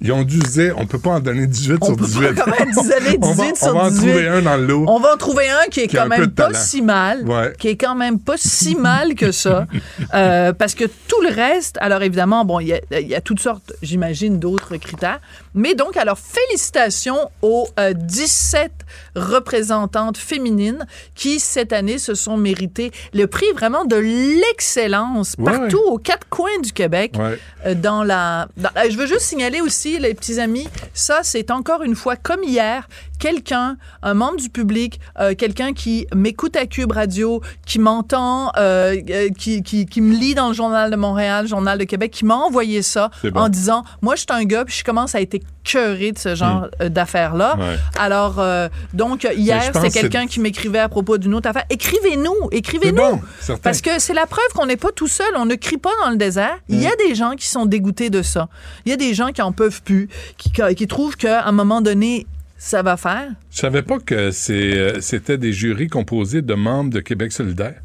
[0.01, 2.33] Ils ont dû dire, on peut pas en donner 18 On sur peut 18.
[2.35, 3.99] pas quand même donner 18 on va, sur on va en 18.
[4.09, 4.85] trouver un dans le lot.
[4.87, 6.59] On va en trouver un qui est Qui quand même pas talent.
[6.59, 7.53] si mal, Ouais.
[7.59, 9.65] qui est quand même pas si mal que ça,
[10.13, 13.21] Euh, parce que tout le reste, alors évidemment, bon, il y a, il y a
[13.21, 15.19] toutes sortes, j'imagine, d'autres critères,
[15.53, 18.71] mais donc, alors, félicitations aux euh, 17
[19.15, 20.85] représentantes féminines
[21.15, 25.45] qui, cette année, se sont méritées le prix vraiment de l'excellence Ouais.
[25.51, 27.37] partout aux quatre coins du Québec Ouais.
[27.65, 28.47] euh, dans la.
[28.57, 32.15] dans- euh, je veux juste signaler aussi, les petits amis, ça, c'est encore une fois
[32.15, 32.87] comme hier,
[33.19, 38.95] quelqu'un, un membre du public, euh, quelqu'un qui m'écoute à Cube Radio, qui m'entend, euh,
[39.09, 42.25] euh, qui, qui, qui me lit dans le Journal de Montréal, Journal de Québec, qui
[42.25, 43.41] m'a envoyé ça bon.
[43.41, 45.37] en disant Moi, je suis un gars, puis je commence à être
[45.69, 47.55] cœuré de ce genre euh, d'affaires-là.
[47.55, 47.59] Hmm.
[47.59, 47.77] Ouais.
[47.97, 51.65] Alors, euh, donc, hier, c'est que quelqu'un qui m'écrivait à propos d'une autre affaire.
[51.69, 52.97] Écrivez-nous, écrivez-nous.
[52.97, 53.21] bon,
[53.61, 55.27] parce que c'est la preuve qu'on n'est pas tout seul.
[55.35, 56.57] On ne crie pas dans le désert.
[56.67, 58.47] Il y a des gens qui sont dégoûtés de ça.
[58.85, 61.81] Il y a des gens qui en peuvent plus, qui, qui trouvent qu'à un moment
[61.81, 62.25] donné,
[62.59, 63.31] ça va faire?
[63.49, 67.81] Je savais pas que euh, c'était des jurys composés de membres de Québec solidaire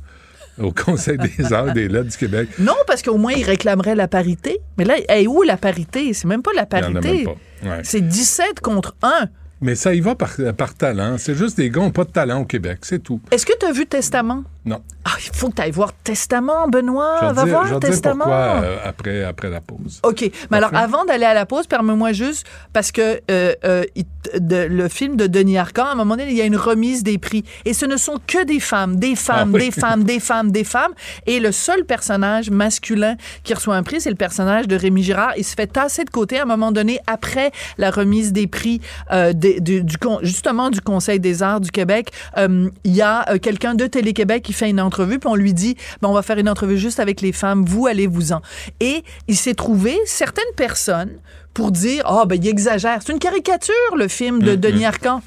[0.58, 2.48] au Conseil des arts et des lettres du Québec.
[2.58, 4.58] Non, parce qu'au moins, ils réclameraient la parité.
[4.76, 6.12] Mais là, hey, où la parité?
[6.12, 7.26] C'est même pas la parité.
[7.62, 7.80] Ouais.
[7.82, 9.28] C'est 17 contre 1.
[9.60, 11.16] Mais ça y va par, par talent.
[11.18, 13.20] C'est juste des gars qui n'ont pas de talent au Québec, c'est tout.
[13.30, 14.44] Est-ce que tu as vu Testament?
[14.66, 14.80] Non.
[15.04, 17.16] Ah, il faut que tu ailles voir Testament, Benoît.
[17.20, 18.24] Je vais Va dire, voir je vais te dire Testament.
[18.24, 20.00] pourquoi euh, après, après la pause.
[20.02, 20.30] OK.
[20.50, 24.04] Mais alors, avant d'aller à la pause, permets-moi juste, parce que euh, euh, il-
[24.40, 27.02] de- le film de Denis Arcand, à un moment donné, il y a une remise
[27.02, 27.44] des prix.
[27.66, 29.66] Et ce ne sont que des femmes, des femmes, Ah oui.
[29.66, 30.92] des femmes, des femmes, des femmes.
[31.26, 35.32] Et le seul personnage masculin qui reçoit un prix, c'est le personnage de Rémi Girard.
[35.36, 38.80] Il se fait tasser de côté à un moment donné, après la remise des prix,
[39.12, 39.82] euh, du,
[40.22, 42.10] justement du Conseil des arts du Québec.
[42.38, 46.08] Il y a quelqu'un de Télé-Québec qui fait une entrevue, puis on lui dit, ben,
[46.08, 48.40] on va faire une entrevue juste avec les femmes, vous allez-vous-en.
[48.80, 51.18] Et il s'est trouvé certaines personnes
[51.52, 53.00] pour dire, ah, ben, il exagère.
[53.04, 54.84] C'est une caricature, le film de Mm, Denis.
[54.86, 55.22] Arcand.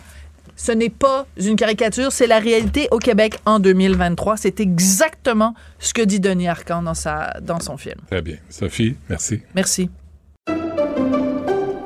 [0.56, 4.38] Ce n'est pas une caricature, c'est la réalité au Québec en 2023.
[4.38, 7.98] C'est exactement ce que dit Denis Arcand dans, sa, dans son film.
[8.10, 8.38] Très bien.
[8.50, 9.42] Sophie, merci.
[9.54, 9.92] Merci.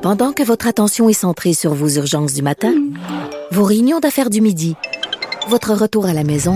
[0.01, 2.73] Pendant que votre attention est centrée sur vos urgences du matin,
[3.51, 4.75] vos réunions d'affaires du midi,
[5.49, 6.55] votre retour à la maison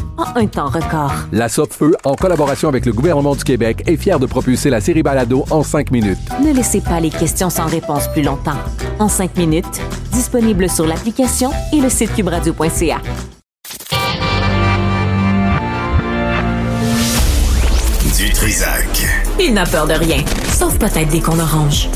[0.17, 1.13] en un temps record.
[1.31, 5.03] La Feu, en collaboration avec le gouvernement du Québec, est fière de propulser la série
[5.03, 6.19] Balado en cinq minutes.
[6.43, 8.57] Ne laissez pas les questions sans réponse plus longtemps.
[8.99, 9.81] En cinq minutes,
[10.11, 13.01] disponible sur l'application et le site cubradio.ca.
[18.17, 19.07] Du Trisac.
[19.39, 21.89] Il n'a peur de rien, sauf peut-être des qu'on orange.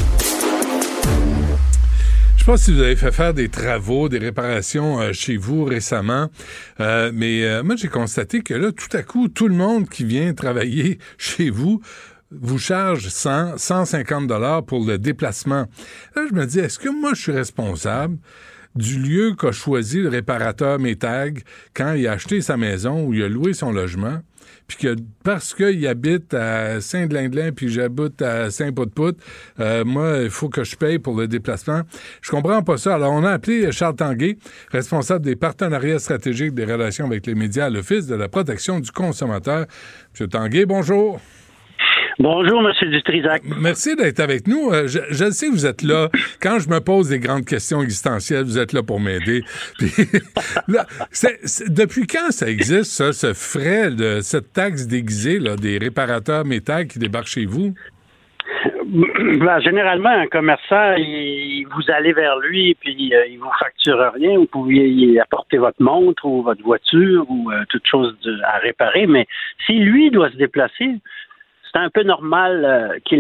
[2.46, 5.64] Je sais pas si vous avez fait faire des travaux, des réparations euh, chez vous
[5.64, 6.30] récemment,
[6.80, 10.04] euh, mais euh, moi j'ai constaté que là, tout à coup, tout le monde qui
[10.04, 11.82] vient travailler chez vous
[12.30, 15.66] vous charge 100, 150 dollars pour le déplacement.
[16.16, 18.20] Là, je me dis, est-ce que moi je suis responsable
[18.76, 21.42] du lieu qu'a choisi le réparateur Métag
[21.74, 24.20] quand il a acheté sa maison ou il a loué son logement?
[24.68, 29.18] Puis que parce qu'il habite à Saint-Glinglin puis j'habite à Saint-Pout-Pout,
[29.60, 31.82] euh, moi, il faut que je paye pour le déplacement.
[32.22, 32.96] Je comprends pas ça.
[32.96, 34.38] Alors, on a appelé Charles Tanguay,
[34.72, 38.92] responsable des partenariats stratégiques des relations avec les médias à l'Office de la protection du
[38.92, 39.66] consommateur.
[40.14, 41.20] Monsieur Tanguay, bonjour.
[42.18, 43.42] Bonjour, Monsieur Dutrisac.
[43.60, 44.72] Merci d'être avec nous.
[44.72, 46.10] Euh, Je, je sais que vous êtes là.
[46.42, 49.44] Quand je me pose des grandes questions existentielles, vous êtes là pour m'aider.
[51.68, 56.88] Depuis quand ça existe, ça, ce frais, de, cette taxe déguisée là, des réparateurs métal
[56.88, 57.74] qui débarquent chez vous?
[58.88, 64.38] Ben, généralement, un commerçant, il- vous allez vers lui puis euh, il vous facture rien.
[64.38, 68.60] Vous pouviez y apporter votre montre ou votre voiture ou euh, toute chose de- à
[68.60, 69.06] réparer.
[69.08, 69.26] Mais
[69.66, 70.92] si lui doit se déplacer,
[71.76, 73.18] c'est un peu normal euh,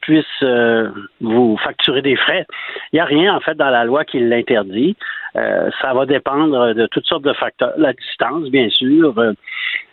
[0.00, 0.90] puisse euh,
[1.20, 2.44] vous facturer des frais.
[2.92, 4.96] Il n'y a rien, en fait, dans la loi qui l'interdit.
[5.36, 7.72] Euh, ça va dépendre de toutes sortes de facteurs.
[7.78, 9.18] La distance, bien sûr.
[9.18, 9.32] Euh,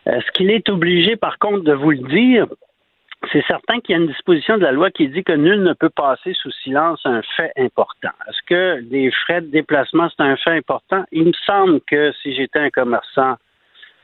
[0.05, 2.47] Est-ce qu'il est obligé, par contre, de vous le dire?
[3.31, 5.73] C'est certain qu'il y a une disposition de la loi qui dit que nul ne
[5.73, 8.11] peut passer sous silence un fait important.
[8.27, 11.05] Est-ce que les frais de déplacement, c'est un fait important?
[11.11, 13.35] Il me semble que si j'étais un commerçant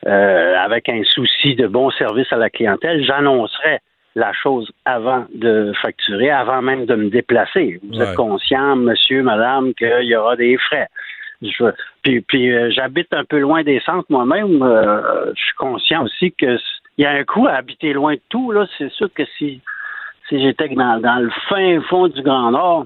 [0.08, 3.80] euh, avec un souci de bon service à la clientèle, j'annoncerais
[4.16, 7.80] la chose avant de facturer, avant même de me déplacer.
[7.84, 8.06] Vous Ouais.
[8.10, 10.88] êtes conscient, monsieur, madame, qu'il y aura des frais.
[11.42, 11.72] Je-
[12.04, 14.62] puis puis euh, j'habite un peu loin des centres moi-même.
[14.62, 16.58] euh, je suis conscient aussi que
[16.98, 18.52] il y a un coût à habiter loin de tout.
[18.52, 19.62] Là, c'est sûr que si
[20.30, 22.86] si j'étais dans, dans le fin fond du Grand Nord,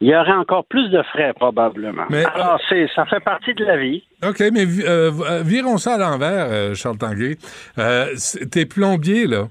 [0.00, 2.04] il y aurait encore plus de frais probablement.
[2.10, 4.02] Mais, Alors c'est ça fait partie de la vie.
[4.26, 7.36] OK, mais euh, euh, virons ça à l'envers, euh, Charles Tanguay.
[7.78, 8.14] Euh,
[8.50, 9.48] t'es plombier, là.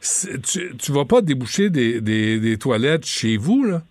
[0.00, 3.82] C'est- Tu, tu vas pas déboucher des, des- des toilettes chez vous, là.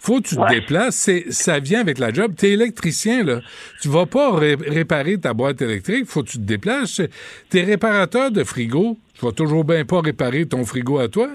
[0.00, 0.96] Faut que tu te déplaces.
[0.96, 2.34] C'est, ça vient avec la job.
[2.36, 3.40] T'es électricien, là.
[3.80, 6.04] Tu vas pas ré- réparer ta boîte électrique.
[6.06, 7.00] Faut que tu te déplaces.
[7.48, 8.98] T'es réparateur de frigo.
[9.18, 11.28] Tu vas toujours bien pas réparer ton frigo à toi.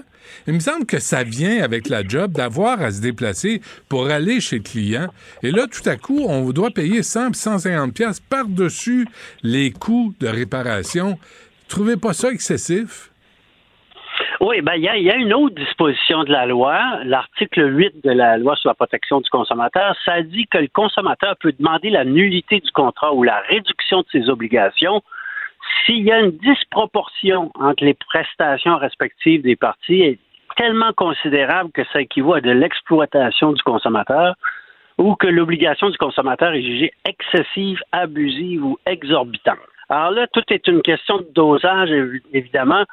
[0.46, 4.40] Il me semble que ça vient avec la job d'avoir à se déplacer pour aller
[4.40, 5.08] chez le client.
[5.42, 9.06] Et là, tout à coup, on doit payer 100 150 pièces par-dessus
[9.42, 11.18] les coûts de réparation.
[11.68, 13.10] Trouvez pas ça excessif?
[14.40, 18.10] Oui, ben il y y a une autre disposition de la loi, l'article 8 de
[18.10, 22.04] la loi sur la protection du consommateur, ça dit que le consommateur peut demander la
[22.04, 25.02] nullité du contrat ou la réduction de ses obligations
[25.84, 30.18] s'il y a une disproportion entre les prestations respectives des parties est
[30.56, 34.34] tellement considérable que ça équivaut à de l'exploitation du consommateur
[34.98, 39.58] ou que l'obligation du consommateur est jugée excessive, abusive ou exorbitante.
[39.88, 42.84] Alors là, tout est une question de dosage, évi- évidemment.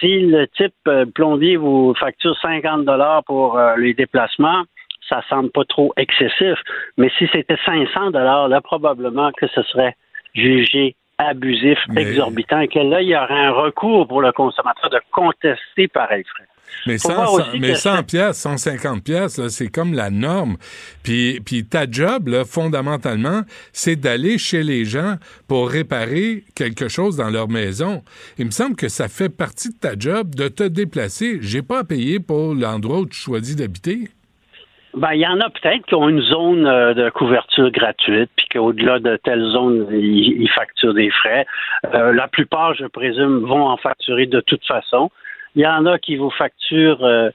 [0.00, 4.64] Si le type euh, plombier vous facture 50 dollars pour euh, les déplacements,
[5.08, 6.58] ça semble pas trop excessif.
[6.96, 9.94] Mais si c'était 500 dollars, là, probablement que ce serait
[10.34, 14.90] jugé abusif, Mais- exorbitant, et que là, il y aurait un recours pour le consommateur
[14.90, 16.44] de contester pareil frais.
[16.86, 19.92] Mais Faut 100, voir aussi mais que 100 ça- pièces, 150 pièces, là, c'est comme
[19.94, 20.56] la norme.
[21.04, 23.42] Puis, puis ta job, là, fondamentalement,
[23.72, 25.14] c'est d'aller chez les gens
[25.46, 28.02] pour réparer quelque chose dans leur maison.
[28.38, 31.38] Il me semble que ça fait partie de ta job de te déplacer.
[31.42, 34.08] J'ai pas à payer pour l'endroit où tu choisis d'habiter.
[34.96, 38.46] Ben, il y en a peut-être qui ont une zone euh, de couverture gratuite, puis
[38.52, 41.46] qu'au-delà de telle zone, ils, facturent des frais.
[41.92, 45.10] Euh, la plupart, je présume, vont en facturer de toute façon.
[45.56, 47.30] Il y en a qui vous facturent euh,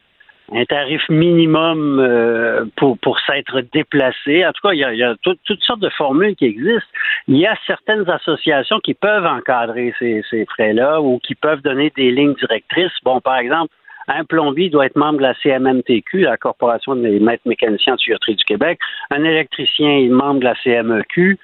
[0.54, 4.46] un tarif minimum euh, pour, pour s'être déplacé.
[4.46, 6.46] En tout cas, il y a, il y a tout- toutes sortes de formules qui
[6.46, 6.90] existent.
[7.28, 11.92] Il y a certaines associations qui peuvent encadrer ces, ces frais-là ou qui peuvent donner
[11.96, 12.98] des lignes directrices.
[13.04, 13.74] Bon, par exemple,
[14.10, 18.36] un plombier doit être membre de la CMMTQ, la Corporation des maîtres mécaniciens en tuyauterie
[18.36, 18.80] du Québec.
[19.12, 21.38] Un électricien est membre de la CMEQ.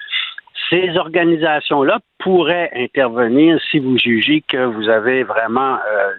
[0.68, 6.10] Ces organisations-là pourraient intervenir si vous jugez que vous avez vraiment euh,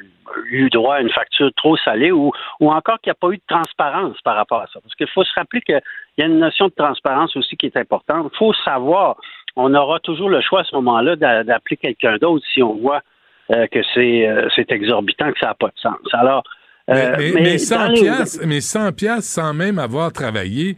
[0.50, 3.38] eu droit à une facture trop salée ou, ou encore qu'il n'y a pas eu
[3.38, 4.80] de transparence par rapport à ça.
[4.82, 5.82] Parce qu'il faut se rappeler qu'il
[6.18, 8.32] y a une notion de transparence aussi qui est importante.
[8.34, 9.18] Il faut savoir,
[9.58, 13.02] on aura toujours le choix à ce moment-là d'a- d'appeler quelqu'un d'autre si on voit
[13.50, 15.96] que c'est euh, c'est exorbitant, que ça n'a pas de sens.
[16.14, 16.44] Alors,
[16.90, 20.78] euh, mais, mais, mais 100 dans les- piastres, mais 100 piastres sans même avoir travaillé,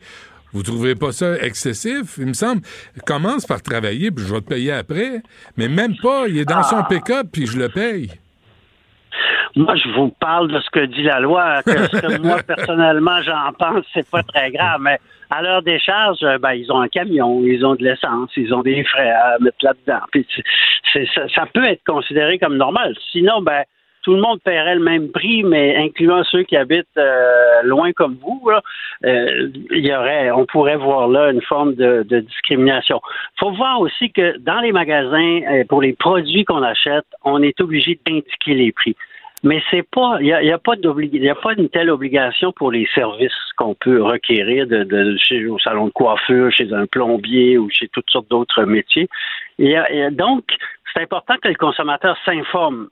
[0.54, 2.16] vous trouvez pas ça excessif?
[2.18, 2.62] Il me semble,
[3.06, 5.22] commence par travailler, puis je vais te payer après.
[5.58, 8.10] Mais même pas, il est dans son pick-up, puis je le paye.
[9.56, 11.62] Moi, je vous parle de ce que dit la loi.
[11.64, 14.82] Que ce que moi, personnellement, j'en pense, c'est pas très grave.
[14.82, 15.00] Mais
[15.30, 18.62] à leur décharge, euh, ben, ils ont un camion, ils ont de l'essence, ils ont
[18.62, 20.02] des frais à mettre là-dedans.
[20.12, 20.26] Puis
[21.14, 22.96] ça, ça peut être considéré comme normal.
[23.12, 23.64] Sinon, ben,
[24.10, 28.18] tout le monde paierait le même prix, mais incluant ceux qui habitent euh, loin comme
[28.20, 28.42] vous,
[29.06, 33.00] euh, y aurait, on pourrait voir là une forme de, de discrimination.
[33.40, 37.62] faut voir aussi que dans les magasins, euh, pour les produits qu'on achète, on est
[37.62, 38.96] obligé d'indiquer les prix.
[39.44, 42.88] Mais c'est pas, il n'y a, pas y a pas une telle obligation pour les
[42.96, 44.66] services qu'on peut requérir
[45.20, 49.08] chez au salon de coiffure, chez un plombier ou chez toutes sortes d'autres métiers.
[50.12, 50.46] Donc,
[50.96, 52.90] c'est important que le consommateur s'informe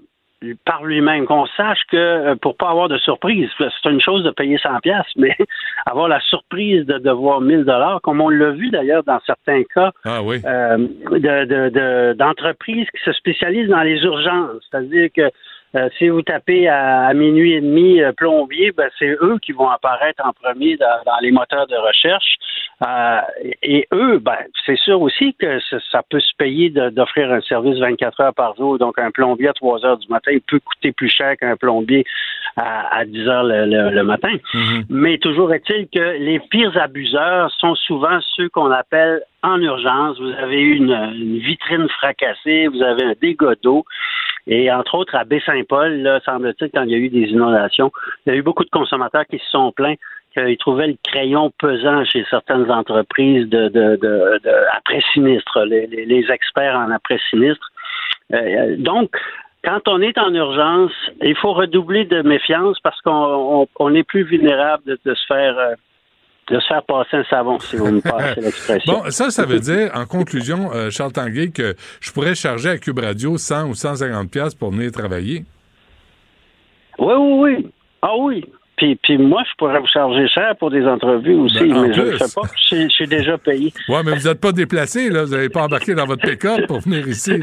[0.65, 4.29] par lui-même, qu'on sache que euh, pour pas avoir de surprise, c'est une chose de
[4.31, 5.35] payer 100 pièces, mais
[5.85, 9.91] avoir la surprise de devoir 1000 dollars, comme on l'a vu d'ailleurs dans certains cas
[10.05, 10.39] Ah oui.
[10.45, 15.29] euh, de- de- de- d'entreprises qui se spécialisent dans les urgences, c'est-à-dire que
[15.75, 19.51] euh, si vous tapez à, à minuit et demi euh, plombier, ben, c'est eux qui
[19.51, 22.35] vont apparaître en premier dans, dans les moteurs de recherche.
[22.85, 23.21] Euh,
[23.63, 25.59] et eux, ben, c'est sûr aussi que
[25.91, 28.77] ça, peut se payer d'offrir un service 24 heures par jour.
[28.77, 32.05] Donc, un plombier à 3 heures du matin, peut coûter plus cher qu'un plombier
[32.55, 34.35] à, à 10 heures le, le- le matin.
[34.89, 40.19] Mais toujours est-il que les pires abuseurs sont souvent ceux qu'on appelle en urgence.
[40.19, 43.85] Vous avez eu une, une vitrine fracassée, vous avez un dégât d'eau.
[44.49, 47.91] Et entre autres, à Baie-Saint-Paul, là, semble-t-il, quand il y a eu des inondations,
[48.25, 49.95] il y a eu beaucoup de consommateurs qui se sont plaints
[50.37, 56.05] qu'ils trouvaient le crayon pesant chez certaines entreprises de, de, de, de après-sinistre, les, les-
[56.05, 57.67] les experts en après-sinistre.
[58.33, 59.09] Euh, donc,
[59.63, 60.91] quand on est en urgence,
[61.23, 63.11] il faut redoubler de méfiance parce qu'on
[63.63, 65.73] on- on est plus vulnérable de, de se faire euh,
[66.49, 68.93] de se faire passer un savon, si vous me passez l'expression.
[69.03, 72.77] Bon, ça, ça veut dire, en conclusion, euh, Charles Tanguay, que je pourrais charger à
[72.77, 75.43] Cube Radio 100 ou 150 pièces pour venir travailler.
[76.99, 77.67] Oui, oui, oui.
[78.01, 78.45] Ah oui.
[78.77, 81.93] Puis, puis moi, je pourrais vous charger cher pour des entrevues aussi, Ben, en mais
[81.93, 82.41] je ne fais pas.
[82.69, 83.73] Je suis- déjà payé.
[83.89, 85.23] Ouais, mais vous n'êtes pas déplacé, là.
[85.23, 87.39] Vous n'avez pas embarqué dans votre pick-up pour venir ici.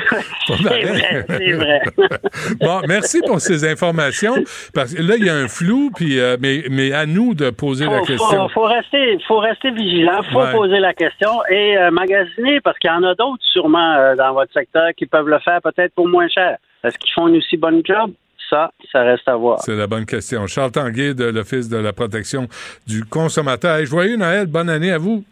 [0.47, 1.81] C'est vrai, c'est vrai.
[2.61, 4.35] bon, merci pour ces informations.
[4.75, 7.51] Parce que là, il y a un flou, puis, euh, mais, mais à nous de
[7.51, 8.49] poser la Faut, question.
[8.49, 10.53] faut, faut rester, faut rester vigilant, faut Ouais.
[10.53, 14.33] poser la question et euh, magasiner parce qu'il y en a d'autres sûrement euh, dans
[14.35, 16.59] votre secteur qui peuvent le faire peut-être pour moins cher.
[16.85, 18.13] Est-ce qu'ils font une aussi bonne job?
[18.51, 19.61] Ça, ça reste à voir.
[19.63, 20.47] C'est la bonne question.
[20.47, 22.47] Charles Tanguay de l'Office de la protection
[22.87, 23.77] du consommateur.
[23.77, 25.25] Hey, joyeux Noël, bonne année à vous.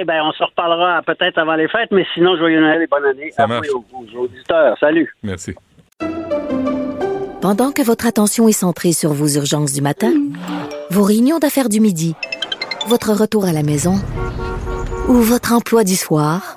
[0.00, 3.04] Eh ben, on se reparlera peut-être avant les fêtes, mais sinon, joyeux Noël et bonne
[3.06, 3.66] année Ça à vous marche.
[3.68, 4.76] et aux, aux auditeurs.
[4.78, 5.14] Salut.
[5.22, 5.54] Merci.
[7.40, 10.12] Pendant que votre attention est centrée sur vos urgences du matin,
[10.90, 12.14] vos réunions d'affaires du midi,
[12.86, 13.94] votre retour à la maison
[15.08, 16.56] ou votre emploi du soir,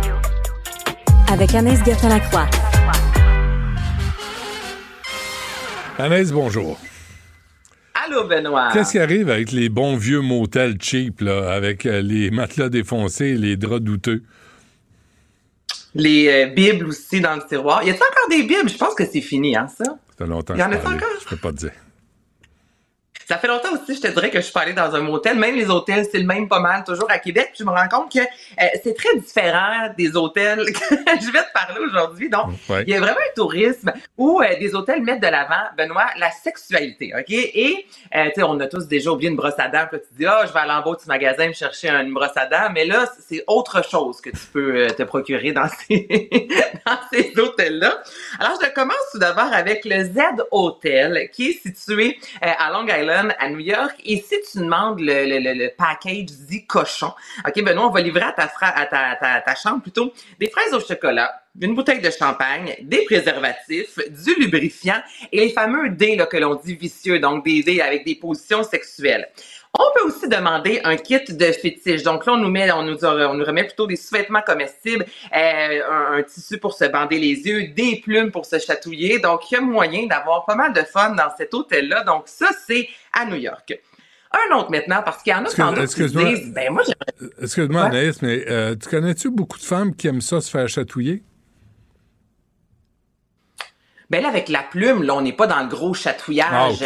[1.31, 2.45] avec Anaïs Gertin-Lacroix.
[5.97, 6.77] Anaïs, bonjour.
[8.05, 8.69] Allô, Benoît.
[8.73, 13.27] Qu'est-ce qui arrive avec les bons vieux motels cheap, là, avec euh, les matelas défoncés
[13.27, 14.23] et les draps douteux?
[15.93, 17.83] Les euh, Bibles aussi dans le tiroir.
[17.83, 18.69] Y a-t-il encore des Bibles?
[18.69, 19.85] Je pense que c'est fini, hein, ça?
[19.85, 21.09] Ça fait longtemps Il y en que je a encore?
[21.23, 21.71] Je peux pas te dire.
[23.31, 25.37] Ça fait longtemps aussi, je te dirais que je suis pas allée dans un motel.
[25.37, 27.51] Même les hôtels, c'est le même pas mal, toujours à Québec.
[27.53, 31.41] Puis je me rends compte que euh, c'est très différent des hôtels que je vais
[31.41, 32.29] te parler aujourd'hui.
[32.29, 32.83] Donc, Ouais.
[32.85, 36.29] il y a vraiment un tourisme où euh, des hôtels mettent de l'avant, Benoît, la
[36.31, 37.29] sexualité, OK?
[37.29, 39.85] Et, euh, tu sais, on a tous déjà oublié une brosse à dents.
[39.89, 42.13] Puis là, tu dis, ah, je vais aller en bas du magasin me chercher une
[42.13, 42.69] brosse à dents.
[42.73, 46.05] Mais là, c'est autre chose que tu peux te procurer dans ces,
[46.85, 48.03] dans ces hôtels-là.
[48.41, 50.19] Alors, je commence tout d'abord avec le Z
[50.51, 53.95] Hotel, qui est situé à Long Island, à New York.
[54.05, 57.13] Et si tu demandes le, package dit cochon,
[57.47, 62.01] OK, Benoît, on va livrer à ta, chambre plutôt des fraises au chocolat, une bouteille
[62.01, 67.45] de champagne, des préservatifs, du lubrifiant et les fameux dés que l'on dit vicieux, donc
[67.45, 69.29] des dés avec des positions sexuelles.
[69.77, 72.03] On peut aussi demander un kit de fétiche.
[72.03, 75.79] Donc là, on nous met, on nous, on nous remet plutôt des sous-vêtements comestibles, euh,
[75.89, 79.19] un, un tissu pour se bander les yeux, des plumes pour se chatouiller.
[79.19, 82.03] Donc, il y a moyen d'avoir pas mal de fun dans cet hôtel-là.
[82.03, 83.79] Donc, ça, c'est à New York.
[84.51, 86.83] Un autre maintenant, parce qu'il y en a Excuse- sans doute qui disent, ben moi,
[87.41, 87.83] Excuse-moi.
[87.83, 91.23] Anaïs, mais euh, tu connais-tu beaucoup de femmes qui aiment ça se faire chatouiller?
[94.11, 96.69] Ben là, avec la plume, là, on n'est pas dans le gros chatouillage Ah,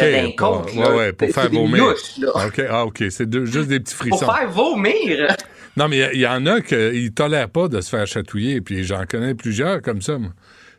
[0.76, 0.96] Ouais, là.
[0.96, 1.84] ouais, pour faire vomir.
[1.84, 2.46] louches, là.
[2.46, 3.02] OK, ah, OK.
[3.10, 4.18] C'est de- juste des petits frissons.
[4.24, 5.36] Pour faire vomir.
[5.76, 8.60] Non, mais il y, y en a qui ne tolèrent pas de se faire chatouiller,
[8.60, 10.30] puis j'en connais plusieurs comme ça, moi.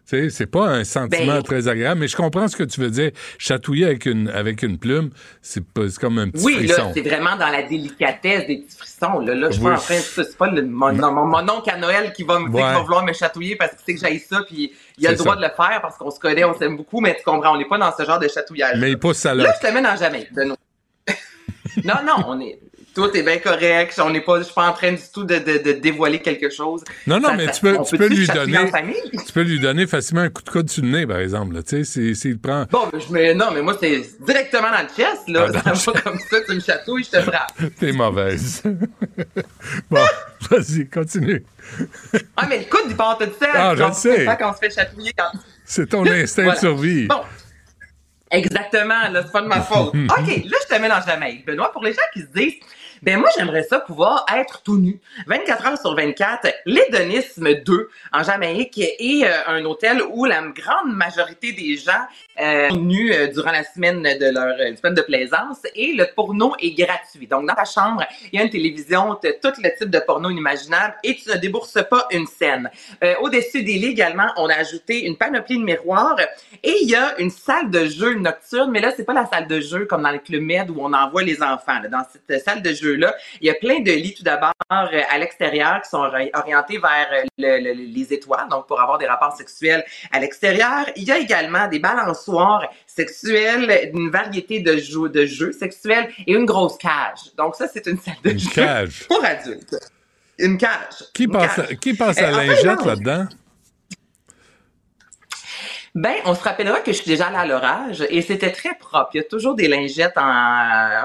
[0.10, 3.12] C'est pas un sentiment Ben- très agréable, mais je comprends ce que tu veux dire.
[3.38, 5.10] Chatouiller avec une, avec une plume,
[5.42, 6.92] c'est pas- c'est comme un petit Oui, là, frisson.
[6.94, 9.20] c'est vraiment dans la délicatesse des petits frissons.
[9.20, 9.70] Là, là je Oui.
[9.70, 10.02] en train de...
[10.02, 12.58] C'est pas le, mon, non, mon, mon oncle à Noël qui va, me, tu sais,
[12.58, 12.74] qui Ouais.
[12.74, 15.34] va vouloir me chatouiller parce qu'il sait que j'aille ça, puis il a le droit
[15.34, 15.42] ça.
[15.42, 17.66] de le faire parce qu'on se connaît, on s'aime beaucoup, mais tu comprends, on n'est
[17.68, 18.78] pas dans ce genre de chatouillage.
[18.80, 19.54] Mais il pousse sa Là, loque.
[19.62, 20.56] je te mets dans Jamaïque, Benoît.
[21.84, 22.60] non, non, on est...
[22.98, 24.02] Tout est bien correct.
[24.04, 26.50] On n'est pas, je suis pas en train du tout de, de, de dévoiler quelque
[26.50, 26.84] chose.
[27.06, 28.58] Non, non, Ça- mais ça- tu peux, tu peux lui donner.
[29.24, 31.54] Tu peux lui donner facilement un coup de coude sur le nez, par exemple.
[31.54, 31.62] là.
[31.62, 32.66] Tu sais, s'il- prend.
[32.72, 35.46] Bon, mais je me, non, mais moi, c'est directement dans le chest, là.
[35.64, 37.52] Ah, ça va comme ça, tu me chatouilles, je te frappe.
[37.80, 38.64] T'es mauvaise.
[39.92, 40.02] bon,
[40.50, 41.46] vas-y, continue.
[42.36, 43.50] Ah, mais le coude, il part tout seul.
[43.54, 44.26] Ah, je le sais.
[44.26, 45.12] pas quand on se fait chatouiller.
[45.16, 45.38] Quand...
[45.66, 46.56] C'est ton instinct Voilà.
[46.56, 47.06] de survie.
[47.06, 47.22] Bon.
[48.30, 49.88] Exactement, là, c'est pas de ma faute.
[49.96, 51.46] OK, là, je te mets dans Jamaïque.
[51.46, 52.56] Benoît, pour les gens qui se disent,
[53.02, 55.00] ben moi, j'aimerais ça pouvoir être tout nu.
[55.28, 60.96] 24 heures sur 24, l'hédonisme 2 en Jamaïque est euh, un hôtel où la grande
[60.96, 62.06] majorité des gens
[62.40, 66.06] euh, sont nus euh, durant la semaine de leur euh, semaine de plaisance et le
[66.16, 67.26] porno est gratuit.
[67.26, 70.30] Donc, dans ta chambre, il y a une télévision, tu tout le type de porno
[70.30, 72.70] inimaginable et tu ne débourses pas une scène.
[73.22, 76.20] Au-dessus des lits également, on a ajouté une panoplie de miroirs
[76.64, 79.48] et il y a une salle de jeu nocturne, mais là, c'est pas la salle
[79.48, 81.80] de jeu comme dans les clubs med où on envoie les enfants.
[81.90, 85.82] Dans cette salle de il y a plein de lits tout d'abord euh, à l'extérieur
[85.82, 89.36] qui sont ori- orientés vers euh, le- le- les étoiles, donc pour avoir des rapports
[89.36, 90.86] sexuels à l'extérieur.
[90.96, 96.34] Il y a également des balançoires sexuelles, une variété de jeux, de jeux sexuels et
[96.34, 97.34] une grosse cage.
[97.38, 99.06] Donc ça, c'est une salle de Une jeu cage.
[99.08, 99.76] pour adultes.
[100.40, 101.04] Une cage.
[101.14, 101.78] Qui Une passe, cage.
[101.80, 103.26] qui passe la en lingette Finlande, là-dedans?
[106.00, 109.10] Ben, on se rappellera que je suis déjà allée à l'orage et c'était très propre.
[109.16, 110.22] Il y a toujours des lingettes en-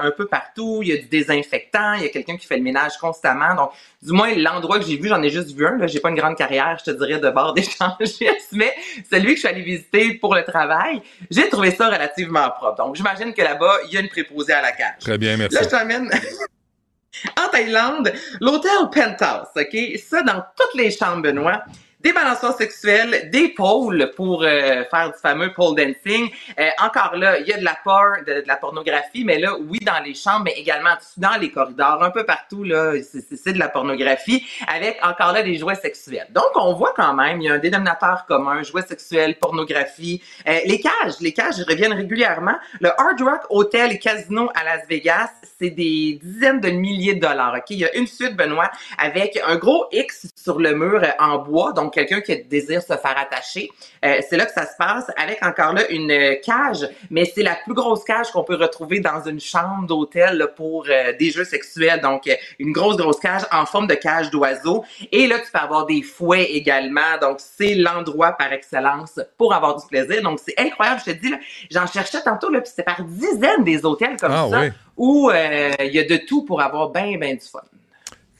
[0.03, 0.81] un peu partout.
[0.83, 1.93] Il y a du désinfectant.
[1.93, 3.55] Il y a quelqu'un qui fait le ménage constamment.
[3.55, 3.71] Donc,
[4.03, 5.77] du moins, l'endroit que j'ai vu, j'en ai juste vu un.
[5.79, 5.87] Là.
[5.87, 8.71] J'ai pas une grande carrière, je te dirais, de bord d'échangistes, mais
[9.11, 11.01] celui que je suis allée visiter pour le travail,
[11.31, 12.83] j'ai trouvé ça relativement propre.
[12.83, 14.99] Donc, j'imagine que là-bas, il y a une préposée à la cage.
[14.99, 15.55] Très bien, merci.
[15.55, 16.11] Là, je t'emmène
[17.43, 19.77] en Thaïlande, l'hôtel Penthouse, OK?
[20.07, 21.63] Ça, dans toutes les chambres, Benoît,
[22.03, 26.29] des balançoires sexuels, des pôles pour euh, faire du fameux pole dancing.
[26.59, 27.77] Euh, encore là, il y a de la
[28.25, 32.11] de, la pornographie, mais là, oui, dans les chambres, mais également dans les corridors, un
[32.11, 36.27] peu partout, là, c'est de la pornographie, avec encore là des jouets sexuels.
[36.31, 40.21] Donc, on voit quand même, il y a un dénominateur commun, jouets sexuels, pornographie.
[40.47, 42.55] Euh, les cages, les cages reviennent régulièrement.
[42.81, 47.21] Le Hard Rock Hotel et Casino à Las Vegas, c'est des dizaines de milliers de
[47.21, 47.55] dollars.
[47.57, 51.07] Ok, il y a une suite, Benoît, avec un gros X sur le mur euh,
[51.19, 53.69] en bois, donc quelqu'un qui désire se faire attacher.
[54.03, 57.43] Euh, c'est là que ça se passe, avec encore là une euh, cage, mais c'est
[57.43, 61.31] la plus grosse cage qu'on peut retrouver dans une chambre d'hôtel là, pour euh, des
[61.31, 62.01] jeux sexuels.
[62.01, 64.83] Donc euh, une grosse grosse cage en forme de cage d'oiseau.
[65.11, 67.17] Et là, tu peux avoir des fouets également.
[67.21, 70.21] Donc c'est l'endroit par excellence pour avoir du plaisir.
[70.21, 71.01] Donc c'est incroyable.
[71.05, 71.37] Je te dis, là,
[71.71, 74.67] j'en cherchais tantôt là, puis c'était par dizaines des hôtels comme Ah, ça oui.
[74.97, 77.61] où euh, il y a de tout pour avoir bien, bien du fun.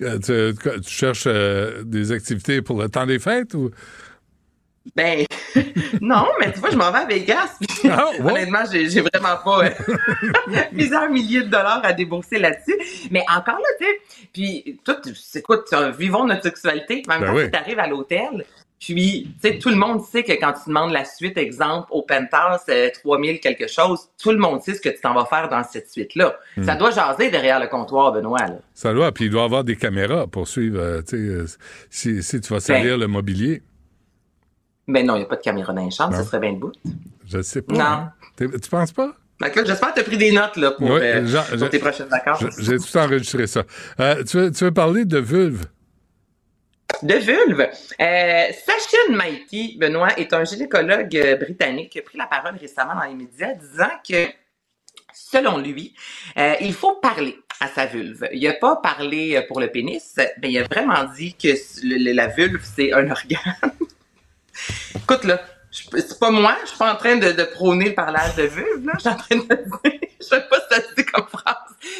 [0.04, 3.72] Euh, Tu, tu cherches euh, des activités pour le temps des fêtes ou?
[4.98, 5.26] Ben,
[6.02, 7.56] non, mais tu vois, je m'en vais à Vegas.
[7.60, 9.70] puis Ah, Honnêtement, j'ai j'ai vraiment pas euh,
[10.74, 12.76] plusieurs milliers de dollars à débourser là-dessus.
[13.10, 17.02] Mais encore là, tu sais, puis tout, c'est quoi, tu- vivons notre sexualité.
[17.08, 17.46] Même Ben oui.
[17.46, 18.46] si t'arrives à l'hôtel,
[18.86, 22.02] puis, tu sais, tout le monde sait que quand tu demandes la suite, exemple, au
[22.02, 25.48] Penthouse, euh, 3000 quelque chose, tout le monde sait ce que tu t'en vas faire
[25.50, 26.36] dans cette suite-là.
[26.58, 26.64] Hmm.
[26.64, 28.56] Ça doit jaser derrière le comptoir, Benoît, là.
[28.74, 31.46] Ça doit, puis il doit y avoir des caméras pour suivre, euh, tu sais, euh,
[31.90, 33.62] si, si tu vas salir le mobilier.
[34.88, 36.72] Mais non, il n'y a pas de caméra dans les chambres, ça serait bien debout.
[37.26, 37.74] Je sais pas.
[37.74, 37.82] Non.
[37.82, 38.14] hein.
[38.38, 39.14] Tu penses pas?
[39.40, 41.80] Là, j'espère que tu as pris des notes là, pour, Oui, euh, pour Jean- tes
[41.80, 42.44] prochaines vacances.
[42.58, 43.64] Je- J'ai tout enregistré ça.
[44.28, 45.64] Tu, veux, tu veux parler de vulve?
[47.02, 47.62] De vulve.
[48.00, 52.96] Euh, Sachin Maïti, Benoît, est un gynécologue euh, britannique qui a pris la parole récemment
[52.96, 54.28] dans les médias disant que,
[55.14, 55.96] selon lui,
[56.38, 58.28] euh, il faut parler à sa vulve.
[58.32, 61.50] Il n'a pas parlé pour le pénis, mais il a vraiment dit que
[62.14, 63.74] la vulve, c'est un organe.
[64.96, 65.42] Écoute, là,
[65.74, 68.86] c'est pas moi, je suis pas en train de, de prôner le parlage de vulve,
[68.86, 68.94] là.
[68.96, 71.56] Je suis en train de dire, je sais pas si ça se dit comme phrase.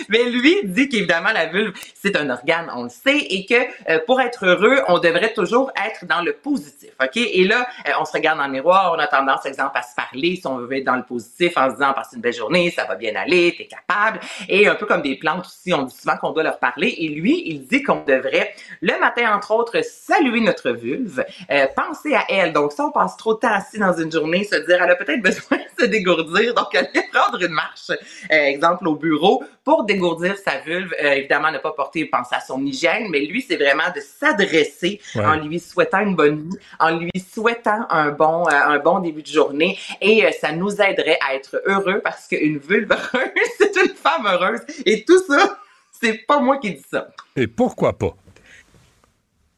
[0.10, 3.56] Mais lui dit qu'évidemment, la vulve, c'est un organe, on le sait, et que
[3.90, 7.18] euh, pour être heureux, on devrait toujours être dans le positif, OK?
[7.18, 9.96] Et là, euh, on se regarde dans le miroir, on a tendance, exemple, à se
[9.96, 12.72] parler si on veut être dans le positif en se disant, passe une belle journée,
[12.72, 14.20] ça va bien aller, t'es capable.
[14.48, 16.96] Et un peu comme des plantes aussi, on dit souvent qu'on doit leur parler.
[17.00, 22.14] Et lui, il dit qu'on devrait, le matin, entre autres, saluer notre vulve, euh, penser
[22.14, 22.54] à elle.
[22.54, 24.96] Donc, si on passe trop de temps assis dans une journée, se dire, elle a
[24.96, 29.44] peut-être besoin de se dégourdir, donc elle allait prendre une marche, euh, exemple au bureau,
[29.64, 30.94] pour dégourdir sa vulve.
[31.04, 35.00] Euh, évidemment, ne pas porter, penser à son hygiène, mais lui, c'est vraiment de s'adresser
[35.16, 35.26] Ouais.
[35.26, 39.22] en lui souhaitant une bonne nuit, en lui souhaitant un bon, euh, un bon début
[39.22, 43.76] de journée, et euh, ça nous aiderait à être heureux parce qu'une vulve heureuse, c'est
[43.78, 45.58] une femme heureuse, et tout ça,
[45.92, 47.08] c'est pas moi qui dis ça.
[47.36, 48.14] Et pourquoi pas?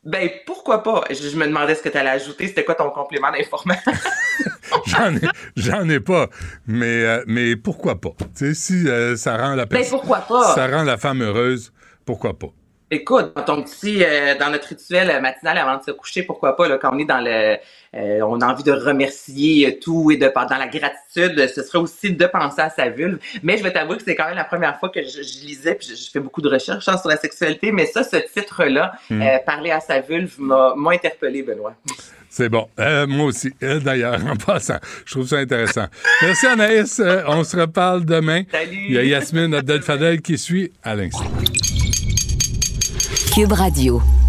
[0.05, 1.03] Ben, pourquoi pas?
[1.09, 2.47] Je, je me demandais ce que tu allais ajouter.
[2.47, 3.91] C'était quoi ton complément d'information?
[4.87, 5.21] J'en ai,
[5.55, 6.27] j'en ai pas,
[6.67, 8.11] mais, euh, mais pourquoi pas?
[8.19, 10.53] Tu sais, si euh, ça rend la Ben, personne- pourquoi pas?
[10.55, 11.71] Ça rend la femme heureuse,
[12.05, 12.47] pourquoi pas?
[12.95, 16.67] Écoute, dans ton petit, euh, dans notre rituel matinal avant de se coucher, pourquoi pas,
[16.69, 17.57] là, quand on est dans le,
[17.93, 21.79] euh, on a envie de remercier euh, tout et de, dans la gratitude, ce serait
[21.79, 23.19] aussi de penser à sa vulve.
[23.43, 25.75] Mais je vais t'avouer que c'est quand même la première fois que je, je lisais,
[25.75, 28.93] puis je, je fais beaucoup de recherches hein, sur la sexualité, mais ça, ce titre-là,
[29.09, 29.21] Hmm.
[29.21, 31.75] euh, parler à sa vulve, m'a m'a interpellé, Benoît.
[32.29, 32.67] C'est bon.
[32.79, 34.77] Euh, moi aussi, euh, d'ailleurs, en passant.
[35.05, 35.85] Je trouve ça intéressant.
[36.21, 36.99] Merci Anaïs.
[36.99, 38.43] Euh, on se reparle demain.
[38.51, 38.85] Salut.
[38.89, 41.25] Il y a Yasmine Abdel-Fadel qui suit à l'instant.
[43.35, 44.24] Cube Radio.